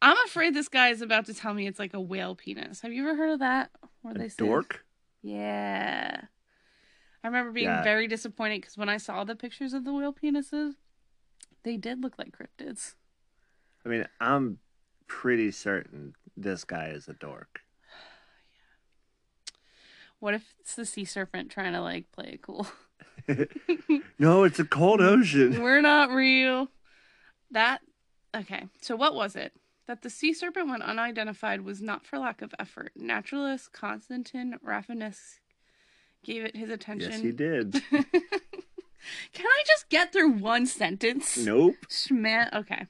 I'm 0.00 0.16
afraid 0.26 0.54
this 0.54 0.68
guy 0.68 0.88
is 0.90 1.02
about 1.02 1.26
to 1.26 1.34
tell 1.34 1.52
me 1.54 1.66
it's 1.66 1.78
like 1.78 1.94
a 1.94 2.00
whale 2.00 2.34
penis. 2.34 2.80
Have 2.82 2.92
you 2.92 3.02
ever 3.08 3.16
heard 3.16 3.30
of 3.32 3.38
that? 3.40 3.70
Where 4.02 4.14
A 4.14 4.18
they 4.18 4.28
say- 4.28 4.36
dork. 4.44 4.84
Yeah. 5.22 6.22
I 7.24 7.28
remember 7.28 7.52
being 7.52 7.64
Yeah. 7.66 7.82
very 7.82 8.06
disappointed 8.06 8.60
because 8.60 8.76
when 8.76 8.90
I 8.90 8.98
saw 8.98 9.24
the 9.24 9.34
pictures 9.34 9.72
of 9.72 9.84
the 9.84 9.92
whale 9.94 10.12
penises, 10.12 10.74
they 11.62 11.78
did 11.78 12.02
look 12.02 12.18
like 12.18 12.36
cryptids. 12.36 12.94
I 13.84 13.88
mean, 13.88 14.06
I'm 14.20 14.58
pretty 15.06 15.50
certain 15.50 16.14
this 16.36 16.64
guy 16.64 16.88
is 16.88 17.08
a 17.08 17.14
dork. 17.14 17.62
What 20.20 20.34
if 20.34 20.54
it's 20.60 20.74
the 20.74 20.86
sea 20.86 21.04
serpent 21.04 21.50
trying 21.50 21.72
to 21.72 21.80
like 21.80 22.10
play 22.12 22.30
it 22.34 22.42
cool? 22.42 22.66
no, 24.18 24.44
it's 24.44 24.58
a 24.58 24.64
cold 24.64 25.00
ocean. 25.00 25.62
We're 25.62 25.80
not 25.80 26.10
real. 26.10 26.68
That 27.50 27.80
okay. 28.34 28.68
So 28.80 28.96
what 28.96 29.14
was 29.14 29.34
it? 29.36 29.52
That 29.86 30.02
the 30.02 30.10
sea 30.10 30.32
serpent 30.32 30.68
went 30.68 30.82
unidentified 30.82 31.60
was 31.62 31.82
not 31.82 32.06
for 32.06 32.18
lack 32.18 32.42
of 32.42 32.54
effort. 32.58 32.92
Naturalist 32.96 33.72
Konstantin 33.72 34.58
Rafinesque 34.64 35.40
gave 36.24 36.44
it 36.44 36.56
his 36.56 36.70
attention. 36.70 37.10
Yes, 37.10 37.20
he 37.20 37.32
did. 37.32 37.82
Can 39.32 39.46
I 39.46 39.62
just 39.66 39.88
get 39.90 40.12
through 40.12 40.32
one 40.32 40.66
sentence? 40.66 41.36
Nope. 41.36 41.76
Schma- 41.88 42.52
okay. 42.54 42.86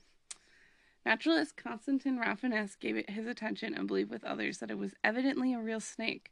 Naturalist 1.04 1.56
Konstantin 1.56 2.18
Rafinesque 2.18 2.80
gave 2.80 2.96
it 2.96 3.10
his 3.10 3.26
attention 3.26 3.74
and 3.74 3.86
believed 3.86 4.10
with 4.10 4.24
others 4.24 4.58
that 4.58 4.70
it 4.70 4.78
was 4.78 4.94
evidently 5.02 5.52
a 5.52 5.60
real 5.60 5.80
snake. 5.80 6.30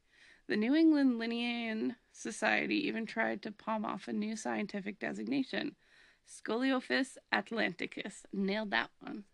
The 0.48 0.56
New 0.56 0.74
England 0.74 1.20
Linnean 1.20 1.96
Society 2.12 2.86
even 2.86 3.06
tried 3.06 3.42
to 3.42 3.52
palm 3.52 3.84
off 3.84 4.08
a 4.08 4.12
new 4.12 4.36
scientific 4.36 4.98
designation, 4.98 5.76
Scoliophis 6.26 7.16
atlanticus. 7.32 8.24
Nailed 8.32 8.70
that 8.70 8.90
one. 9.00 9.24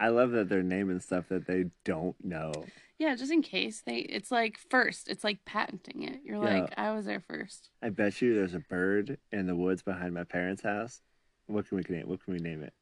I 0.00 0.08
love 0.08 0.30
that 0.32 0.48
they're 0.48 0.62
naming 0.62 1.00
stuff 1.00 1.28
that 1.28 1.46
they 1.46 1.66
don't 1.84 2.16
know. 2.24 2.52
Yeah, 2.98 3.16
just 3.16 3.32
in 3.32 3.42
case 3.42 3.82
they. 3.84 3.98
It's 3.98 4.30
like 4.30 4.56
first. 4.70 5.08
It's 5.08 5.24
like 5.24 5.44
patenting 5.44 6.02
it. 6.02 6.20
You're 6.24 6.42
Yeah. 6.44 6.60
like, 6.60 6.74
I 6.78 6.92
was 6.94 7.04
there 7.06 7.20
first. 7.20 7.70
I 7.82 7.88
bet 7.90 8.22
you 8.22 8.34
there's 8.34 8.54
a 8.54 8.60
bird 8.60 9.18
in 9.32 9.46
the 9.46 9.56
woods 9.56 9.82
behind 9.82 10.14
my 10.14 10.24
parents' 10.24 10.62
house. 10.62 11.00
What 11.46 11.68
can 11.68 11.76
we 11.78 11.84
name? 11.88 12.08
What 12.08 12.24
can 12.24 12.32
we 12.34 12.38
name 12.40 12.62
it? 12.62 12.72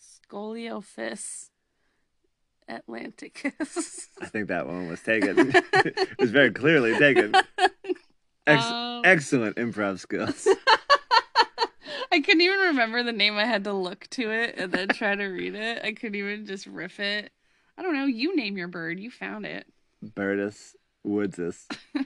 Scoliophis 0.00 1.50
Atlanticus. 2.68 4.06
I 4.20 4.26
think 4.26 4.48
that 4.48 4.66
one 4.66 4.88
was 4.88 5.00
taken. 5.00 5.52
it 5.72 6.18
was 6.18 6.30
very 6.30 6.50
clearly 6.50 6.96
taken. 6.98 7.34
Ex- 8.46 8.64
Um, 8.64 9.02
excellent 9.04 9.56
improv 9.56 9.98
skills. 10.00 10.48
I 12.12 12.20
couldn't 12.20 12.42
even 12.42 12.58
remember 12.58 13.02
the 13.02 13.10
name. 13.10 13.38
I 13.38 13.46
had 13.46 13.64
to 13.64 13.72
look 13.72 14.06
to 14.10 14.30
it 14.30 14.56
and 14.58 14.70
then 14.70 14.88
try 14.88 15.14
to 15.14 15.24
read 15.24 15.54
it. 15.54 15.82
I 15.82 15.92
couldn't 15.92 16.14
even 16.14 16.44
just 16.44 16.66
riff 16.66 17.00
it. 17.00 17.32
I 17.78 17.82
don't 17.82 17.94
know. 17.94 18.04
You 18.04 18.36
name 18.36 18.58
your 18.58 18.68
bird. 18.68 19.00
You 19.00 19.10
found 19.10 19.46
it. 19.46 19.66
Birdus 20.04 20.74
Woodsus. 21.06 21.64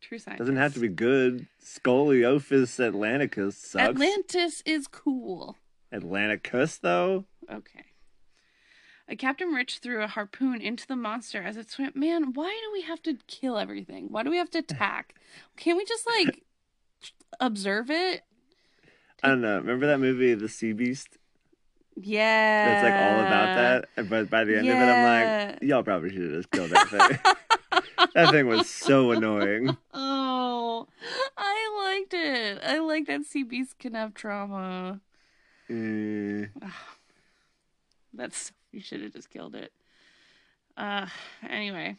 True 0.00 0.18
science. 0.18 0.38
Doesn't 0.38 0.56
have 0.56 0.74
to 0.74 0.80
be 0.80 0.88
good. 0.88 1.46
Scoliophis 1.64 2.80
Atlanticus 2.80 3.54
sucks. 3.54 3.82
Atlantis 3.82 4.64
is 4.66 4.88
cool. 4.88 5.56
Atlanticus, 5.92 6.80
though? 6.80 7.26
Okay. 7.48 7.84
A 9.06 9.14
Captain 9.14 9.50
Rich 9.50 9.78
threw 9.78 10.02
a 10.02 10.08
harpoon 10.08 10.60
into 10.60 10.88
the 10.88 10.96
monster 10.96 11.40
as 11.40 11.56
it 11.56 11.70
swam. 11.70 11.92
Man, 11.94 12.32
why 12.32 12.48
do 12.48 12.72
we 12.72 12.82
have 12.82 13.02
to 13.04 13.16
kill 13.28 13.58
everything? 13.58 14.08
Why 14.10 14.24
do 14.24 14.30
we 14.30 14.38
have 14.38 14.50
to 14.50 14.58
attack? 14.58 15.14
Can't 15.56 15.76
we 15.76 15.84
just 15.84 16.06
like 16.06 16.42
observe 17.40 17.90
it? 17.90 18.22
I 19.22 19.28
don't 19.28 19.40
know. 19.40 19.56
Remember 19.56 19.86
that 19.86 20.00
movie, 20.00 20.34
The 20.34 20.48
Sea 20.48 20.72
Beast? 20.72 21.18
Yeah. 21.96 22.68
That's 22.68 22.84
like 22.84 22.94
all 22.94 23.26
about 23.26 23.86
that. 23.96 24.08
But 24.08 24.30
by 24.30 24.44
the 24.44 24.58
end 24.58 24.68
of 24.68 24.74
it, 24.74 24.78
I'm 24.78 25.50
like, 25.50 25.62
y'all 25.62 25.82
probably 25.82 26.10
should 26.10 26.22
have 26.22 26.32
just 26.32 26.50
killed 26.50 26.70
that 26.70 26.88
thing. 26.88 27.18
that 28.14 28.30
thing 28.30 28.46
was 28.46 28.68
so 28.68 29.12
annoying. 29.12 29.76
Oh, 29.92 30.86
I 31.36 31.96
liked 31.98 32.14
it. 32.14 32.60
I 32.64 32.78
like 32.80 33.06
that 33.06 33.24
sea 33.24 33.44
beasts 33.44 33.74
can 33.78 33.94
have 33.94 34.14
trauma. 34.14 35.00
Eh, 35.70 36.46
That's 38.12 38.52
you 38.72 38.80
should 38.80 39.02
have 39.02 39.12
just 39.12 39.30
killed 39.30 39.54
it. 39.54 39.72
Uh, 40.76 41.06
anyway, 41.48 41.96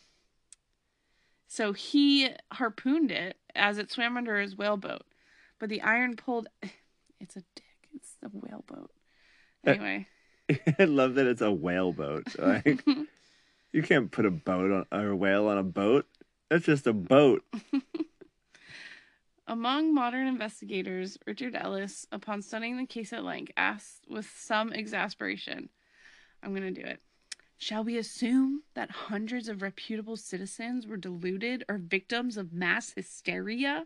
so 1.48 1.72
he 1.74 2.30
harpooned 2.52 3.12
it 3.12 3.38
as 3.56 3.78
it 3.78 3.92
swam 3.92 4.18
under 4.18 4.40
his 4.40 4.56
whaleboat, 4.56 5.04
but 5.60 5.70
the 5.70 5.82
iron 5.82 6.16
pulled. 6.16 6.48
It's 7.22 7.38
a 7.38 7.44
dick. 7.56 7.90
It's 7.94 8.18
a 8.24 8.28
whaleboat. 8.28 8.92
Eh. 9.66 9.72
Anyway, 9.72 10.08
I 10.80 10.84
love 10.84 11.16
that 11.16 11.26
it's 11.26 11.42
a 11.42 11.52
whaleboat. 11.52 12.28
Like, 12.38 12.84
you 13.72 13.82
can't 13.82 14.12
put 14.12 14.26
a 14.26 14.32
boat 14.32 14.72
on 14.72 14.86
or 14.92 15.12
a 15.12 15.16
whale 15.16 15.48
on 15.48 15.58
a 15.58 15.64
boat. 15.64 16.06
That's 16.50 16.66
just 16.66 16.88
a 16.88 16.94
boat. 16.94 17.44
Among 19.48 19.94
modern 19.94 20.28
investigators, 20.28 21.18
Richard 21.26 21.56
Ellis, 21.56 22.06
upon 22.12 22.42
studying 22.42 22.78
the 22.78 22.86
case 22.86 23.14
at 23.14 23.24
length, 23.24 23.52
asked 23.56 24.06
with 24.10 24.32
some 24.38 24.74
exasperation, 24.74 25.70
I'm 26.44 26.56
going 26.56 26.74
to 26.74 26.82
do 26.82 26.86
it. 26.88 27.00
Shall 27.58 27.84
we 27.84 27.98
assume 27.98 28.64
that 28.74 28.92
hundreds 28.92 29.48
of 29.48 29.62
reputable 29.62 30.18
citizens 30.18 30.86
were 30.86 30.98
deluded 30.98 31.64
or 31.70 31.78
victims 31.78 32.38
of 32.38 32.54
mass 32.54 32.92
hysteria? 32.96 33.86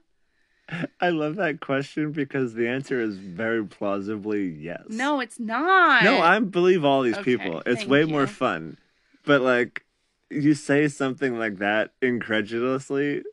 I 1.01 1.09
love 1.09 1.35
that 1.37 1.59
question 1.59 2.11
because 2.11 2.53
the 2.53 2.67
answer 2.67 2.99
is 2.99 3.17
very 3.17 3.65
plausibly 3.65 4.49
yes. 4.49 4.83
No, 4.89 5.19
it's 5.19 5.39
not. 5.39 6.03
No, 6.03 6.19
I 6.19 6.39
believe 6.39 6.83
all 6.83 7.03
these 7.03 7.17
Okay, 7.17 7.37
people. 7.37 7.61
It's 7.65 7.85
way 7.85 8.01
you. 8.01 8.07
more 8.07 8.27
fun. 8.27 8.77
But 9.25 9.41
like 9.41 9.85
you 10.29 10.53
say 10.53 10.87
something 10.87 11.37
like 11.37 11.57
that 11.57 11.91
incredulously 12.01 13.23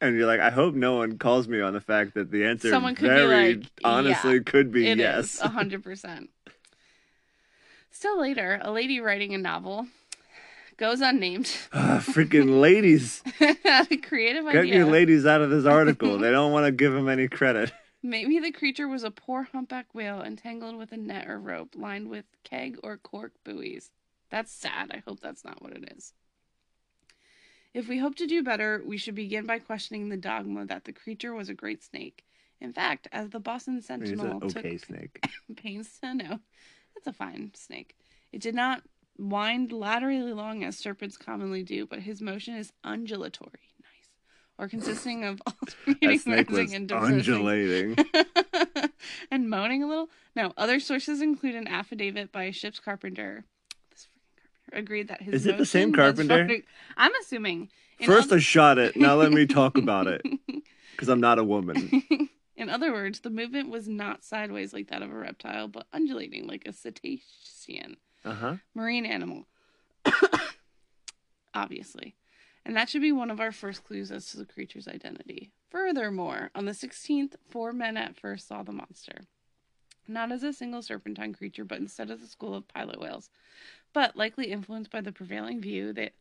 and 0.00 0.16
you're 0.16 0.26
like, 0.26 0.40
I 0.40 0.50
hope 0.50 0.74
no 0.74 0.96
one 0.96 1.18
calls 1.18 1.48
me 1.48 1.60
on 1.60 1.72
the 1.72 1.80
fact 1.80 2.14
that 2.14 2.30
the 2.30 2.44
answer 2.44 2.70
Someone 2.70 2.94
could 2.94 3.02
be 3.02 3.08
very 3.08 3.54
like, 3.56 3.66
honestly 3.82 4.34
yeah, 4.34 4.42
could 4.46 4.70
be 4.70 4.84
yes. 4.84 5.40
a 5.40 5.48
100%. 5.48 6.28
Still 7.90 8.20
later, 8.20 8.60
a 8.62 8.70
lady 8.70 9.00
writing 9.00 9.34
a 9.34 9.38
novel 9.38 9.86
goes 10.76 11.00
unnamed 11.00 11.50
Ah, 11.72 12.02
freaking 12.04 12.60
ladies. 12.60 13.22
a 13.40 13.96
creative 13.96 14.44
Get 14.44 14.56
idea. 14.56 14.76
your 14.76 14.86
ladies 14.86 15.26
out 15.26 15.40
of 15.40 15.50
this 15.50 15.64
article. 15.78 16.18
they 16.18 16.30
don't 16.30 16.52
want 16.52 16.66
to 16.66 16.72
give 16.72 16.92
them 16.92 17.08
any 17.08 17.28
credit. 17.28 17.72
Maybe 18.02 18.38
the 18.38 18.52
creature 18.52 18.86
was 18.86 19.02
a 19.02 19.10
poor 19.10 19.48
humpback 19.52 19.86
whale 19.92 20.22
entangled 20.22 20.76
with 20.76 20.92
a 20.92 20.96
net 20.96 21.28
or 21.28 21.40
rope 21.40 21.74
lined 21.74 22.08
with 22.08 22.26
keg 22.44 22.78
or 22.84 22.96
cork 22.96 23.32
buoys. 23.44 23.90
That's 24.30 24.52
sad. 24.52 24.90
I 24.92 25.02
hope 25.06 25.18
that's 25.20 25.44
not 25.44 25.60
what 25.62 25.72
it 25.72 25.92
is. 25.96 26.12
If 27.74 27.88
we 27.88 27.98
hope 27.98 28.14
to 28.16 28.26
do 28.26 28.42
better, 28.42 28.82
we 28.86 28.98
should 28.98 29.14
begin 29.14 29.46
by 29.46 29.58
questioning 29.58 30.08
the 30.08 30.16
dogma 30.16 30.64
that 30.66 30.84
the 30.84 30.92
creature 30.92 31.34
was 31.34 31.48
a 31.48 31.54
great 31.54 31.82
snake. 31.82 32.24
In 32.60 32.72
fact, 32.72 33.08
as 33.12 33.30
the 33.30 33.40
Boston 33.40 33.80
Sentinel 33.82 34.40
okay 34.44 34.72
took 34.76 34.84
snake. 34.84 35.24
pains 35.56 35.98
to 36.02 36.14
know, 36.14 36.40
it's 36.98 37.06
a 37.06 37.12
fine 37.12 37.52
snake. 37.54 37.96
It 38.32 38.40
did 38.42 38.54
not 38.54 38.82
wind 39.18 39.72
laterally 39.72 40.32
long 40.32 40.62
as 40.64 40.76
serpents 40.76 41.16
commonly 41.16 41.62
do, 41.62 41.86
but 41.86 42.00
his 42.00 42.20
motion 42.20 42.54
is 42.56 42.72
undulatory. 42.84 43.70
Nice. 43.80 44.08
Or 44.58 44.68
consisting 44.68 45.24
of 45.24 45.40
alternating 45.46 46.32
rising 46.32 46.74
and 46.74 46.92
undulating. 46.92 47.96
and 49.30 49.48
moaning 49.48 49.82
a 49.82 49.88
little. 49.88 50.08
Now, 50.36 50.52
other 50.56 50.80
sources 50.80 51.20
include 51.22 51.54
an 51.54 51.66
affidavit 51.68 52.32
by 52.32 52.44
a 52.44 52.52
ship's 52.52 52.80
carpenter. 52.80 53.44
This 53.90 54.06
freaking 54.06 54.36
carpenter 54.36 54.78
agreed 54.78 55.08
that 55.08 55.22
his. 55.22 55.34
Is 55.34 55.46
it 55.46 55.58
the 55.58 55.66
same 55.66 55.92
carpenter? 55.92 56.46
from- 56.46 56.62
I'm 56.96 57.12
assuming. 57.22 57.70
In 57.98 58.06
First, 58.06 58.32
I 58.32 58.38
shot 58.38 58.78
it. 58.78 58.96
Now 58.96 59.16
let 59.16 59.32
me 59.32 59.46
talk 59.46 59.78
about 59.78 60.06
it. 60.06 60.22
Because 60.92 61.10
I'm 61.10 61.20
not 61.20 61.38
a 61.38 61.44
woman. 61.44 62.28
In 62.58 62.68
other 62.68 62.92
words, 62.92 63.20
the 63.20 63.30
movement 63.30 63.70
was 63.70 63.88
not 63.88 64.24
sideways 64.24 64.72
like 64.72 64.88
that 64.88 65.00
of 65.00 65.10
a 65.12 65.14
reptile, 65.16 65.68
but 65.68 65.86
undulating 65.92 66.46
like 66.46 66.66
a 66.66 66.72
cetacean 66.72 67.96
Uh 68.24 68.34
huh. 68.34 68.56
marine 68.74 69.06
animal. 69.06 69.46
Obviously. 71.54 72.16
And 72.64 72.76
that 72.76 72.88
should 72.88 73.00
be 73.00 73.12
one 73.12 73.30
of 73.30 73.40
our 73.40 73.52
first 73.52 73.84
clues 73.84 74.10
as 74.10 74.26
to 74.30 74.36
the 74.36 74.44
creature's 74.44 74.88
identity. 74.88 75.52
Furthermore, 75.70 76.50
on 76.54 76.64
the 76.66 76.72
16th, 76.72 77.34
four 77.48 77.72
men 77.72 77.96
at 77.96 78.16
first 78.18 78.46
saw 78.48 78.62
the 78.62 78.72
monster. 78.72 79.22
Not 80.06 80.32
as 80.32 80.42
a 80.42 80.52
single 80.52 80.82
serpentine 80.82 81.32
creature, 81.34 81.64
but 81.64 81.78
instead 81.78 82.10
as 82.10 82.22
a 82.22 82.26
school 82.26 82.54
of 82.54 82.68
pilot 82.68 83.00
whales. 83.00 83.30
But 83.92 84.16
likely 84.16 84.50
influenced 84.50 84.90
by 84.90 85.00
the 85.00 85.12
prevailing 85.12 85.60
view 85.60 85.92
that 85.94 86.12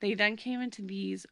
they 0.00 0.14
then 0.14 0.36
came 0.36 0.60
into 0.60 0.82
these 0.82 1.26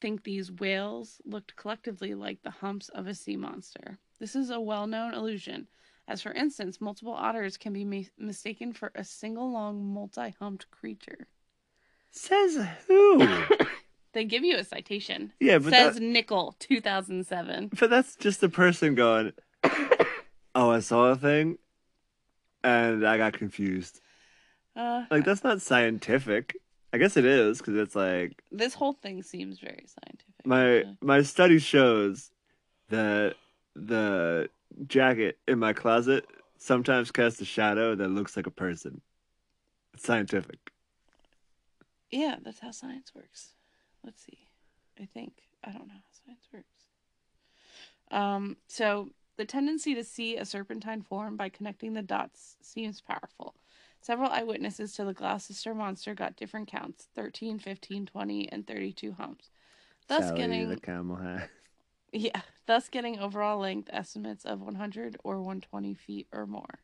think 0.00 0.22
these 0.24 0.50
whales 0.52 1.20
looked 1.24 1.56
collectively 1.56 2.14
like 2.14 2.42
the 2.42 2.50
humps 2.50 2.88
of 2.90 3.06
a 3.06 3.14
sea 3.14 3.36
monster. 3.36 3.98
This 4.20 4.34
is 4.36 4.50
a 4.50 4.60
well-known 4.60 5.14
illusion, 5.14 5.68
as 6.06 6.22
for 6.22 6.32
instance, 6.32 6.80
multiple 6.80 7.12
otters 7.14 7.56
can 7.56 7.72
be 7.72 7.84
mi- 7.84 8.08
mistaken 8.18 8.72
for 8.72 8.90
a 8.94 9.04
single 9.04 9.50
long 9.52 9.84
multi-humped 9.92 10.70
creature. 10.70 11.26
Says 12.10 12.58
who? 12.86 13.26
They 14.14 14.24
give 14.24 14.42
you 14.42 14.56
a 14.56 14.64
citation. 14.64 15.32
yeah, 15.38 15.58
but 15.58 15.70
Says 15.70 15.96
that, 15.96 16.02
Nickell, 16.02 16.56
2007. 16.60 17.70
but 17.78 17.90
that's 17.90 18.16
just 18.16 18.42
a 18.42 18.48
person 18.48 18.94
going. 18.94 19.32
Oh, 20.54 20.70
I 20.70 20.80
saw 20.80 21.10
a 21.10 21.16
thing, 21.16 21.58
and 22.64 23.06
I 23.06 23.16
got 23.18 23.34
confused. 23.34 24.00
Uh, 24.74 25.04
Like 25.10 25.24
that's 25.24 25.44
not 25.44 25.60
scientific. 25.60 26.56
I 26.92 26.98
guess 26.98 27.16
it 27.16 27.24
is 27.24 27.58
because 27.58 27.76
it's 27.76 27.94
like 27.94 28.42
this 28.50 28.74
whole 28.74 28.94
thing 28.94 29.22
seems 29.22 29.58
very 29.58 29.86
scientific. 29.86 30.46
my 30.46 30.84
my 31.00 31.22
study 31.22 31.58
shows 31.58 32.30
that 32.88 33.34
the 33.74 34.48
jacket 34.86 35.38
in 35.46 35.58
my 35.58 35.72
closet 35.72 36.24
sometimes 36.58 37.10
casts 37.10 37.40
a 37.40 37.44
shadow 37.44 37.94
that 37.94 38.08
looks 38.08 38.36
like 38.36 38.46
a 38.46 38.50
person. 38.50 39.00
It's 39.94 40.04
scientific. 40.04 40.58
Yeah, 42.10 42.36
that's 42.42 42.60
how 42.60 42.70
science 42.70 43.14
works. 43.14 43.54
Let's 44.02 44.22
see. 44.24 44.38
I 45.00 45.06
think 45.06 45.32
I 45.62 45.70
don't 45.70 45.86
know 45.86 45.94
how 45.94 46.24
science 46.24 46.48
works. 46.52 46.88
Um, 48.10 48.56
so 48.66 49.10
the 49.36 49.44
tendency 49.44 49.94
to 49.94 50.04
see 50.04 50.36
a 50.36 50.44
serpentine 50.44 51.02
form 51.02 51.36
by 51.36 51.48
connecting 51.48 51.92
the 51.92 52.02
dots 52.02 52.56
seems 52.62 53.00
powerful. 53.00 53.54
Several 54.08 54.30
eyewitnesses 54.30 54.94
to 54.94 55.04
the 55.04 55.12
Gloucester 55.12 55.74
monster 55.74 56.14
got 56.14 56.34
different 56.34 56.66
counts 56.66 57.08
13, 57.14 57.58
15, 57.58 58.06
20, 58.06 58.50
and 58.50 58.66
32 58.66 59.12
humps. 59.12 59.50
Thus 60.06 60.28
Sally 60.28 60.40
getting 60.40 60.68
the 60.70 60.80
camel 60.80 61.16
hat. 61.16 61.50
yeah, 62.14 62.40
thus 62.64 62.88
getting 62.88 63.18
overall 63.18 63.58
length 63.58 63.90
estimates 63.92 64.46
of 64.46 64.62
100 64.62 65.18
or 65.24 65.42
120 65.42 65.92
feet 65.92 66.26
or 66.32 66.46
more. 66.46 66.78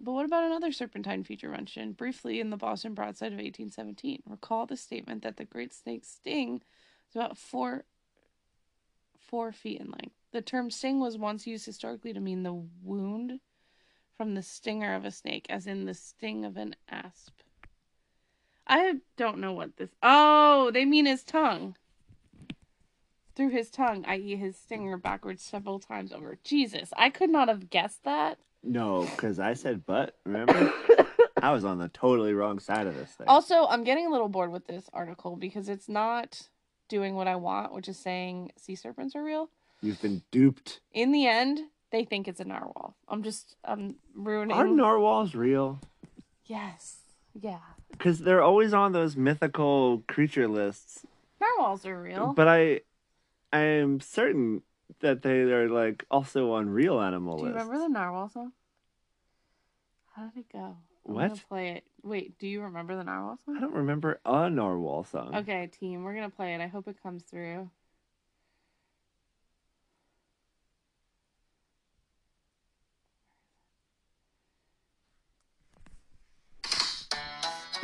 But 0.00 0.12
what 0.12 0.24
about 0.24 0.44
another 0.44 0.72
serpentine 0.72 1.22
feature 1.22 1.50
mentioned 1.50 1.98
briefly 1.98 2.40
in 2.40 2.48
the 2.48 2.56
Boston 2.56 2.94
Broadside 2.94 3.34
of 3.34 3.38
1817? 3.38 4.22
Recall 4.26 4.64
the 4.64 4.78
statement 4.78 5.22
that 5.22 5.36
the 5.36 5.44
great 5.44 5.74
snake's 5.74 6.08
sting 6.08 6.62
is 7.10 7.14
about 7.14 7.36
four 7.36 7.84
four 9.18 9.52
feet 9.52 9.82
in 9.82 9.88
length. 9.88 10.16
The 10.32 10.40
term 10.40 10.70
sting 10.70 10.98
was 10.98 11.18
once 11.18 11.46
used 11.46 11.66
historically 11.66 12.14
to 12.14 12.20
mean 12.20 12.42
the 12.42 12.54
wound 12.82 13.40
from 14.16 14.34
the 14.34 14.42
stinger 14.42 14.94
of 14.94 15.04
a 15.04 15.10
snake, 15.10 15.46
as 15.48 15.66
in 15.66 15.86
the 15.86 15.94
sting 15.94 16.44
of 16.44 16.56
an 16.56 16.76
asp. 16.88 17.32
I 18.66 18.96
don't 19.16 19.38
know 19.38 19.52
what 19.52 19.76
this. 19.76 19.90
Oh, 20.02 20.70
they 20.72 20.84
mean 20.84 21.06
his 21.06 21.22
tongue. 21.22 21.76
Through 23.34 23.50
his 23.50 23.68
tongue, 23.70 24.04
i.e., 24.06 24.36
his 24.36 24.56
stinger 24.56 24.96
backwards 24.96 25.42
several 25.42 25.80
times 25.80 26.12
over. 26.12 26.38
Jesus, 26.44 26.90
I 26.96 27.10
could 27.10 27.30
not 27.30 27.48
have 27.48 27.68
guessed 27.68 28.04
that. 28.04 28.38
No, 28.62 29.02
because 29.02 29.38
I 29.38 29.54
said 29.54 29.84
but. 29.84 30.16
Remember, 30.24 30.72
I 31.42 31.50
was 31.52 31.64
on 31.64 31.78
the 31.78 31.88
totally 31.88 32.32
wrong 32.32 32.58
side 32.58 32.86
of 32.86 32.94
this 32.94 33.10
thing. 33.10 33.26
Also, 33.28 33.66
I'm 33.66 33.84
getting 33.84 34.06
a 34.06 34.10
little 34.10 34.28
bored 34.28 34.52
with 34.52 34.66
this 34.66 34.88
article 34.92 35.36
because 35.36 35.68
it's 35.68 35.88
not 35.88 36.48
doing 36.88 37.16
what 37.16 37.26
I 37.26 37.36
want, 37.36 37.74
which 37.74 37.88
is 37.88 37.98
saying 37.98 38.52
sea 38.56 38.76
serpents 38.76 39.14
are 39.16 39.22
real. 39.22 39.50
You've 39.82 40.00
been 40.00 40.22
duped. 40.30 40.80
In 40.92 41.12
the 41.12 41.26
end, 41.26 41.60
they 41.90 42.04
think 42.04 42.28
it's 42.28 42.40
a 42.40 42.44
narwhal. 42.44 42.96
I'm 43.08 43.22
just 43.22 43.56
I'm 43.64 43.96
ruining. 44.14 44.56
Are 44.56 44.66
narwhals 44.66 45.34
real? 45.34 45.80
Yes. 46.46 46.96
Yeah. 47.40 47.58
Because 47.90 48.20
they're 48.20 48.42
always 48.42 48.74
on 48.74 48.92
those 48.92 49.16
mythical 49.16 50.02
creature 50.08 50.48
lists. 50.48 51.06
Narwhals 51.40 51.86
are 51.86 52.00
real. 52.00 52.32
But 52.32 52.48
I, 52.48 52.80
I 53.52 53.60
am 53.60 54.00
certain 54.00 54.62
that 55.00 55.22
they 55.22 55.40
are 55.40 55.68
like 55.68 56.04
also 56.10 56.52
on 56.52 56.70
real 56.70 57.00
animal 57.00 57.38
lists. 57.38 57.44
do 57.44 57.48
you 57.48 57.54
remember 57.54 57.78
the 57.78 57.88
narwhal 57.88 58.28
song? 58.28 58.52
How 60.14 60.26
did 60.28 60.40
it 60.40 60.52
go? 60.52 60.76
I'm 61.06 61.14
What? 61.14 61.44
play 61.48 61.70
it. 61.72 61.84
Wait, 62.02 62.38
do 62.38 62.46
you 62.46 62.62
remember 62.62 62.96
the 62.96 63.04
narwhal 63.04 63.38
song? 63.44 63.56
I 63.56 63.60
don't 63.60 63.74
remember 63.74 64.20
a 64.24 64.48
narwhal 64.48 65.04
song. 65.04 65.34
Okay, 65.34 65.66
team, 65.66 66.04
we're 66.04 66.14
gonna 66.14 66.30
play 66.30 66.54
it. 66.54 66.60
I 66.60 66.66
hope 66.66 66.88
it 66.88 67.02
comes 67.02 67.24
through. 67.24 67.68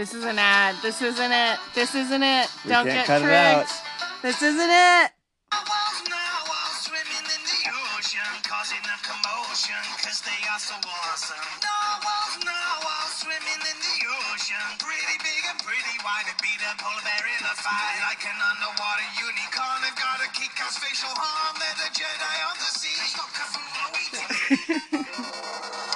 This 0.01 0.17
is 0.17 0.25
an 0.25 0.41
ad. 0.41 0.81
This 0.81 1.05
isn't 1.05 1.29
it. 1.29 1.61
This 1.77 1.93
isn't 1.93 2.25
it. 2.25 2.49
We 2.65 2.73
Don't 2.73 2.89
can't 2.89 3.05
get 3.05 3.05
cut 3.05 3.21
it 3.21 3.29
out. 3.37 3.69
tricked. 3.69 4.25
This 4.25 4.41
isn't 4.41 4.73
it. 4.73 5.09
Narwhals, 5.53 5.99
narwhals 6.09 6.77
swimming 6.89 7.27
in 7.29 7.43
the 7.45 7.61
ocean, 7.69 8.33
causing 8.49 8.81
a 8.81 8.97
commotion, 9.05 9.77
cause 10.01 10.25
they 10.25 10.41
are 10.49 10.57
so 10.57 10.73
awesome. 10.81 11.45
Narwhals, 11.61 12.35
narwhals 12.49 13.13
swimming 13.21 13.61
in 13.61 13.77
the 13.77 13.97
ocean, 14.33 14.65
pretty 14.81 15.17
big 15.21 15.43
and 15.53 15.61
pretty 15.69 15.97
wide, 16.01 16.25
they 16.33 16.37
beat 16.49 16.65
a 16.65 16.73
polar 16.81 17.05
bear 17.05 17.21
in 17.37 17.45
a 17.45 17.55
fight. 17.61 18.01
Like 18.09 18.25
an 18.25 18.41
underwater 18.41 19.05
unicorn, 19.21 19.85
they've 19.85 20.01
got 20.01 20.17
a 20.25 20.33
kick 20.33 20.57
ass 20.65 20.81
facial 20.81 21.13
harm, 21.13 21.61
they're 21.61 21.77
the 21.77 21.93
Jedi 21.93 22.37
on 22.49 22.57
the 22.57 22.71
sea. 22.73 22.97
Stop 23.05 23.29
Cthulhu 23.37 23.85
eating. 24.01 25.90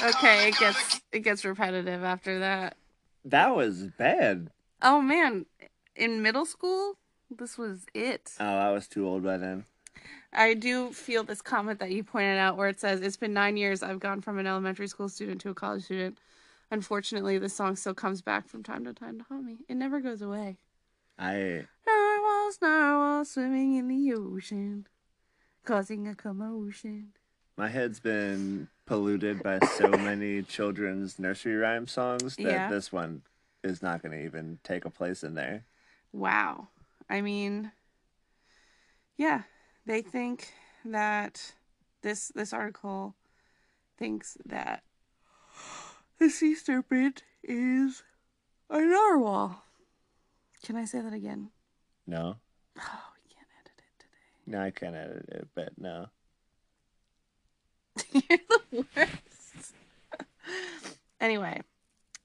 Okay, 0.00 0.48
it 0.48 0.54
They 0.54 0.60
got 0.60 0.60
a 0.60 0.60
gets 0.60 1.00
it 1.12 1.20
gets 1.20 1.44
repetitive 1.44 2.04
after 2.04 2.38
that. 2.38 2.76
That 3.24 3.54
was 3.54 3.82
bad. 3.98 4.50
Oh 4.80 5.00
man, 5.00 5.46
in 5.96 6.22
middle 6.22 6.46
school, 6.46 6.94
this 7.30 7.58
was 7.58 7.84
it. 7.94 8.32
Oh, 8.38 8.44
I 8.44 8.70
was 8.70 8.86
too 8.86 9.06
old 9.06 9.24
by 9.24 9.36
then. 9.36 9.64
I 10.32 10.54
do 10.54 10.92
feel 10.92 11.24
this 11.24 11.42
comment 11.42 11.80
that 11.80 11.90
you 11.90 12.04
pointed 12.04 12.38
out 12.38 12.56
where 12.56 12.68
it 12.68 12.80
says, 12.80 13.00
It's 13.00 13.16
been 13.16 13.32
nine 13.32 13.56
years 13.56 13.82
I've 13.82 14.00
gone 14.00 14.20
from 14.20 14.38
an 14.38 14.46
elementary 14.46 14.86
school 14.86 15.08
student 15.08 15.40
to 15.42 15.50
a 15.50 15.54
college 15.54 15.84
student. 15.84 16.18
Unfortunately, 16.70 17.38
this 17.38 17.54
song 17.54 17.76
still 17.76 17.94
comes 17.94 18.20
back 18.20 18.46
from 18.46 18.62
time 18.62 18.84
to 18.84 18.92
time 18.92 19.18
to 19.18 19.24
haunt 19.28 19.44
me. 19.44 19.58
It 19.68 19.76
never 19.76 20.00
goes 20.00 20.20
away. 20.20 20.58
I 21.18 21.66
Narwhals, 21.86 22.58
narwhals 22.62 23.30
swimming 23.32 23.74
in 23.74 23.88
the 23.88 24.14
ocean, 24.14 24.86
causing 25.64 26.06
a 26.06 26.14
commotion. 26.14 27.08
my 27.56 27.68
head's 27.68 27.98
been 28.00 28.68
polluted 28.86 29.42
by 29.42 29.58
so 29.76 29.88
many 30.08 30.42
children's 30.42 31.18
nursery 31.18 31.56
rhyme 31.56 31.86
songs 31.86 32.36
that 32.36 32.42
Yeah. 32.44 32.70
this 32.70 32.92
one 32.92 33.22
is 33.64 33.82
not 33.82 34.02
going 34.02 34.12
to 34.12 34.24
even 34.24 34.58
take 34.62 34.84
a 34.84 34.90
place 34.90 35.24
in 35.24 35.34
there. 35.34 35.64
Wow. 36.12 36.68
I 37.10 37.20
mean, 37.20 37.72
yeah, 39.16 39.42
they 39.86 40.02
think 40.02 40.52
that 40.84 41.54
this 42.02 42.30
this 42.34 42.52
article 42.52 43.16
thinks 43.98 44.36
that 44.46 44.84
the 46.18 46.30
sea 46.30 46.54
serpent 46.54 47.24
is 47.42 48.04
a 48.70 48.80
narwhal. 48.80 49.64
Can 50.64 50.76
I 50.76 50.84
say 50.84 51.00
that 51.00 51.12
again? 51.12 51.50
No, 52.06 52.36
Oh, 52.78 53.02
we 53.14 53.34
can't 53.34 53.48
edit 53.60 53.72
it 53.78 53.98
today. 53.98 54.46
no, 54.46 54.60
I 54.62 54.70
can't 54.70 54.94
edit 54.96 55.26
it, 55.28 55.48
but 55.54 55.72
no. 55.78 56.06
You're 58.12 58.38
the 58.48 58.86
worst. 58.96 59.74
anyway, 61.20 61.60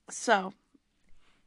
so 0.09 0.53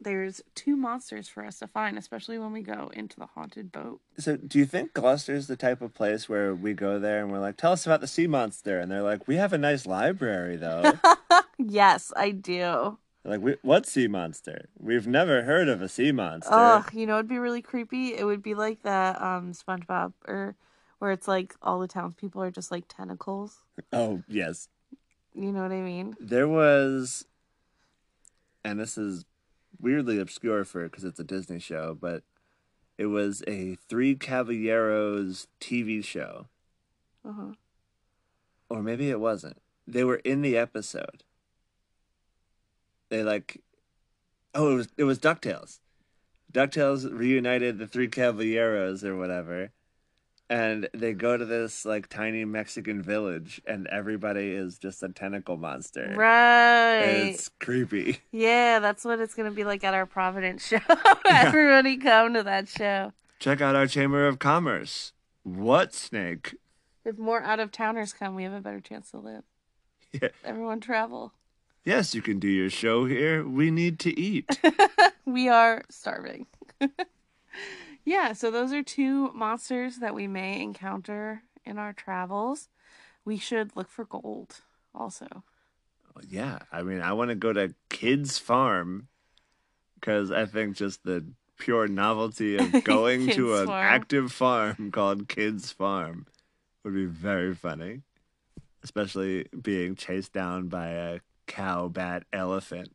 there's 0.01 0.43
two 0.55 0.76
monsters 0.76 1.28
for 1.28 1.45
us 1.45 1.59
to 1.61 1.66
find, 1.66 1.97
especially 1.97 2.39
when 2.39 2.53
we 2.53 2.61
go 2.62 2.91
into 2.95 3.18
the 3.18 3.26
haunted 3.26 3.72
boat. 3.72 4.01
So, 4.18 4.37
do 4.37 4.59
you 4.59 4.66
think 4.66 4.93
Gloucester's 4.93 5.47
the 5.47 5.57
type 5.57 5.80
of 5.80 5.95
place 5.95 6.28
where 6.28 6.55
we 6.55 6.74
go 6.74 6.99
there 6.99 7.20
and 7.22 7.30
we're 7.32 7.39
like, 7.39 7.57
"Tell 7.57 7.72
us 7.72 7.87
about 7.87 8.01
the 8.01 8.07
sea 8.07 8.26
monster," 8.26 8.78
and 8.78 8.91
they're 8.91 9.03
like, 9.03 9.26
"We 9.26 9.37
have 9.37 9.53
a 9.53 9.59
nice 9.59 9.87
library, 9.87 10.57
though." 10.57 10.93
Yes, 11.59 12.12
I 12.14 12.32
do. 12.32 12.99
Like, 13.27 13.41
we, 13.41 13.57
"What 13.62 13.87
sea 13.87 14.09
monster? 14.09 14.68
We've 14.79 15.07
never 15.07 15.43
heard 15.43 15.68
of 15.68 15.83
a 15.83 15.89
sea 15.89 16.12
monster." 16.12 16.51
Oh, 16.53 16.85
you 16.93 17.07
know, 17.07 17.14
it'd 17.14 17.29
be 17.29 17.39
really 17.39 17.62
creepy. 17.62 18.14
It 18.14 18.24
would 18.24 18.43
be 18.43 18.55
like 18.55 18.83
that 18.83 19.20
um 19.20 19.53
SpongeBob, 19.53 20.12
or 20.27 20.55
where 20.99 21.11
it's 21.12 21.29
like 21.29 21.55
all 21.62 21.79
the 21.81 21.89
townspeople 21.89 22.43
are 22.43 22.51
just 22.51 22.70
like 22.70 22.85
tentacles. 22.89 23.62
oh, 23.93 24.22
yes. 24.29 24.68
You 25.35 25.53
know 25.53 25.61
what 25.62 25.72
I 25.72 25.83
mean? 25.83 26.14
There 26.18 26.49
was, 26.49 27.27
and 28.64 28.81
this 28.81 28.97
is 28.97 29.27
weirdly 29.79 30.18
obscure 30.18 30.64
for 30.64 30.85
because 30.85 31.05
it's 31.05 31.20
a 31.20 31.24
Disney 31.24 31.59
show, 31.59 31.95
but 32.01 32.22
it 32.97 33.07
was 33.07 33.43
a 33.47 33.74
Three 33.89 34.14
Caballeros 34.14 35.47
TV 35.61 36.03
show, 36.03 36.47
Uh-huh. 37.29 37.53
or 38.70 38.83
maybe 38.83 39.11
it 39.11 39.20
wasn't. 39.20 39.61
They 39.87 40.03
were 40.05 40.16
in 40.24 40.41
the 40.41 40.57
episode. 40.57 41.22
They 43.09 43.23
like, 43.23 43.63
oh, 44.55 44.73
it 44.73 44.75
was 44.75 44.89
it 44.97 45.05
was 45.05 45.19
Ducktales. 45.19 45.81
Ducktales 46.53 47.11
reunited 47.13 47.79
the 47.79 47.87
Three 47.87 48.09
Caballeros 48.09 49.05
or 49.05 49.17
whatever, 49.17 49.71
and 50.49 50.89
they 50.95 51.13
go 51.13 51.37
to 51.37 51.45
this 51.45 51.85
like 51.85 52.09
tiny 52.09 52.45
Mexican 52.45 53.03
village, 53.03 53.61
and 53.67 53.87
everybody 53.89 54.51
is 54.53 54.79
just 54.79 55.03
a 55.03 55.09
tentacle 55.09 55.57
monster. 55.57 56.15
Right. 56.17 57.29
It's 57.31 57.51
creepy. 57.61 58.21
Yeah, 58.33 58.79
that's 58.79 59.05
what 59.05 59.21
it's 59.21 59.35
gonna 59.35 59.51
be 59.51 59.65
like 59.65 59.85
at 59.85 59.95
our 59.95 60.07
Providence 60.07 60.67
show. 60.69 60.79
Everybody 61.29 61.97
come 61.99 62.35
to 62.35 62.43
that 62.43 62.69
show. 62.69 63.13
Check 63.39 63.61
out 63.61 63.77
our 63.77 63.87
Chamber 63.87 64.27
of 64.27 64.39
Commerce. 64.39 65.13
What 65.43 65.95
snake? 65.95 66.55
If 67.05 67.19
more 67.19 67.43
out 67.43 67.61
of 67.61 67.71
towners 67.71 68.13
come, 68.13 68.35
we 68.35 68.43
have 68.45 68.53
a 68.53 68.61
better 68.61 68.81
chance 68.81 69.11
to 69.11 69.19
live. 69.19 69.43
Yeah. 70.13 70.29
Everyone 70.45 70.81
travel. 70.81 71.35
Yes, 71.87 72.16
you 72.16 72.20
can 72.20 72.41
do 72.41 72.49
your 72.49 72.68
show 72.68 73.05
here. 73.05 73.47
We 73.47 73.70
need 73.70 74.01
to 74.01 74.18
eat. 74.18 74.59
we 75.24 75.49
are 75.49 75.84
starving. 75.89 76.47
yeah, 78.05 78.32
so 78.32 78.51
those 78.51 78.72
are 78.72 78.82
two 78.82 79.30
monsters 79.32 79.99
that 79.99 80.12
we 80.12 80.26
may 80.26 80.61
encounter 80.61 81.43
in 81.64 81.78
our 81.78 81.93
travels. 81.93 82.68
We 83.24 83.39
should 83.39 83.76
look 83.76 83.89
for 83.89 84.05
gold 84.05 84.62
also. 84.93 85.45
yeah, 86.28 86.59
I 86.72 86.82
mean, 86.82 87.01
I 87.01 87.12
want 87.12 87.28
to 87.30 87.37
go 87.37 87.53
to 87.53 87.72
Kidd's 87.89 88.37
Farm 88.37 89.07
because 89.95 90.32
I 90.32 90.45
think 90.45 90.74
just 90.74 91.05
the 91.05 91.24
pure 91.57 91.87
novelty 91.87 92.57
of 92.57 92.82
going 92.84 93.28
to 93.30 93.55
an 93.59 93.66
Farm. 93.66 93.87
active 93.87 94.32
farm 94.32 94.91
called 94.91 95.28
Kidd's 95.28 95.70
Farm 95.70 96.26
would 96.82 96.95
be 96.95 97.07
very 97.07 97.55
funny, 97.55 98.03
especially 98.82 99.47
being 99.62 99.95
chased 99.95 100.32
down 100.32 100.66
by 100.66 100.89
a 100.89 101.20
cow 101.47 101.89
bat 101.89 102.25
elephant, 102.33 102.95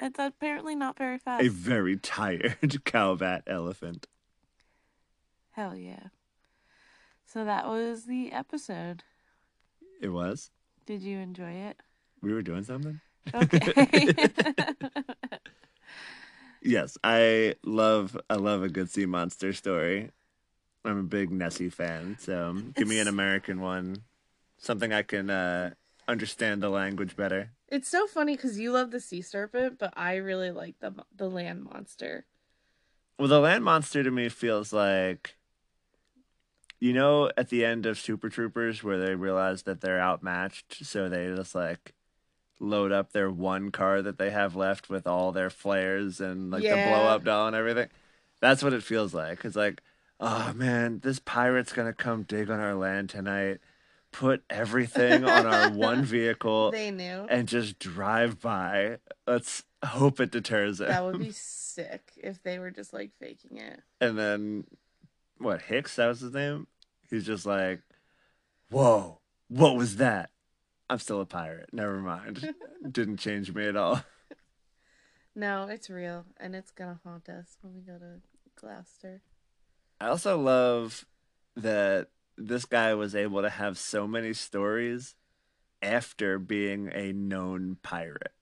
It's 0.00 0.18
apparently 0.18 0.74
not 0.74 0.96
very 0.98 1.18
fast. 1.18 1.44
a 1.44 1.48
very 1.48 1.96
tired 1.96 2.80
cow 2.84 3.14
bat 3.14 3.42
elephant. 3.46 4.06
Hell 5.52 5.74
yeah. 5.76 6.08
So 7.24 7.44
that 7.44 7.66
was 7.66 8.04
the 8.04 8.32
episode. 8.32 9.02
It 10.00 10.08
was. 10.10 10.50
Did 10.86 11.02
you 11.02 11.18
enjoy 11.18 11.50
it? 11.50 11.80
We 12.22 12.32
were 12.32 12.42
doing 12.42 12.62
something. 12.64 13.00
Okay. 13.34 14.16
Yes, 16.62 16.98
I 17.04 17.54
love 17.64 18.18
I 18.28 18.34
love 18.34 18.62
a 18.64 18.68
good 18.68 18.90
sea 18.90 19.06
monster 19.06 19.52
story. 19.52 20.10
I'm 20.84 20.98
a 20.98 21.02
big 21.04 21.30
Nessie 21.30 21.68
fan, 21.68 22.16
so 22.18 22.56
give 22.74 22.88
me 22.88 22.98
an 22.98 23.06
American 23.08 23.60
one, 23.60 23.98
something 24.58 24.92
I 24.92 25.02
can 25.02 25.30
uh, 25.30 25.74
understand 26.08 26.62
the 26.62 26.68
language 26.68 27.16
better. 27.16 27.50
It's 27.68 27.88
so 27.88 28.06
funny 28.06 28.36
because 28.36 28.58
you 28.58 28.72
love 28.72 28.90
the 28.90 29.00
sea 29.00 29.22
serpent, 29.22 29.78
but 29.78 29.92
I 29.96 30.16
really 30.16 30.50
like 30.50 30.78
the 30.80 30.94
the 31.14 31.28
land 31.28 31.64
monster. 31.64 32.26
Well, 33.18 33.28
the 33.28 33.40
land 33.40 33.64
monster 33.64 34.02
to 34.02 34.10
me 34.10 34.28
feels 34.28 34.72
like, 34.72 35.36
you 36.78 36.92
know, 36.92 37.30
at 37.36 37.48
the 37.48 37.64
end 37.64 37.86
of 37.86 37.98
Super 37.98 38.28
Troopers 38.28 38.84
where 38.84 38.98
they 38.98 39.14
realize 39.14 39.62
that 39.62 39.80
they're 39.80 40.00
outmatched, 40.00 40.84
so 40.84 41.08
they 41.08 41.26
just 41.34 41.54
like 41.54 41.94
load 42.60 42.92
up 42.92 43.12
their 43.12 43.30
one 43.30 43.70
car 43.70 44.00
that 44.02 44.18
they 44.18 44.30
have 44.30 44.56
left 44.56 44.88
with 44.88 45.06
all 45.06 45.32
their 45.32 45.50
flares 45.50 46.20
and 46.20 46.50
like 46.50 46.62
the 46.62 46.68
blow 46.70 47.06
up 47.06 47.24
doll 47.24 47.48
and 47.48 47.56
everything. 47.56 47.88
That's 48.40 48.62
what 48.62 48.72
it 48.72 48.82
feels 48.82 49.14
like. 49.14 49.44
It's 49.44 49.56
like, 49.56 49.82
oh 50.20 50.52
man, 50.54 51.00
this 51.02 51.18
pirate's 51.18 51.72
gonna 51.72 51.92
come 51.92 52.22
dig 52.22 52.50
on 52.50 52.60
our 52.60 52.74
land 52.74 53.10
tonight, 53.10 53.58
put 54.18 54.42
everything 54.48 55.24
on 55.24 55.46
our 55.46 55.70
one 55.70 56.04
vehicle, 56.04 56.70
They 56.70 56.90
knew 56.90 57.26
and 57.28 57.46
just 57.46 57.78
drive 57.78 58.40
by. 58.40 58.98
Let's 59.26 59.64
hope 59.84 60.20
it 60.20 60.30
deters 60.30 60.80
it. 60.80 60.88
that 60.88 61.04
would 61.04 61.18
be 61.18 61.30
sick 61.34 62.12
if 62.16 62.42
they 62.42 62.58
were 62.58 62.70
just 62.70 62.92
like 62.92 63.10
faking 63.20 63.58
it. 63.58 63.80
And 64.00 64.18
then, 64.18 64.64
what, 65.38 65.62
Hicks? 65.62 65.96
That 65.96 66.06
was 66.08 66.20
his 66.20 66.32
name? 66.32 66.66
He's 67.10 67.26
just 67.26 67.44
like, 67.46 67.80
whoa, 68.70 69.20
what 69.48 69.76
was 69.76 69.96
that? 69.96 70.30
I'm 70.88 70.98
still 70.98 71.20
a 71.20 71.26
pirate. 71.26 71.70
Never 71.72 71.98
mind. 71.98 72.54
Didn't 72.90 73.18
change 73.18 73.52
me 73.52 73.66
at 73.66 73.76
all. 73.76 74.02
No, 75.34 75.64
it's 75.68 75.90
real, 75.90 76.24
and 76.38 76.54
it's 76.54 76.70
gonna 76.70 76.98
haunt 77.04 77.28
us 77.28 77.58
when 77.60 77.74
we 77.74 77.82
go 77.82 77.98
to 77.98 78.20
Gloucester. 78.58 79.20
I 80.00 80.08
also 80.08 80.38
love 80.38 81.04
that 81.56 82.08
this 82.36 82.64
guy 82.64 82.94
was 82.94 83.14
able 83.14 83.42
to 83.42 83.50
have 83.50 83.78
so 83.78 84.06
many 84.06 84.32
stories 84.32 85.14
after 85.82 86.38
being 86.38 86.90
a 86.92 87.12
known 87.12 87.76
pirate. 87.82 88.32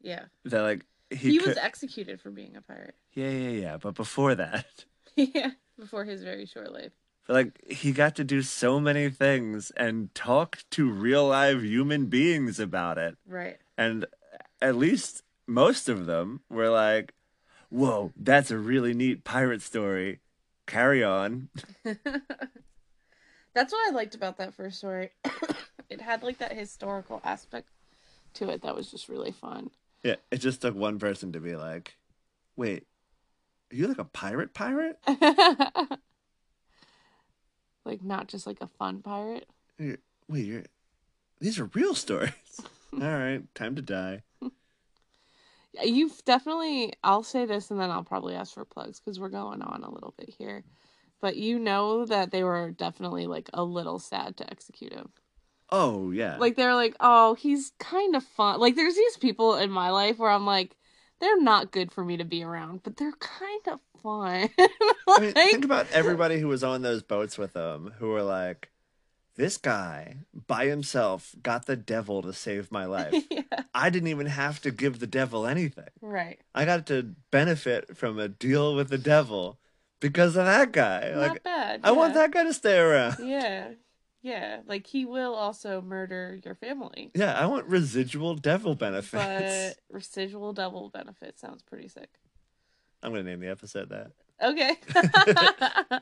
Yeah, 0.00 0.24
That, 0.44 0.62
like, 0.62 0.86
he, 1.10 1.16
he, 1.32 1.38
could. 1.38 1.48
was 1.48 1.56
executed 1.56 2.20
for 2.20 2.30
being 2.30 2.56
a 2.56 2.60
pirate. 2.62 2.94
Yeah, 3.14 3.30
yeah, 3.30 3.48
yeah. 3.60 3.76
But 3.78 3.94
before 3.94 4.34
that, 4.34 4.84
yeah, 5.16 5.50
before 5.78 6.04
his 6.04 6.22
very 6.22 6.44
short 6.46 6.72
life. 6.72 6.92
But 7.26 7.34
like, 7.34 7.70
he 7.70 7.92
got 7.92 8.16
to 8.16 8.24
do 8.24 8.42
so 8.42 8.78
many 8.80 9.08
things 9.08 9.70
and 9.76 10.14
talk 10.14 10.58
to 10.72 10.90
real 10.90 11.28
live 11.28 11.62
human 11.64 12.06
beings 12.06 12.60
about 12.60 12.98
it. 12.98 13.16
Right. 13.26 13.58
and 13.78 14.04
at 14.60 14.76
least 14.76 15.22
most 15.46 15.88
of 15.88 16.04
them 16.06 16.40
were 16.50 16.68
like, 16.68 17.14
"Whoa, 17.70 18.12
that's 18.16 18.50
a 18.50 18.58
really 18.58 18.92
neat 18.94 19.24
pirate 19.24 19.62
story. 19.62 20.20
Carry 20.66 21.02
on." 21.02 21.48
That's 23.54 23.72
what 23.72 23.88
I 23.88 23.94
liked 23.94 24.14
about 24.14 24.36
that 24.38 24.54
first 24.54 24.78
story. 24.78 25.10
it 25.88 26.00
had 26.00 26.22
like 26.22 26.38
that 26.38 26.52
historical 26.52 27.20
aspect 27.24 27.68
to 28.34 28.48
it 28.50 28.62
that 28.62 28.74
was 28.74 28.90
just 28.90 29.08
really 29.08 29.30
fun. 29.32 29.70
Yeah, 30.02 30.16
it 30.30 30.38
just 30.38 30.60
took 30.60 30.74
one 30.74 30.98
person 30.98 31.32
to 31.32 31.40
be 31.40 31.54
like, 31.56 31.96
"Wait, 32.56 32.86
are 33.72 33.76
you 33.76 33.86
like 33.86 33.98
a 33.98 34.04
pirate 34.04 34.52
pirate? 34.54 34.98
like 37.84 38.02
not 38.02 38.28
just 38.28 38.46
like 38.46 38.60
a 38.60 38.66
fun 38.66 39.02
pirate. 39.02 39.48
You're- 39.78 39.98
Wait, 40.28 40.44
you're 40.46 40.64
these 41.40 41.58
are 41.58 41.70
real 41.74 41.94
stories." 41.94 42.32
All 42.92 43.00
right, 43.00 43.42
time 43.54 43.76
to 43.76 43.82
die. 43.82 44.22
You've 45.82 46.24
definitely. 46.24 46.92
I'll 47.02 47.22
say 47.24 47.46
this, 47.46 47.70
and 47.70 47.80
then 47.80 47.90
I'll 47.90 48.04
probably 48.04 48.34
ask 48.34 48.54
for 48.54 48.64
plugs 48.64 49.00
because 49.00 49.18
we're 49.18 49.28
going 49.28 49.62
on 49.62 49.82
a 49.82 49.90
little 49.90 50.14
bit 50.16 50.28
here. 50.38 50.64
But 51.20 51.36
you 51.36 51.58
know 51.58 52.04
that 52.06 52.30
they 52.30 52.44
were 52.44 52.70
definitely 52.70 53.26
like 53.26 53.48
a 53.54 53.64
little 53.64 53.98
sad 53.98 54.36
to 54.38 54.50
execute 54.50 54.92
him. 54.92 55.10
Oh 55.70 56.10
yeah, 56.10 56.36
Like 56.36 56.56
they're 56.56 56.74
like, 56.74 56.94
oh, 57.00 57.34
he's 57.34 57.72
kind 57.78 58.14
of 58.14 58.22
fun. 58.22 58.60
Like 58.60 58.76
there's 58.76 58.94
these 58.94 59.16
people 59.16 59.56
in 59.56 59.70
my 59.70 59.90
life 59.90 60.18
where 60.18 60.30
I'm 60.30 60.46
like, 60.46 60.76
they're 61.20 61.40
not 61.40 61.72
good 61.72 61.90
for 61.90 62.04
me 62.04 62.18
to 62.18 62.24
be 62.24 62.44
around, 62.44 62.82
but 62.82 62.96
they're 62.96 63.12
kind 63.12 63.60
of 63.68 63.80
fun. 64.02 64.50
I 65.08 65.20
mean, 65.20 65.32
think 65.32 65.64
about 65.64 65.86
everybody 65.92 66.38
who 66.38 66.48
was 66.48 66.62
on 66.62 66.82
those 66.82 67.02
boats 67.02 67.38
with 67.38 67.54
them 67.54 67.94
who 67.98 68.08
were 68.10 68.22
like, 68.22 68.70
"This 69.36 69.56
guy 69.56 70.18
by 70.46 70.66
himself 70.66 71.34
got 71.42 71.64
the 71.66 71.76
devil 71.76 72.20
to 72.22 72.32
save 72.34 72.70
my 72.70 72.84
life. 72.98 73.14
yeah, 73.30 73.42
I 73.74 73.88
didn't 73.90 74.08
even 74.08 74.26
have 74.26 74.60
to 74.62 74.70
give 74.70 74.98
the 74.98 75.06
devil 75.06 75.46
anything." 75.46 75.88
right. 76.02 76.38
I 76.54 76.66
got 76.66 76.86
to 76.88 77.14
benefit 77.30 77.96
from 77.96 78.18
a 78.18 78.28
deal 78.28 78.76
with 78.76 78.90
the 78.90 78.98
devil 78.98 79.58
because 80.00 80.36
of 80.36 80.44
that 80.46 80.72
guy. 80.72 81.10
Not 81.14 81.28
Like 81.28 81.42
bad. 81.42 81.80
I 81.84 81.92
want 81.92 82.14
that 82.14 82.30
guy 82.32 82.44
to 82.44 82.52
stay 82.54 82.78
around. 82.78 83.16
Yeah, 83.20 83.70
yeah. 84.22 84.60
Like 84.66 84.86
he 84.86 85.04
will 85.04 85.34
also 85.34 85.80
murder 85.80 86.38
your 86.44 86.54
family, 86.54 87.10
Yeah, 87.14 87.32
I 87.34 87.46
want 87.46 87.66
residual 87.66 88.34
devil 88.36 88.74
benefits. 88.74 89.12
but 89.12 89.76
residual 89.94 90.52
devil 90.52 90.90
benefit 90.90 91.38
sounds 91.38 91.62
pretty 91.62 91.88
sick. 91.88 92.10
I'm 93.02 93.10
gonna 93.12 93.22
name 93.24 93.40
the 93.40 93.48
episode 93.50 93.90
that. 93.90 94.12
Okay. 94.42 94.76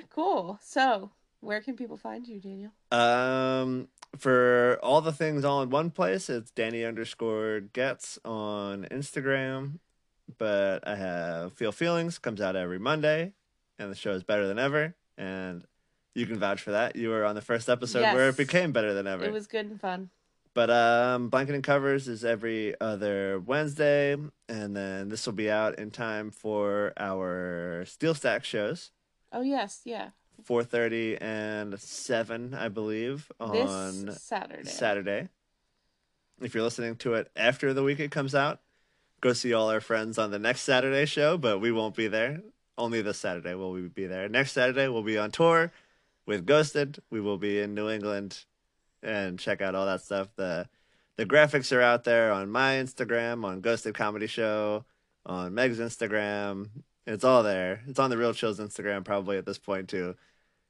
cool. 0.10 0.58
So, 0.62 1.10
where 1.40 1.60
can 1.60 1.76
people 1.76 1.96
find 1.96 2.26
you, 2.26 2.40
Daniel? 2.40 2.72
Um, 2.90 3.88
for 4.16 4.78
all 4.82 5.00
the 5.00 5.12
things 5.12 5.44
all 5.44 5.62
in 5.62 5.70
one 5.70 5.90
place, 5.90 6.28
it's 6.30 6.50
Danny 6.50 6.84
underscore 6.84 7.60
Getz 7.60 8.18
on 8.24 8.86
Instagram. 8.90 9.78
But 10.36 10.86
I 10.86 10.94
have 10.96 11.52
Feel 11.54 11.72
Feelings 11.72 12.18
comes 12.18 12.40
out 12.40 12.54
every 12.56 12.78
Monday, 12.78 13.32
and 13.78 13.90
the 13.90 13.96
show 13.96 14.12
is 14.12 14.22
better 14.22 14.46
than 14.46 14.58
ever. 14.58 14.94
And 15.16 15.64
you 16.14 16.26
can 16.26 16.38
vouch 16.38 16.60
for 16.60 16.72
that. 16.72 16.96
You 16.96 17.08
were 17.08 17.24
on 17.24 17.34
the 17.34 17.40
first 17.40 17.68
episode 17.68 18.02
where 18.14 18.28
it 18.28 18.36
became 18.36 18.72
better 18.72 18.92
than 18.94 19.06
ever. 19.06 19.24
It 19.24 19.32
was 19.32 19.46
good 19.46 19.66
and 19.66 19.80
fun. 19.80 20.10
But 20.54 20.70
um, 20.70 21.28
Blanketing 21.28 21.62
Covers 21.62 22.08
is 22.08 22.24
every 22.24 22.74
other 22.80 23.38
Wednesday, 23.38 24.16
and 24.48 24.76
then 24.76 25.08
this 25.08 25.24
will 25.26 25.32
be 25.34 25.50
out 25.50 25.78
in 25.78 25.90
time 25.90 26.30
for 26.30 26.92
our 26.98 27.84
Steel 27.86 28.14
Stack 28.14 28.44
shows, 28.44 28.90
Oh 29.32 29.42
yes, 29.42 29.82
yeah. 29.84 30.10
four 30.42 30.64
thirty 30.64 31.16
and 31.20 31.78
seven, 31.78 32.54
I 32.54 32.68
believe, 32.68 33.30
on 33.38 34.06
This 34.06 34.22
Saturday. 34.22 34.64
Saturday. 34.68 35.28
If 36.40 36.54
you're 36.54 36.64
listening 36.64 36.96
to 36.96 37.14
it 37.14 37.30
after 37.36 37.72
the 37.72 37.82
week 37.84 38.00
it 38.00 38.10
comes 38.10 38.34
out, 38.34 38.60
go 39.20 39.32
see 39.32 39.52
all 39.52 39.70
our 39.70 39.80
friends 39.80 40.18
on 40.18 40.30
the 40.30 40.38
next 40.38 40.62
Saturday 40.62 41.06
show, 41.06 41.38
but 41.38 41.58
we 41.58 41.72
won't 41.72 41.96
be 41.96 42.08
there. 42.08 42.40
Only 42.76 43.02
this 43.02 43.18
Saturday 43.18 43.54
will 43.54 43.72
we 43.72 43.82
be 43.88 44.06
there. 44.06 44.28
Next 44.28 44.52
Saturday 44.52 44.88
we'll 44.88 45.02
be 45.02 45.18
on 45.18 45.30
tour 45.30 45.72
with 46.26 46.46
Ghosted. 46.46 47.00
We 47.10 47.20
will 47.20 47.38
be 47.38 47.60
in 47.60 47.74
New 47.74 47.88
England 47.88 48.44
and 49.02 49.38
check 49.38 49.60
out 49.60 49.74
all 49.74 49.86
that 49.86 50.02
stuff. 50.02 50.28
The 50.36 50.68
the 51.16 51.26
graphics 51.26 51.76
are 51.76 51.80
out 51.80 52.04
there 52.04 52.30
on 52.30 52.48
my 52.48 52.74
Instagram, 52.74 53.44
on 53.44 53.60
Ghosted 53.60 53.94
Comedy 53.94 54.28
Show, 54.28 54.84
on 55.26 55.52
Meg's 55.54 55.80
Instagram. 55.80 56.68
It's 57.06 57.24
all 57.24 57.42
there. 57.42 57.82
It's 57.88 57.98
on 57.98 58.10
the 58.10 58.18
Real 58.18 58.34
Chills 58.34 58.60
Instagram 58.60 59.04
probably 59.04 59.36
at 59.36 59.46
this 59.46 59.58
point 59.58 59.88
too. 59.88 60.14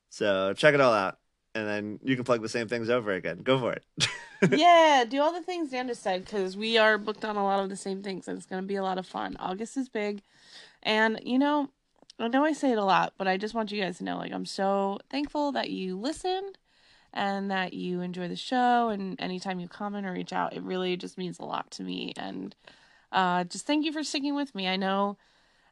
So 0.09 0.55
check 0.55 0.73
it 0.73 0.81
all 0.81 0.95
out. 0.95 1.19
And 1.59 1.69
then 1.69 2.01
you 2.03 2.15
can 2.15 2.25
plug 2.25 2.43
the 2.43 2.49
same 2.49 2.69
things 2.69 2.89
over 2.89 3.13
again. 3.13 3.39
Go 3.43 3.59
for 3.59 3.73
it. 3.73 3.85
yeah, 4.51 5.05
do 5.09 5.21
all 5.21 5.33
the 5.33 5.43
things 5.43 5.71
Dan 5.71 5.89
just 5.89 6.03
said 6.03 6.25
because 6.25 6.57
we 6.57 6.79
are 6.79 6.99
booked 6.99 7.25
on 7.25 7.37
a 7.37 7.45
lot 7.45 7.61
of 7.61 7.69
the 7.69 7.77
same 7.77 8.03
things 8.03 8.29
and 8.29 8.37
it's 8.37 8.47
going 8.47 8.63
to 8.63 8.67
be 8.67 8.77
a 8.77 8.83
lot 8.83 8.99
of 8.99 9.07
fun. 9.07 9.37
August 9.39 9.77
is 9.77 9.89
big. 9.89 10.23
And, 10.83 11.21
you 11.25 11.39
know, 11.39 11.71
I 12.19 12.29
know 12.29 12.45
I 12.45 12.53
say 12.53 12.73
it 12.73 12.79
a 12.79 12.85
lot, 12.85 13.15
but 13.19 13.29
I 13.29 13.37
just 13.37 13.55
want 13.55 13.73
you 13.73 13.83
guys 13.83 13.99
to 13.99 14.05
know 14.05 14.17
like, 14.17 14.33
I'm 14.33 14.47
so 14.47 14.99
thankful 15.11 15.53
that 15.53 15.71
you 15.71 15.99
listened 15.99 16.59
and 17.13 17.51
that 17.51 17.73
you 17.73 18.01
enjoy 18.01 18.29
the 18.29 18.37
show. 18.37 18.89
And 18.91 19.21
anytime 19.21 19.61
you 19.61 19.69
comment 19.69 20.07
or 20.07 20.13
reach 20.13 20.33
out, 20.33 20.55
it 20.55 20.63
really 20.63 20.97
just 20.97 21.19
means 21.19 21.39
a 21.39 21.45
lot 21.45 21.71
to 21.73 21.83
me. 21.83 22.13
And 22.17 22.55
uh, 23.13 23.45
just 23.45 23.67
thank 23.67 23.85
you 23.85 23.93
for 23.93 24.05
sticking 24.05 24.35
with 24.35 24.55
me. 24.55 24.69
I 24.69 24.77
know 24.77 25.17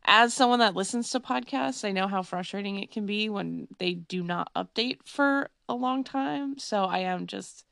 as 0.07 0.33
someone 0.33 0.61
that 0.61 0.77
listens 0.77 1.11
to 1.11 1.21
podcasts, 1.21 1.87
I 1.87 1.91
know 1.91 2.07
how 2.07 2.23
frustrating 2.23 2.79
it 2.79 2.93
can 2.93 3.07
be 3.07 3.29
when 3.29 3.67
they 3.79 3.95
do 3.95 4.23
not 4.23 4.53
update 4.55 4.99
for 5.05 5.51
a 5.69 5.75
long 5.75 6.05
time. 6.05 6.59
So 6.59 6.85
I 6.85 6.99
am 6.99 7.27
just 7.27 7.65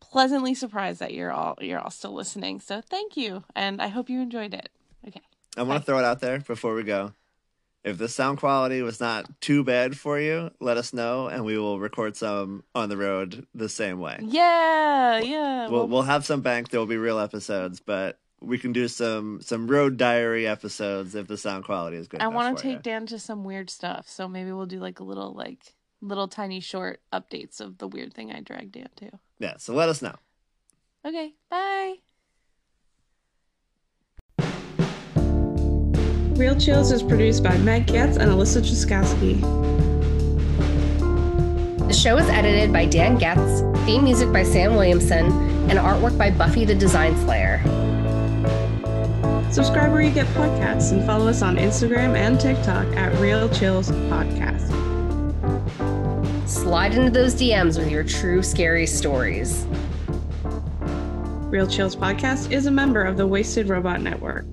pleasantly 0.00 0.54
surprised 0.54 1.00
that 1.00 1.14
you're 1.14 1.32
all 1.32 1.56
you're 1.60 1.78
all 1.78 1.90
still 1.90 2.12
listening. 2.12 2.60
So 2.60 2.80
thank 2.80 3.16
you, 3.16 3.44
and 3.54 3.80
I 3.80 3.88
hope 3.88 4.10
you 4.10 4.20
enjoyed 4.20 4.54
it. 4.54 4.70
Okay. 5.06 5.22
I 5.56 5.62
want 5.62 5.82
to 5.82 5.86
throw 5.86 5.98
it 5.98 6.04
out 6.04 6.20
there 6.20 6.38
before 6.40 6.74
we 6.74 6.82
go. 6.82 7.12
If 7.82 7.96
the 7.96 8.08
sound 8.08 8.38
quality 8.38 8.82
was 8.82 9.00
not 9.00 9.40
too 9.40 9.64
bad 9.64 9.98
for 9.98 10.20
you, 10.20 10.50
let 10.60 10.76
us 10.76 10.92
know 10.92 11.28
and 11.28 11.46
we 11.46 11.56
will 11.56 11.80
record 11.80 12.14
some 12.14 12.62
on 12.74 12.90
the 12.90 12.96
road 12.98 13.46
the 13.54 13.70
same 13.70 14.00
way. 14.00 14.18
Yeah, 14.20 15.18
yeah. 15.20 15.68
We'll 15.68 15.80
well, 15.80 15.88
we'll 15.88 16.02
have 16.02 16.26
some 16.26 16.42
banked. 16.42 16.70
There 16.70 16.80
will 16.80 16.86
be 16.86 16.98
real 16.98 17.18
episodes, 17.18 17.80
but 17.80 18.18
we 18.42 18.58
can 18.58 18.72
do 18.72 18.86
some 18.86 19.40
some 19.40 19.66
road 19.66 19.96
diary 19.96 20.46
episodes 20.46 21.14
if 21.14 21.26
the 21.26 21.38
sound 21.38 21.64
quality 21.64 21.96
is 21.96 22.06
good. 22.06 22.20
I 22.20 22.26
want 22.26 22.36
want 22.36 22.58
to 22.58 22.62
take 22.62 22.82
Dan 22.82 23.06
to 23.06 23.18
some 23.18 23.44
weird 23.44 23.70
stuff, 23.70 24.08
so 24.08 24.28
maybe 24.28 24.52
we'll 24.52 24.66
do 24.66 24.78
like 24.78 25.00
a 25.00 25.04
little 25.04 25.32
like 25.32 25.74
little 26.00 26.28
tiny 26.28 26.60
short 26.60 27.00
updates 27.12 27.60
of 27.60 27.78
the 27.78 27.88
weird 27.88 28.14
thing 28.14 28.32
I 28.32 28.40
dragged 28.40 28.72
Dan 28.72 28.88
to. 28.96 29.10
Yeah, 29.38 29.56
so 29.58 29.74
let 29.74 29.88
us 29.88 30.02
know. 30.02 30.14
Okay, 31.06 31.34
bye. 31.50 31.96
Real 36.36 36.58
Chills 36.58 36.90
is 36.90 37.02
produced 37.02 37.42
by 37.42 37.56
Meg 37.58 37.86
Getz 37.86 38.16
and 38.16 38.30
Alyssa 38.30 38.62
Truskowski. 38.62 39.40
The 41.86 41.92
show 41.92 42.16
is 42.16 42.28
edited 42.28 42.72
by 42.72 42.86
Dan 42.86 43.18
Getz, 43.18 43.60
theme 43.84 44.04
music 44.04 44.32
by 44.32 44.42
Sam 44.42 44.74
Williamson, 44.74 45.26
and 45.68 45.78
artwork 45.78 46.16
by 46.16 46.30
Buffy 46.30 46.64
the 46.64 46.74
Design 46.74 47.16
Slayer. 47.18 47.60
Subscribe 49.52 49.92
where 49.92 50.00
you 50.00 50.12
get 50.12 50.26
podcasts 50.28 50.92
and 50.92 51.04
follow 51.04 51.28
us 51.28 51.42
on 51.42 51.56
Instagram 51.56 52.16
and 52.16 52.40
TikTok 52.40 52.86
at 52.96 53.12
Real 53.20 53.48
Chills 53.48 53.90
Podcast. 53.90 54.89
Slide 56.50 56.94
into 56.94 57.10
those 57.12 57.36
DMs 57.36 57.78
with 57.78 57.92
your 57.92 58.02
true 58.02 58.42
scary 58.42 58.84
stories. 58.84 59.64
Real 61.48 61.68
Chills 61.68 61.94
Podcast 61.94 62.50
is 62.50 62.66
a 62.66 62.72
member 62.72 63.04
of 63.04 63.16
the 63.16 63.24
Wasted 63.24 63.68
Robot 63.68 64.00
Network. 64.00 64.44